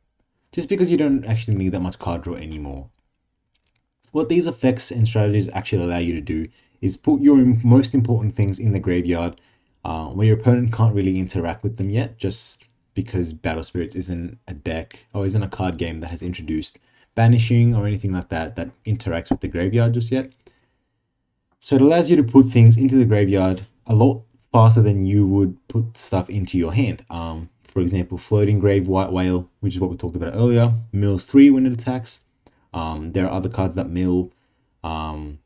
just 0.52 0.68
because 0.68 0.90
you 0.90 0.96
don't 0.96 1.24
actually 1.24 1.56
need 1.56 1.70
that 1.70 1.80
much 1.80 1.98
card 1.98 2.22
draw 2.22 2.34
anymore. 2.34 2.88
What 4.12 4.30
these 4.30 4.46
effects 4.46 4.90
and 4.90 5.06
strategies 5.06 5.50
actually 5.52 5.84
allow 5.84 5.98
you 5.98 6.14
to 6.14 6.20
do 6.20 6.48
is 6.80 6.96
put 6.96 7.20
your 7.20 7.36
most 7.62 7.94
important 7.94 8.34
things 8.34 8.58
in 8.58 8.72
the 8.72 8.80
graveyard 8.80 9.38
uh, 9.88 10.08
where 10.08 10.26
your 10.26 10.38
opponent 10.38 10.70
can't 10.70 10.94
really 10.94 11.18
interact 11.18 11.62
with 11.62 11.78
them 11.78 11.88
yet, 11.88 12.18
just 12.18 12.68
because 12.92 13.32
Battle 13.32 13.62
Spirits 13.62 13.94
isn't 13.94 14.38
a 14.46 14.52
deck 14.52 15.06
or 15.14 15.24
isn't 15.24 15.42
a 15.42 15.48
card 15.48 15.78
game 15.78 16.00
that 16.00 16.08
has 16.08 16.22
introduced 16.22 16.78
banishing 17.14 17.74
or 17.74 17.86
anything 17.86 18.12
like 18.12 18.28
that 18.28 18.54
that 18.56 18.68
interacts 18.84 19.30
with 19.30 19.40
the 19.40 19.48
graveyard 19.48 19.94
just 19.94 20.12
yet. 20.12 20.30
So 21.60 21.76
it 21.76 21.80
allows 21.80 22.10
you 22.10 22.16
to 22.16 22.22
put 22.22 22.44
things 22.44 22.76
into 22.76 22.96
the 22.96 23.06
graveyard 23.06 23.62
a 23.86 23.94
lot 23.94 24.24
faster 24.52 24.82
than 24.82 25.06
you 25.06 25.26
would 25.26 25.56
put 25.68 25.96
stuff 25.96 26.28
into 26.28 26.58
your 26.58 26.74
hand. 26.74 27.06
Um, 27.08 27.48
for 27.62 27.80
example, 27.80 28.18
Floating 28.18 28.58
Grave 28.58 28.88
White 28.88 29.10
Whale, 29.10 29.48
which 29.60 29.74
is 29.74 29.80
what 29.80 29.88
we 29.88 29.96
talked 29.96 30.16
about 30.16 30.34
earlier, 30.34 30.74
mills 30.92 31.24
3 31.24 31.48
when 31.48 31.64
it 31.64 31.72
attacks. 31.72 32.24
Um, 32.74 33.12
there 33.12 33.24
are 33.24 33.32
other 33.32 33.48
cards 33.48 33.74
that 33.76 33.88
mill 33.88 34.32
um, 34.84 35.38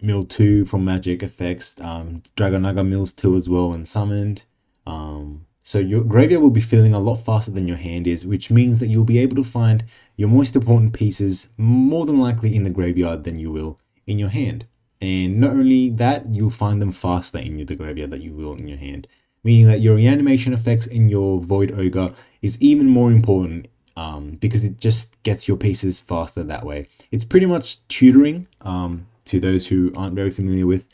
mill 0.00 0.24
2 0.24 0.64
from 0.66 0.84
magic 0.84 1.22
effects, 1.22 1.80
um, 1.80 2.22
Dragonaga 2.36 2.86
mills 2.86 3.12
2 3.12 3.36
as 3.36 3.48
well 3.48 3.70
when 3.70 3.84
summoned. 3.84 4.44
Um, 4.86 5.46
so 5.62 5.78
your 5.78 6.02
graveyard 6.02 6.42
will 6.42 6.50
be 6.50 6.60
filling 6.60 6.94
a 6.94 6.98
lot 6.98 7.16
faster 7.16 7.50
than 7.50 7.68
your 7.68 7.76
hand 7.76 8.06
is, 8.06 8.24
which 8.24 8.50
means 8.50 8.80
that 8.80 8.88
you'll 8.88 9.04
be 9.04 9.18
able 9.18 9.36
to 9.36 9.44
find 9.44 9.84
your 10.16 10.28
most 10.28 10.56
important 10.56 10.94
pieces 10.94 11.48
more 11.58 12.06
than 12.06 12.18
likely 12.18 12.54
in 12.54 12.64
the 12.64 12.70
graveyard 12.70 13.24
than 13.24 13.38
you 13.38 13.52
will 13.52 13.78
in 14.06 14.18
your 14.18 14.30
hand. 14.30 14.64
And 15.00 15.38
not 15.38 15.50
only 15.50 15.90
that, 15.90 16.26
you'll 16.30 16.50
find 16.50 16.80
them 16.80 16.92
faster 16.92 17.38
in 17.38 17.64
the 17.64 17.76
graveyard 17.76 18.10
than 18.10 18.22
you 18.22 18.32
will 18.32 18.54
in 18.54 18.66
your 18.66 18.78
hand. 18.78 19.06
Meaning 19.44 19.66
that 19.66 19.80
your 19.80 19.96
reanimation 19.96 20.52
effects 20.52 20.86
in 20.86 21.08
your 21.08 21.40
Void 21.40 21.72
Ogre 21.72 22.12
is 22.42 22.60
even 22.60 22.88
more 22.88 23.12
important 23.12 23.68
um, 23.96 24.32
because 24.40 24.64
it 24.64 24.78
just 24.78 25.22
gets 25.22 25.46
your 25.46 25.56
pieces 25.56 26.00
faster 26.00 26.42
that 26.44 26.64
way. 26.64 26.88
It's 27.10 27.24
pretty 27.24 27.46
much 27.46 27.86
tutoring. 27.88 28.46
Um, 28.60 29.06
to 29.28 29.40
those 29.40 29.66
who 29.66 29.92
aren't 29.96 30.14
very 30.14 30.30
familiar 30.30 30.66
with 30.66 30.88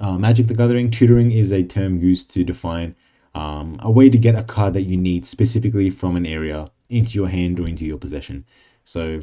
uh, 0.00 0.18
Magic 0.18 0.46
the 0.46 0.54
Gathering, 0.54 0.90
tutoring 0.90 1.30
is 1.30 1.52
a 1.52 1.62
term 1.62 1.98
used 1.98 2.30
to 2.30 2.44
define 2.44 2.96
um, 3.34 3.76
a 3.80 3.90
way 3.90 4.08
to 4.08 4.18
get 4.18 4.34
a 4.34 4.42
card 4.42 4.74
that 4.74 4.82
you 4.82 4.96
need 4.96 5.26
specifically 5.26 5.90
from 5.90 6.16
an 6.16 6.26
area 6.26 6.70
into 6.90 7.18
your 7.18 7.28
hand 7.28 7.58
or 7.58 7.68
into 7.68 7.84
your 7.84 7.98
possession. 7.98 8.44
So 8.84 9.22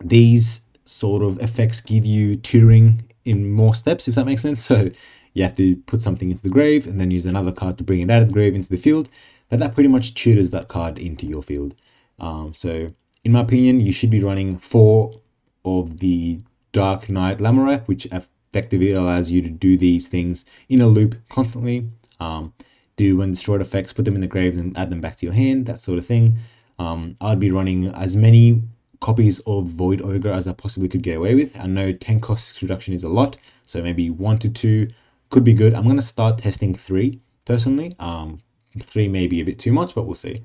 these 0.00 0.62
sort 0.84 1.22
of 1.22 1.40
effects 1.40 1.80
give 1.80 2.04
you 2.04 2.36
tutoring 2.36 3.10
in 3.24 3.50
more 3.50 3.74
steps, 3.74 4.08
if 4.08 4.14
that 4.14 4.26
makes 4.26 4.42
sense. 4.42 4.68
So 4.74 4.90
you 5.32 5.42
have 5.42 5.54
to 5.54 5.74
put 5.74 6.00
something 6.00 6.30
into 6.30 6.42
the 6.42 6.48
grave 6.48 6.86
and 6.86 7.00
then 7.00 7.10
use 7.10 7.26
another 7.26 7.50
card 7.50 7.76
to 7.78 7.84
bring 7.84 8.00
it 8.00 8.10
out 8.10 8.22
of 8.22 8.28
the 8.28 8.34
grave 8.34 8.54
into 8.54 8.68
the 8.68 8.76
field. 8.76 9.08
But 9.48 9.58
that 9.58 9.74
pretty 9.74 9.88
much 9.88 10.14
tutors 10.14 10.50
that 10.50 10.68
card 10.68 10.96
into 10.96 11.26
your 11.26 11.42
field. 11.42 11.74
Um, 12.20 12.54
so, 12.54 12.94
in 13.24 13.32
my 13.32 13.40
opinion, 13.40 13.80
you 13.80 13.90
should 13.90 14.10
be 14.10 14.22
running 14.22 14.58
four 14.58 15.20
of 15.64 15.98
the 15.98 16.40
Dark 16.74 17.08
Knight 17.08 17.38
Lamorak, 17.38 17.86
which 17.86 18.04
effectively 18.06 18.90
allows 18.90 19.30
you 19.30 19.40
to 19.40 19.48
do 19.48 19.76
these 19.76 20.08
things 20.08 20.44
in 20.68 20.80
a 20.80 20.86
loop 20.88 21.14
constantly. 21.28 21.88
Um, 22.18 22.52
do 22.96 23.16
when 23.16 23.30
destroyed 23.30 23.60
effects, 23.60 23.92
put 23.92 24.04
them 24.04 24.16
in 24.16 24.20
the 24.20 24.26
grave 24.26 24.58
and 24.58 24.76
add 24.76 24.90
them 24.90 25.00
back 25.00 25.16
to 25.16 25.26
your 25.26 25.34
hand, 25.34 25.66
that 25.66 25.80
sort 25.80 25.98
of 25.98 26.04
thing. 26.04 26.36
Um, 26.78 27.16
I'd 27.20 27.38
be 27.38 27.52
running 27.52 27.86
as 27.86 28.16
many 28.16 28.62
copies 29.00 29.38
of 29.46 29.68
Void 29.68 30.02
Ogre 30.02 30.32
as 30.32 30.48
I 30.48 30.52
possibly 30.52 30.88
could 30.88 31.02
get 31.02 31.16
away 31.16 31.36
with. 31.36 31.58
I 31.60 31.66
know 31.66 31.92
10 31.92 32.20
cost 32.20 32.60
reduction 32.60 32.92
is 32.92 33.04
a 33.04 33.08
lot, 33.08 33.36
so 33.64 33.80
maybe 33.80 34.10
one 34.10 34.38
to 34.38 34.48
two 34.48 34.88
could 35.30 35.44
be 35.44 35.54
good. 35.54 35.74
I'm 35.74 35.84
going 35.84 35.96
to 35.96 36.02
start 36.02 36.38
testing 36.38 36.74
three 36.74 37.20
personally. 37.44 37.92
Um, 38.00 38.40
three 38.80 39.06
may 39.06 39.28
be 39.28 39.40
a 39.40 39.44
bit 39.44 39.60
too 39.60 39.72
much, 39.72 39.94
but 39.94 40.06
we'll 40.06 40.14
see. 40.14 40.40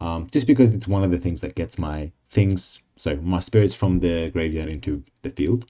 Um, 0.00 0.28
just 0.32 0.46
because 0.46 0.74
it's 0.74 0.88
one 0.88 1.02
of 1.02 1.10
the 1.10 1.18
things 1.18 1.40
that 1.42 1.54
gets 1.54 1.78
my 1.78 2.10
things, 2.30 2.80
so 2.96 3.16
my 3.16 3.40
spirits 3.40 3.74
from 3.74 3.98
the 3.98 4.30
graveyard 4.30 4.68
into 4.68 5.02
the 5.22 5.30
field. 5.30 5.66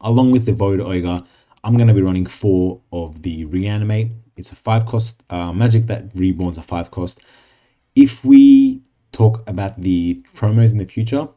Along 0.00 0.30
with 0.30 0.46
the 0.46 0.52
Void 0.52 0.80
Ogre, 0.80 1.22
I'm 1.64 1.76
going 1.76 1.88
to 1.88 1.94
be 1.94 2.02
running 2.02 2.26
four 2.26 2.80
of 2.92 3.22
the 3.22 3.44
Reanimate. 3.46 4.10
It's 4.36 4.52
a 4.52 4.56
five 4.56 4.86
cost 4.86 5.24
uh, 5.30 5.52
magic 5.52 5.86
that 5.86 6.12
reborns 6.14 6.58
a 6.58 6.62
five 6.62 6.90
cost. 6.90 7.20
If 7.94 8.24
we 8.24 8.82
talk 9.12 9.42
about 9.48 9.80
the 9.80 10.22
promos 10.34 10.72
in 10.72 10.78
the 10.78 10.86
future, 10.86 11.28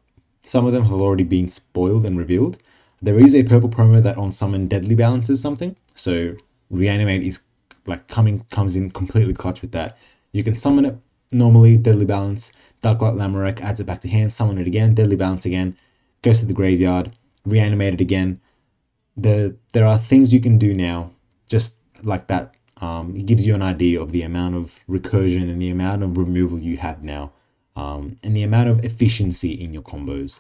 some 0.44 0.66
of 0.66 0.74
them 0.74 0.84
have 0.84 1.00
already 1.00 1.24
been 1.24 1.48
spoiled 1.48 2.06
and 2.06 2.18
revealed. 2.18 2.58
There 3.02 3.20
is 3.20 3.34
a 3.34 3.44
purple 3.44 3.70
promo 3.70 4.04
that 4.04 4.18
on 4.18 4.32
summon 4.34 4.68
deadly 4.68 4.96
balances 4.96 5.42
something. 5.42 5.78
So 5.96 6.36
reanimate 6.70 7.24
is 7.24 7.42
like 7.86 8.08
coming 8.08 8.46
comes 8.52 8.76
in 8.76 8.92
completely 8.92 9.34
clutch 9.34 9.62
with 9.62 9.72
that. 9.72 9.98
You 10.34 10.44
can 10.44 10.56
summon 10.56 10.86
it 10.86 10.98
normally, 11.32 11.78
deadly 11.78 12.06
balance, 12.06 12.52
Dark 12.82 13.02
Knight 13.02 13.14
Lamorak 13.14 13.62
adds 13.62 13.80
it 13.80 13.86
back 13.86 14.02
to 14.02 14.10
hand, 14.10 14.34
summon 14.34 14.58
it 14.58 14.68
again, 14.68 14.96
deadly 14.96 15.16
balance 15.16 15.46
again, 15.46 15.78
goes 16.22 16.40
to 16.40 16.46
the 16.46 16.54
graveyard, 16.54 17.12
reanimate 17.46 17.94
it 17.94 18.02
again. 18.02 18.42
The 19.22 19.58
there 19.74 19.86
are 19.86 19.98
things 19.98 20.34
you 20.34 20.40
can 20.40 20.58
do 20.58 20.74
now, 20.74 21.12
just 21.48 21.78
like 22.04 22.28
that. 22.28 22.56
Um, 22.82 23.16
it 23.16 23.26
gives 23.26 23.46
you 23.46 23.56
an 23.56 23.62
idea 23.62 24.02
of 24.02 24.14
the 24.14 24.22
amount 24.22 24.56
of 24.56 24.84
recursion 24.88 25.50
and 25.50 25.62
the 25.62 25.70
amount 25.70 26.02
of 26.02 26.18
removal 26.18 26.58
you 26.58 26.78
have 26.78 27.04
now 27.04 27.34
um, 27.76 28.18
and 28.24 28.36
the 28.36 28.44
amount 28.44 28.70
of 28.70 28.84
efficiency 28.84 29.52
in 29.52 29.74
your 29.74 29.84
combos. 29.84 30.40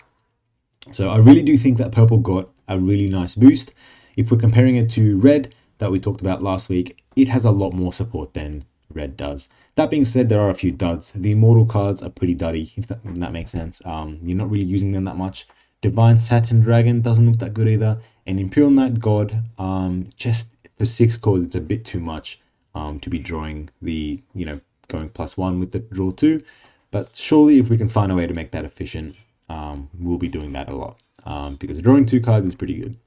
So 0.91 1.09
I 1.09 1.17
really 1.17 1.41
do 1.41 1.57
think 1.57 1.77
that 1.77 1.91
purple 1.91 2.17
got 2.17 2.49
a 2.67 2.79
really 2.79 3.09
nice 3.09 3.35
boost. 3.35 3.73
If 4.15 4.31
we're 4.31 4.37
comparing 4.37 4.75
it 4.75 4.89
to 4.91 5.19
red 5.19 5.53
that 5.77 5.91
we 5.91 5.99
talked 5.99 6.21
about 6.21 6.41
last 6.41 6.69
week, 6.69 7.03
it 7.15 7.27
has 7.29 7.45
a 7.45 7.51
lot 7.51 7.73
more 7.73 7.93
support 7.93 8.33
than 8.33 8.65
red 8.93 9.15
does. 9.15 9.49
That 9.75 9.89
being 9.89 10.05
said, 10.05 10.29
there 10.29 10.41
are 10.41 10.49
a 10.49 10.55
few 10.55 10.71
duds. 10.71 11.11
The 11.11 11.31
immortal 11.31 11.65
cards 11.65 12.01
are 12.01 12.09
pretty 12.09 12.33
duddy, 12.33 12.71
if 12.75 12.87
that, 12.87 12.99
if 13.05 13.15
that 13.15 13.33
makes 13.33 13.51
sense. 13.51 13.81
Um, 13.85 14.19
you're 14.23 14.37
not 14.37 14.49
really 14.49 14.65
using 14.65 14.91
them 14.91 15.05
that 15.05 15.17
much. 15.17 15.47
Divine 15.81 16.17
Saturn 16.17 16.59
Dragon 16.59 17.01
doesn't 17.01 17.25
look 17.25 17.37
that 17.39 17.53
good 17.53 17.67
either. 17.67 18.01
And 18.29 18.39
Imperial 18.39 18.69
Knight 18.69 18.99
God, 18.99 19.41
um, 19.57 20.07
just 20.15 20.53
for 20.77 20.85
six 20.85 21.17
cores, 21.17 21.41
it's 21.41 21.55
a 21.55 21.59
bit 21.59 21.83
too 21.83 21.99
much 21.99 22.39
um, 22.75 22.99
to 22.99 23.09
be 23.09 23.17
drawing 23.17 23.71
the, 23.81 24.21
you 24.35 24.45
know, 24.45 24.61
going 24.87 25.09
plus 25.09 25.35
one 25.35 25.59
with 25.59 25.71
the 25.71 25.79
draw 25.79 26.11
two. 26.11 26.43
But 26.91 27.15
surely, 27.15 27.57
if 27.57 27.69
we 27.69 27.77
can 27.77 27.89
find 27.89 28.11
a 28.11 28.15
way 28.15 28.27
to 28.27 28.33
make 28.35 28.51
that 28.51 28.65
efficient, 28.65 29.15
um, 29.49 29.89
we'll 29.97 30.19
be 30.19 30.27
doing 30.27 30.51
that 30.51 30.69
a 30.69 30.75
lot 30.75 30.99
um, 31.25 31.55
because 31.55 31.81
drawing 31.81 32.05
two 32.05 32.21
cards 32.21 32.45
is 32.45 32.53
pretty 32.53 32.75
good. 32.75 32.97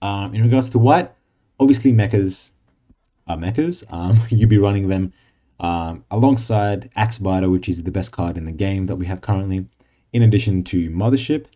Um, 0.00 0.32
in 0.32 0.42
regards 0.42 0.70
to 0.70 0.78
white, 0.78 1.10
obviously 1.58 1.92
mechas 1.92 2.52
are 3.26 3.36
mechas. 3.36 3.82
Um, 3.92 4.16
you'll 4.28 4.48
be 4.48 4.58
running 4.58 4.86
them 4.86 5.12
um, 5.58 6.04
alongside 6.08 6.88
Axebiter, 6.96 7.50
which 7.50 7.68
is 7.68 7.82
the 7.82 7.90
best 7.90 8.12
card 8.12 8.36
in 8.36 8.44
the 8.44 8.52
game 8.52 8.86
that 8.86 8.94
we 8.94 9.06
have 9.06 9.22
currently. 9.22 9.66
In 10.12 10.22
addition 10.22 10.62
to 10.64 10.88
Mothership, 10.88 11.46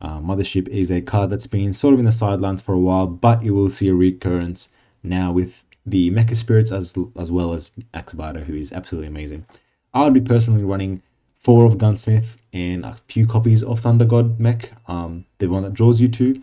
uh, 0.00 0.18
Mothership 0.18 0.68
is 0.68 0.90
a 0.90 1.00
card 1.00 1.30
that's 1.30 1.46
been 1.46 1.72
sort 1.72 1.94
of 1.94 2.00
in 2.00 2.06
the 2.06 2.12
sidelines 2.12 2.62
for 2.62 2.74
a 2.74 2.78
while, 2.78 3.06
but 3.06 3.42
it 3.42 3.50
will 3.50 3.70
see 3.70 3.88
a 3.88 3.94
recurrence 3.94 4.68
now 5.02 5.32
with 5.32 5.64
the 5.84 6.10
Mecha 6.10 6.36
Spirits 6.36 6.72
as 6.72 6.94
as 7.18 7.30
well 7.30 7.52
as 7.52 7.70
Axebiter, 7.94 8.44
who 8.44 8.54
is 8.54 8.72
absolutely 8.72 9.08
amazing. 9.08 9.46
I 9.94 10.02
would 10.02 10.14
be 10.14 10.20
personally 10.20 10.64
running 10.64 11.02
four 11.38 11.64
of 11.64 11.78
Gunsmith 11.78 12.42
and 12.52 12.84
a 12.84 12.94
few 13.08 13.26
copies 13.26 13.62
of 13.62 13.80
Thunder 13.80 14.04
God 14.04 14.38
mech, 14.40 14.72
um, 14.88 15.24
the 15.38 15.46
one 15.46 15.62
that 15.62 15.74
draws 15.74 16.00
you 16.00 16.08
to. 16.08 16.42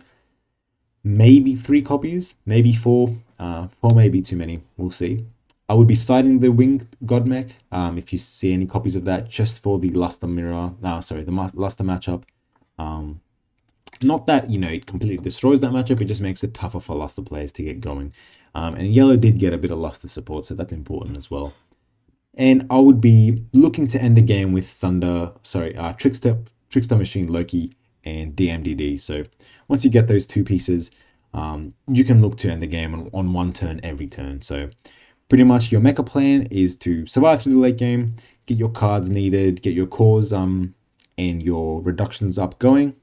Maybe 1.04 1.54
three 1.54 1.82
copies, 1.82 2.34
maybe 2.46 2.72
four. 2.72 3.14
Uh, 3.38 3.68
four 3.68 3.90
may 3.90 4.08
be 4.08 4.22
too 4.22 4.36
many. 4.36 4.62
We'll 4.76 4.90
see. 4.90 5.26
I 5.68 5.74
would 5.74 5.86
be 5.86 5.94
citing 5.94 6.40
the 6.40 6.50
Winged 6.50 6.86
God 7.04 7.26
mech 7.26 7.50
um, 7.70 7.98
if 7.98 8.12
you 8.12 8.18
see 8.18 8.52
any 8.52 8.66
copies 8.66 8.96
of 8.96 9.04
that, 9.04 9.28
just 9.28 9.62
for 9.62 9.78
the 9.78 9.90
Luster 9.90 10.26
Mirror. 10.26 10.72
Uh, 10.82 11.00
sorry, 11.00 11.24
the 11.24 11.30
Luster 11.30 11.84
matchup. 11.84 12.24
Um, 12.78 13.20
not 14.04 14.26
that 14.26 14.50
you 14.50 14.58
know 14.58 14.68
it 14.68 14.86
completely 14.86 15.22
destroys 15.22 15.60
that 15.62 15.72
matchup, 15.72 16.00
it 16.00 16.06
just 16.06 16.20
makes 16.20 16.44
it 16.44 16.54
tougher 16.54 16.80
for 16.80 16.94
Luster 16.94 17.22
players 17.22 17.52
to 17.52 17.62
get 17.62 17.80
going. 17.80 18.12
Um, 18.54 18.74
and 18.74 18.92
yellow 18.92 19.16
did 19.16 19.38
get 19.38 19.52
a 19.52 19.58
bit 19.58 19.70
of 19.70 19.78
Luster 19.78 20.08
support, 20.08 20.44
so 20.44 20.54
that's 20.54 20.72
important 20.72 21.16
as 21.16 21.30
well 21.30 21.54
and 22.36 22.66
I 22.70 22.78
would 22.78 23.00
be 23.00 23.44
looking 23.52 23.86
to 23.88 24.02
end 24.02 24.16
the 24.16 24.22
game 24.22 24.52
with 24.52 24.66
Thunder, 24.66 25.32
sorry, 25.42 25.76
uh, 25.76 25.92
Trickster, 25.92 26.38
Trickster 26.68 26.96
Machine 26.96 27.32
Loki 27.32 27.72
and 28.04 28.34
DMDD. 28.34 28.98
So 29.00 29.24
once 29.68 29.84
you 29.84 29.90
get 29.90 30.08
those 30.08 30.26
two 30.26 30.44
pieces, 30.44 30.90
um, 31.32 31.70
you 31.88 32.04
can 32.04 32.20
look 32.20 32.36
to 32.38 32.50
end 32.50 32.60
the 32.60 32.66
game 32.66 32.94
on, 32.94 33.10
on 33.12 33.32
one 33.32 33.52
turn 33.52 33.80
every 33.82 34.06
turn. 34.06 34.42
So 34.42 34.70
pretty 35.28 35.44
much 35.44 35.70
your 35.70 35.80
mecha 35.80 36.04
plan 36.04 36.42
is 36.50 36.76
to 36.78 37.06
survive 37.06 37.42
through 37.42 37.54
the 37.54 37.58
late 37.58 37.78
game, 37.78 38.16
get 38.46 38.58
your 38.58 38.70
cards 38.70 39.08
needed, 39.08 39.62
get 39.62 39.74
your 39.74 39.86
cores 39.86 40.32
um, 40.32 40.74
and 41.16 41.42
your 41.42 41.82
reductions 41.82 42.38
up 42.38 42.58
going. 42.58 42.96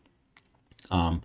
Um, 0.92 1.22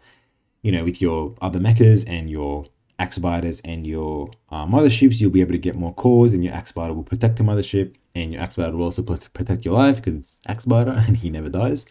you 0.63 0.73
know, 0.73 0.85
with 0.85 1.01
your 1.01 1.35
other 1.41 1.61
mechas 1.61 2.05
and 2.09 2.31
your 2.31 2.67
Axebiters 2.99 3.61
and 3.65 3.87
your 3.87 4.31
uh, 4.51 4.67
motherships, 4.67 5.21
you'll 5.21 5.31
be 5.31 5.43
able 5.43 5.53
to 5.53 5.59
get 5.59 5.77
more 5.77 5.93
cores, 5.95 6.33
and 6.33 6.43
your 6.43 6.55
Axebiter 6.55 6.95
will 6.95 7.03
protect 7.03 7.37
the 7.37 7.45
mothership, 7.45 7.95
and 8.15 8.33
your 8.33 8.43
Axebiter 8.43 8.73
will 8.73 8.85
also 8.85 9.03
protect 9.03 9.65
your 9.65 9.75
life 9.75 9.97
because 9.97 10.15
it's 10.15 10.41
Axebiter 10.49 10.97
and 11.07 11.17
he 11.17 11.31
never 11.31 11.49
dies. 11.49 11.85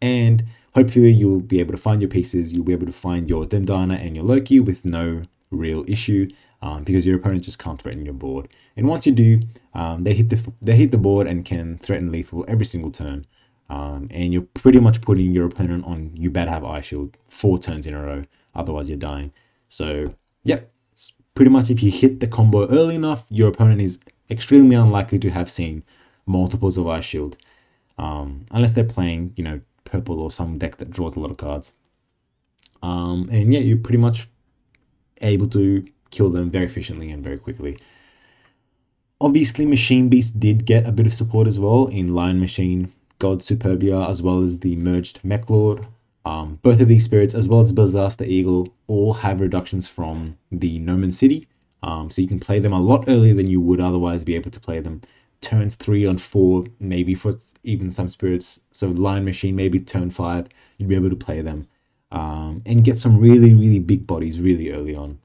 And 0.00 0.44
hopefully, 0.74 1.10
you'll 1.10 1.40
be 1.40 1.60
able 1.60 1.72
to 1.72 1.78
find 1.78 2.00
your 2.00 2.10
pieces, 2.10 2.52
you'll 2.54 2.64
be 2.64 2.72
able 2.72 2.86
to 2.86 2.92
find 2.92 3.28
your 3.28 3.44
Demdana 3.44 4.00
and 4.00 4.14
your 4.14 4.24
Loki 4.24 4.60
with 4.60 4.84
no 4.84 5.22
real 5.50 5.84
issue. 5.88 6.28
Um, 6.62 6.82
because 6.82 7.06
your 7.06 7.16
opponent 7.16 7.44
just 7.44 7.58
can't 7.58 7.78
threaten 7.78 8.06
your 8.06 8.14
board. 8.14 8.48
And 8.74 8.88
once 8.88 9.04
you 9.04 9.12
do, 9.12 9.40
um, 9.74 10.04
they 10.04 10.14
hit 10.14 10.30
the 10.30 10.50
they 10.62 10.74
hit 10.74 10.92
the 10.92 10.96
board 10.96 11.26
and 11.26 11.44
can 11.44 11.76
threaten 11.76 12.10
lethal 12.10 12.42
every 12.48 12.64
single 12.64 12.90
turn. 12.90 13.26
Um, 13.70 14.08
and 14.10 14.32
you're 14.32 14.42
pretty 14.42 14.78
much 14.78 15.00
putting 15.00 15.32
your 15.32 15.46
opponent 15.46 15.84
on 15.86 16.10
you 16.14 16.30
better 16.30 16.50
have 16.50 16.64
Ice 16.64 16.86
Shield 16.86 17.16
four 17.28 17.58
turns 17.58 17.86
in 17.86 17.94
a 17.94 18.02
row, 18.02 18.24
otherwise 18.54 18.88
you're 18.88 18.98
dying. 18.98 19.32
So 19.68 20.14
Yep, 20.44 20.70
pretty 21.34 21.50
much 21.50 21.70
if 21.70 21.82
you 21.82 21.90
hit 21.90 22.20
the 22.20 22.26
combo 22.26 22.68
early 22.68 22.94
enough, 22.94 23.26
your 23.30 23.48
opponent 23.48 23.80
is 23.80 23.98
extremely 24.30 24.76
unlikely 24.76 25.18
to 25.20 25.30
have 25.30 25.50
seen 25.50 25.82
multiples 26.26 26.78
of 26.78 26.86
Ice 26.86 27.04
Shield. 27.04 27.36
Um, 27.96 28.44
unless 28.50 28.72
they're 28.72 28.84
playing, 28.84 29.32
you 29.36 29.44
know, 29.44 29.60
purple 29.84 30.20
or 30.20 30.30
some 30.30 30.58
deck 30.58 30.76
that 30.76 30.90
draws 30.90 31.16
a 31.16 31.20
lot 31.20 31.30
of 31.30 31.36
cards. 31.36 31.72
Um, 32.82 33.28
and 33.32 33.52
yeah, 33.52 33.60
you're 33.60 33.78
pretty 33.78 33.98
much 33.98 34.28
able 35.22 35.46
to 35.48 35.86
kill 36.10 36.30
them 36.30 36.50
very 36.50 36.66
efficiently 36.66 37.10
and 37.10 37.24
very 37.24 37.38
quickly. 37.38 37.78
Obviously, 39.20 39.64
Machine 39.64 40.08
Beast 40.08 40.38
did 40.38 40.66
get 40.66 40.86
a 40.86 40.92
bit 40.92 41.06
of 41.06 41.14
support 41.14 41.46
as 41.46 41.58
well 41.58 41.86
in 41.86 42.14
Lion 42.14 42.40
Machine, 42.40 42.92
God 43.18 43.38
Superbia, 43.40 44.08
as 44.08 44.22
well 44.22 44.42
as 44.42 44.58
the 44.58 44.76
merged 44.76 45.22
Mechlord. 45.22 45.86
Um, 46.24 46.58
both 46.62 46.80
of 46.80 46.88
these 46.88 47.04
spirits, 47.04 47.34
as 47.34 47.48
well 47.48 47.60
as 47.60 47.72
Disaster 47.72 48.24
Eagle, 48.24 48.74
all 48.86 49.14
have 49.14 49.40
reductions 49.40 49.88
from 49.88 50.36
the 50.50 50.78
Gnomon 50.78 51.12
City. 51.12 51.46
Um, 51.82 52.10
so 52.10 52.22
you 52.22 52.28
can 52.28 52.40
play 52.40 52.58
them 52.58 52.72
a 52.72 52.80
lot 52.80 53.04
earlier 53.08 53.34
than 53.34 53.48
you 53.48 53.60
would 53.60 53.80
otherwise 53.80 54.24
be 54.24 54.34
able 54.34 54.50
to 54.50 54.60
play 54.60 54.80
them. 54.80 55.02
Turns 55.42 55.74
three 55.74 56.06
on 56.06 56.16
four, 56.16 56.64
maybe 56.80 57.14
for 57.14 57.32
even 57.62 57.92
some 57.92 58.08
spirits. 58.08 58.60
So 58.72 58.88
Lion 58.88 59.26
Machine, 59.26 59.54
maybe 59.54 59.78
turn 59.80 60.08
five, 60.08 60.48
you'd 60.78 60.88
be 60.88 60.94
able 60.94 61.10
to 61.10 61.16
play 61.16 61.42
them 61.42 61.68
um, 62.10 62.62
and 62.64 62.84
get 62.84 62.98
some 62.98 63.18
really, 63.18 63.54
really 63.54 63.80
big 63.80 64.06
bodies 64.06 64.40
really 64.40 64.70
early 64.70 64.96
on. 64.96 65.18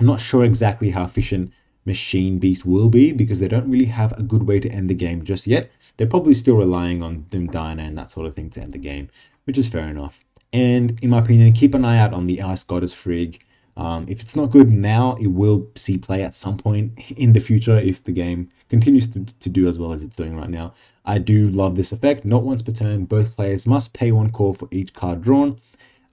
I'm 0.00 0.06
not 0.06 0.20
sure 0.20 0.44
exactly 0.44 0.90
how 0.90 1.04
efficient 1.04 1.52
Machine 1.84 2.38
Beast 2.38 2.64
will 2.64 2.88
be 2.88 3.12
because 3.12 3.40
they 3.40 3.48
don't 3.48 3.70
really 3.70 3.86
have 3.86 4.12
a 4.12 4.22
good 4.22 4.44
way 4.44 4.58
to 4.60 4.68
end 4.70 4.88
the 4.88 4.94
game 4.94 5.22
just 5.22 5.46
yet. 5.46 5.70
They're 5.96 6.06
probably 6.06 6.34
still 6.34 6.56
relying 6.56 7.02
on 7.02 7.26
Doom 7.30 7.48
Diana 7.48 7.82
and 7.82 7.96
that 7.98 8.10
sort 8.10 8.26
of 8.26 8.34
thing 8.34 8.50
to 8.50 8.60
end 8.60 8.72
the 8.72 8.78
game 8.78 9.08
which 9.44 9.58
is 9.58 9.68
fair 9.68 9.88
enough. 9.88 10.20
And 10.52 10.98
in 11.02 11.10
my 11.10 11.18
opinion, 11.18 11.52
keep 11.52 11.74
an 11.74 11.84
eye 11.84 11.98
out 11.98 12.12
on 12.12 12.26
the 12.26 12.42
Ice 12.42 12.64
Goddess 12.64 12.94
Frigg. 12.94 13.44
Um, 13.76 14.06
if 14.08 14.20
it's 14.20 14.36
not 14.36 14.50
good 14.50 14.70
now, 14.70 15.16
it 15.20 15.26
will 15.26 15.66
see 15.74 15.98
play 15.98 16.22
at 16.22 16.34
some 16.34 16.56
point 16.56 17.10
in 17.16 17.32
the 17.32 17.40
future 17.40 17.76
if 17.76 18.04
the 18.04 18.12
game 18.12 18.50
continues 18.68 19.08
to, 19.08 19.24
to 19.24 19.48
do 19.48 19.66
as 19.68 19.78
well 19.78 19.92
as 19.92 20.04
it's 20.04 20.16
doing 20.16 20.36
right 20.36 20.50
now. 20.50 20.74
I 21.04 21.18
do 21.18 21.48
love 21.48 21.76
this 21.76 21.92
effect. 21.92 22.24
Not 22.24 22.44
once 22.44 22.62
per 22.62 22.72
turn, 22.72 23.04
both 23.04 23.34
players 23.34 23.66
must 23.66 23.94
pay 23.94 24.12
one 24.12 24.30
core 24.30 24.54
for 24.54 24.68
each 24.70 24.94
card 24.94 25.22
drawn. 25.22 25.58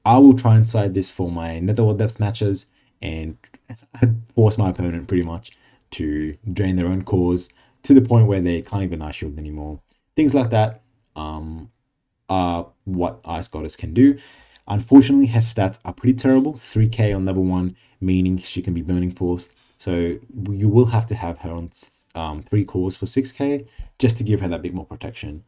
I 0.03 0.17
will 0.17 0.33
try 0.33 0.55
and 0.55 0.67
side 0.67 0.95
this 0.95 1.11
for 1.11 1.29
my 1.29 1.59
Netherworld 1.59 1.99
Depths 1.99 2.19
matches 2.19 2.65
and 3.03 3.37
force 4.35 4.57
my 4.57 4.71
opponent 4.71 5.07
pretty 5.07 5.23
much 5.23 5.51
to 5.91 6.37
drain 6.53 6.75
their 6.75 6.87
own 6.87 7.03
cores 7.03 7.49
to 7.83 7.93
the 7.93 8.01
point 8.01 8.27
where 8.27 8.41
they 8.41 8.61
can't 8.61 8.83
even 8.83 9.01
ice 9.01 9.15
shield 9.15 9.37
anymore. 9.37 9.79
Things 10.15 10.33
like 10.33 10.49
that 10.51 10.81
um, 11.15 11.71
are 12.29 12.67
what 12.85 13.19
Ice 13.25 13.47
Goddess 13.47 13.75
can 13.75 13.93
do. 13.93 14.17
Unfortunately, 14.67 15.27
her 15.27 15.39
stats 15.39 15.79
are 15.83 15.93
pretty 15.93 16.15
terrible 16.15 16.53
3k 16.53 17.15
on 17.15 17.25
level 17.25 17.43
1, 17.43 17.75
meaning 17.99 18.37
she 18.37 18.61
can 18.61 18.73
be 18.73 18.81
burning 18.81 19.11
forced. 19.11 19.53
So 19.77 20.19
you 20.49 20.69
will 20.69 20.85
have 20.85 21.07
to 21.07 21.15
have 21.15 21.39
her 21.39 21.51
on 21.51 21.71
um, 22.13 22.41
3 22.41 22.65
cores 22.65 22.95
for 22.95 23.05
6k 23.05 23.67
just 23.97 24.17
to 24.19 24.23
give 24.23 24.41
her 24.41 24.47
that 24.47 24.61
bit 24.61 24.73
more 24.73 24.85
protection. 24.85 25.43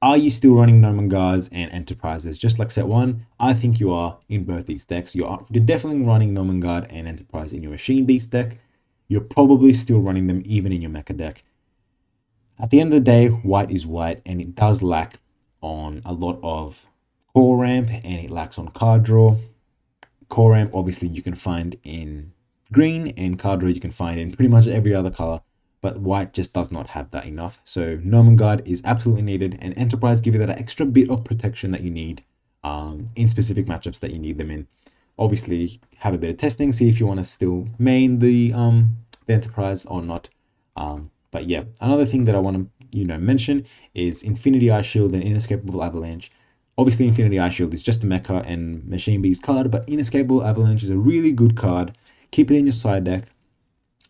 Are 0.00 0.16
you 0.16 0.28
still 0.28 0.54
running 0.54 0.80
Gnomon 0.80 1.08
Guards 1.08 1.48
and 1.52 1.70
Enterprises 1.70 2.36
just 2.36 2.58
like 2.58 2.70
set 2.70 2.86
1? 2.86 3.26
I 3.40 3.54
think 3.54 3.80
you 3.80 3.92
are 3.92 4.18
in 4.28 4.44
both 4.44 4.66
these 4.66 4.84
decks. 4.84 5.14
You're 5.14 5.46
definitely 5.50 6.02
running 6.02 6.34
Gnomon 6.34 6.60
Guard 6.60 6.86
and 6.90 7.08
Enterprise 7.08 7.52
in 7.52 7.62
your 7.62 7.70
Machine 7.70 8.04
Beast 8.04 8.30
deck. 8.30 8.58
You're 9.08 9.20
probably 9.20 9.72
still 9.72 10.00
running 10.00 10.26
them 10.26 10.42
even 10.44 10.72
in 10.72 10.82
your 10.82 10.90
Mecha 10.90 11.16
deck. 11.16 11.44
At 12.58 12.70
the 12.70 12.80
end 12.80 12.92
of 12.92 13.00
the 13.00 13.04
day, 13.04 13.28
white 13.28 13.70
is 13.70 13.86
white 13.86 14.20
and 14.24 14.40
it 14.40 14.54
does 14.54 14.82
lack 14.82 15.18
on 15.60 16.02
a 16.04 16.12
lot 16.12 16.38
of 16.42 16.86
core 17.32 17.58
ramp 17.58 17.88
and 17.90 18.14
it 18.14 18.30
lacks 18.30 18.58
on 18.58 18.68
card 18.68 19.02
draw. 19.02 19.36
Core 20.28 20.52
ramp, 20.52 20.70
obviously, 20.74 21.08
you 21.08 21.20
can 21.22 21.34
find 21.34 21.76
in 21.82 22.32
green 22.72 23.08
and 23.16 23.38
card 23.38 23.60
draw 23.60 23.68
you 23.68 23.80
can 23.80 23.90
find 23.90 24.18
in 24.18 24.32
pretty 24.32 24.48
much 24.48 24.66
every 24.66 24.94
other 24.94 25.10
color, 25.10 25.40
but 25.80 25.98
white 25.98 26.32
just 26.32 26.52
does 26.52 26.70
not 26.70 26.90
have 26.90 27.10
that 27.10 27.26
enough. 27.26 27.58
So 27.64 28.00
Gnomon 28.02 28.36
Guard 28.36 28.62
is 28.64 28.82
absolutely 28.84 29.22
needed 29.22 29.58
and 29.60 29.76
Enterprise 29.76 30.20
give 30.20 30.34
you 30.34 30.40
that 30.40 30.58
extra 30.58 30.86
bit 30.86 31.10
of 31.10 31.24
protection 31.24 31.72
that 31.72 31.82
you 31.82 31.90
need 31.90 32.22
um, 32.62 33.08
in 33.16 33.28
specific 33.28 33.66
matchups 33.66 34.00
that 34.00 34.12
you 34.12 34.18
need 34.18 34.38
them 34.38 34.50
in. 34.50 34.66
Obviously, 35.18 35.80
have 35.98 36.14
a 36.14 36.18
bit 36.18 36.30
of 36.30 36.36
testing, 36.36 36.72
see 36.72 36.88
if 36.88 36.98
you 36.98 37.06
want 37.06 37.18
to 37.18 37.24
still 37.24 37.68
main 37.78 38.18
the, 38.18 38.52
um, 38.52 38.96
the 39.26 39.34
Enterprise 39.34 39.86
or 39.86 40.02
not. 40.02 40.28
Um, 40.76 41.10
but 41.30 41.46
yeah, 41.46 41.64
another 41.80 42.06
thing 42.06 42.24
that 42.24 42.34
I 42.34 42.38
want 42.38 42.56
to 42.56 42.98
you 42.98 43.04
know 43.04 43.18
mention 43.18 43.66
is 43.94 44.22
Infinity 44.22 44.70
Eye 44.70 44.82
Shield 44.82 45.14
and 45.14 45.22
Inescapable 45.22 45.82
Avalanche. 45.82 46.30
Obviously, 46.78 47.06
Infinity 47.06 47.38
Eye 47.38 47.48
Shield 47.48 47.74
is 47.74 47.82
just 47.82 48.04
a 48.04 48.06
mecha 48.06 48.44
and 48.46 48.84
Machine 48.86 49.22
Beast 49.22 49.42
card, 49.42 49.70
but 49.70 49.88
Inescapable 49.88 50.44
Avalanche 50.44 50.82
is 50.82 50.90
a 50.90 50.96
really 50.96 51.32
good 51.32 51.56
card. 51.56 51.96
Keep 52.30 52.50
it 52.50 52.56
in 52.56 52.66
your 52.66 52.72
side 52.72 53.04
deck, 53.04 53.24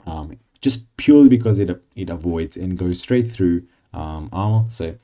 um, 0.06 0.32
just 0.60 0.94
purely 0.96 1.28
because 1.28 1.58
it 1.58 1.82
it 1.94 2.10
avoids 2.10 2.56
and 2.56 2.78
goes 2.78 3.00
straight 3.00 3.28
through 3.28 3.66
um, 3.92 4.28
armor. 4.32 4.64
So 4.68 4.96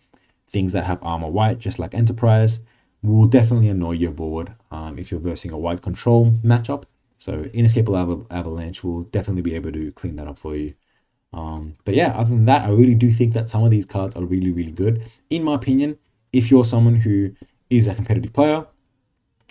things 0.48 0.72
that 0.72 0.84
have 0.84 1.02
armor 1.02 1.28
white, 1.28 1.58
just 1.58 1.78
like 1.78 1.94
Enterprise, 1.94 2.60
will 3.02 3.26
definitely 3.26 3.68
annoy 3.68 3.92
your 3.92 4.12
board 4.12 4.52
um, 4.70 4.98
if 4.98 5.10
you're 5.10 5.20
versing 5.20 5.52
a 5.52 5.58
white 5.58 5.82
control 5.82 6.32
matchup. 6.44 6.84
So 7.18 7.44
Inescapable 7.52 7.96
Av 7.96 8.26
Avalanche 8.30 8.82
will 8.82 9.02
definitely 9.04 9.42
be 9.42 9.54
able 9.54 9.72
to 9.72 9.92
clean 9.92 10.16
that 10.16 10.26
up 10.26 10.38
for 10.38 10.56
you. 10.56 10.74
Um, 11.32 11.76
but 11.84 11.94
yeah, 11.94 12.12
other 12.16 12.30
than 12.30 12.46
that, 12.46 12.62
I 12.62 12.70
really 12.70 12.94
do 12.94 13.10
think 13.10 13.34
that 13.34 13.48
some 13.48 13.62
of 13.64 13.70
these 13.70 13.86
cards 13.86 14.16
are 14.16 14.24
really, 14.24 14.50
really 14.50 14.72
good. 14.72 15.02
In 15.30 15.44
my 15.44 15.54
opinion, 15.54 15.98
if 16.32 16.50
you're 16.50 16.64
someone 16.64 16.96
who 16.96 17.32
is 17.68 17.88
a 17.88 17.94
competitive 17.94 18.32
player, 18.32 18.66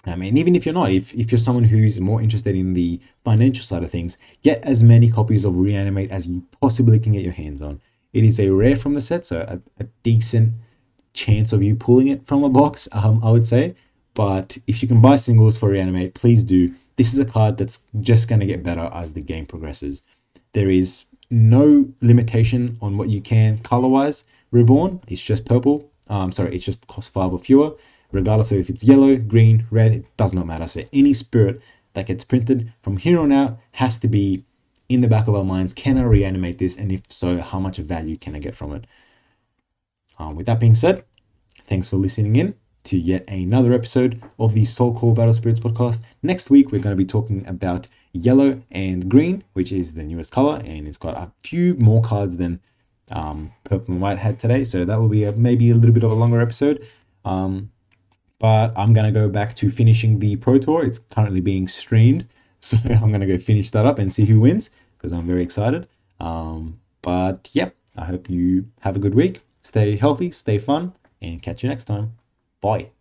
I 0.05 0.15
mean, 0.15 0.37
even 0.37 0.55
if 0.55 0.65
you're 0.65 0.73
not, 0.73 0.91
if, 0.91 1.13
if 1.13 1.31
you're 1.31 1.39
someone 1.39 1.65
who's 1.65 1.99
more 1.99 2.21
interested 2.21 2.55
in 2.55 2.73
the 2.73 2.99
financial 3.23 3.63
side 3.63 3.83
of 3.83 3.91
things, 3.91 4.17
get 4.43 4.63
as 4.63 4.83
many 4.83 5.09
copies 5.09 5.45
of 5.45 5.57
Reanimate 5.57 6.11
as 6.11 6.27
you 6.27 6.43
possibly 6.61 6.99
can 6.99 7.13
get 7.13 7.23
your 7.23 7.33
hands 7.33 7.61
on. 7.61 7.81
It 8.13 8.23
is 8.23 8.39
a 8.39 8.49
rare 8.49 8.75
from 8.75 8.93
the 8.93 9.01
set, 9.01 9.25
so 9.25 9.41
a, 9.41 9.83
a 9.83 9.87
decent 10.03 10.53
chance 11.13 11.53
of 11.53 11.63
you 11.63 11.75
pulling 11.75 12.07
it 12.07 12.25
from 12.25 12.43
a 12.43 12.49
box, 12.49 12.87
um, 12.91 13.21
I 13.23 13.31
would 13.31 13.47
say. 13.47 13.75
But 14.13 14.57
if 14.67 14.81
you 14.81 14.87
can 14.87 15.01
buy 15.01 15.15
singles 15.15 15.57
for 15.57 15.69
Reanimate, 15.69 16.13
please 16.13 16.43
do. 16.43 16.73
This 16.97 17.13
is 17.13 17.19
a 17.19 17.25
card 17.25 17.57
that's 17.57 17.85
just 18.01 18.27
going 18.27 18.41
to 18.41 18.45
get 18.45 18.63
better 18.63 18.89
as 18.93 19.13
the 19.13 19.21
game 19.21 19.45
progresses. 19.45 20.03
There 20.53 20.69
is 20.69 21.05
no 21.31 21.87
limitation 22.01 22.77
on 22.81 22.97
what 22.97 23.09
you 23.09 23.21
can 23.21 23.59
color 23.59 23.87
wise. 23.87 24.25
Reborn, 24.51 24.99
it's 25.07 25.23
just 25.23 25.45
purple. 25.45 25.91
Um, 26.09 26.31
sorry, 26.31 26.55
it's 26.55 26.65
just 26.65 26.87
cost 26.87 27.13
five 27.13 27.31
or 27.31 27.39
fewer. 27.39 27.75
Regardless 28.11 28.51
of 28.51 28.57
if 28.57 28.69
it's 28.69 28.83
yellow, 28.83 29.15
green, 29.15 29.67
red, 29.69 29.93
it 29.93 30.17
does 30.17 30.33
not 30.33 30.47
matter. 30.47 30.67
So 30.67 30.81
any 30.91 31.13
spirit 31.13 31.61
that 31.93 32.07
gets 32.07 32.23
printed 32.23 32.73
from 32.81 32.97
here 32.97 33.19
on 33.19 33.31
out 33.31 33.59
has 33.73 33.99
to 33.99 34.07
be 34.07 34.43
in 34.89 35.01
the 35.01 35.07
back 35.07 35.27
of 35.27 35.35
our 35.35 35.43
minds. 35.43 35.73
Can 35.73 35.97
I 35.97 36.03
reanimate 36.03 36.57
this? 36.57 36.75
And 36.75 36.91
if 36.91 37.01
so, 37.11 37.39
how 37.39 37.59
much 37.59 37.77
value 37.77 38.17
can 38.17 38.35
I 38.35 38.39
get 38.39 38.55
from 38.55 38.73
it? 38.73 38.85
Um, 40.19 40.35
with 40.35 40.45
that 40.47 40.59
being 40.59 40.75
said, 40.75 41.03
thanks 41.65 41.89
for 41.89 41.95
listening 41.95 42.35
in 42.35 42.55
to 42.83 42.97
yet 42.97 43.23
another 43.27 43.73
episode 43.73 44.21
of 44.37 44.53
the 44.53 44.65
Soul 44.65 44.95
Core 44.95 45.13
Battle 45.13 45.33
Spirits 45.33 45.59
podcast. 45.59 46.01
Next 46.21 46.49
week, 46.49 46.71
we're 46.71 46.81
going 46.81 46.95
to 46.95 47.01
be 47.01 47.05
talking 47.05 47.45
about 47.47 47.87
yellow 48.13 48.61
and 48.71 49.09
green, 49.09 49.43
which 49.53 49.71
is 49.71 49.93
the 49.93 50.03
newest 50.03 50.31
color, 50.31 50.61
and 50.65 50.87
it's 50.87 50.97
got 50.97 51.15
a 51.15 51.31
few 51.43 51.75
more 51.75 52.01
cards 52.01 52.37
than 52.37 52.59
um, 53.11 53.51
purple 53.63 53.93
and 53.93 54.01
white 54.01 54.17
had 54.17 54.39
today. 54.39 54.63
So 54.63 54.85
that 54.85 54.99
will 54.99 55.09
be 55.09 55.23
a, 55.23 55.31
maybe 55.31 55.71
a 55.71 55.75
little 55.75 55.93
bit 55.93 56.03
of 56.03 56.11
a 56.11 56.15
longer 56.15 56.41
episode. 56.41 56.85
Um, 57.25 57.71
but 58.39 58.73
I'm 58.77 58.93
going 58.93 59.05
to 59.05 59.19
go 59.19 59.29
back 59.29 59.53
to 59.55 59.69
finishing 59.69 60.19
the 60.19 60.35
Pro 60.37 60.57
Tour. 60.57 60.83
It's 60.83 60.99
currently 60.99 61.41
being 61.41 61.67
streamed. 61.67 62.25
So 62.61 62.75
I'm 62.89 63.07
going 63.07 63.21
to 63.21 63.25
go 63.25 63.37
finish 63.37 63.71
that 63.71 63.85
up 63.85 63.99
and 63.99 64.11
see 64.11 64.25
who 64.25 64.41
wins 64.41 64.69
because 64.97 65.13
I'm 65.13 65.25
very 65.25 65.41
excited. 65.41 65.87
Um, 66.19 66.81
but 67.01 67.49
yeah, 67.53 67.69
I 67.97 68.03
hope 68.03 68.29
you 68.29 68.65
have 68.81 68.97
a 68.97 68.99
good 68.99 69.15
week. 69.15 69.39
Stay 69.61 69.95
healthy, 69.97 70.31
stay 70.31 70.57
fun, 70.57 70.93
and 71.21 71.41
catch 71.41 71.63
you 71.63 71.69
next 71.69 71.85
time. 71.85 72.13
Bye. 72.61 72.91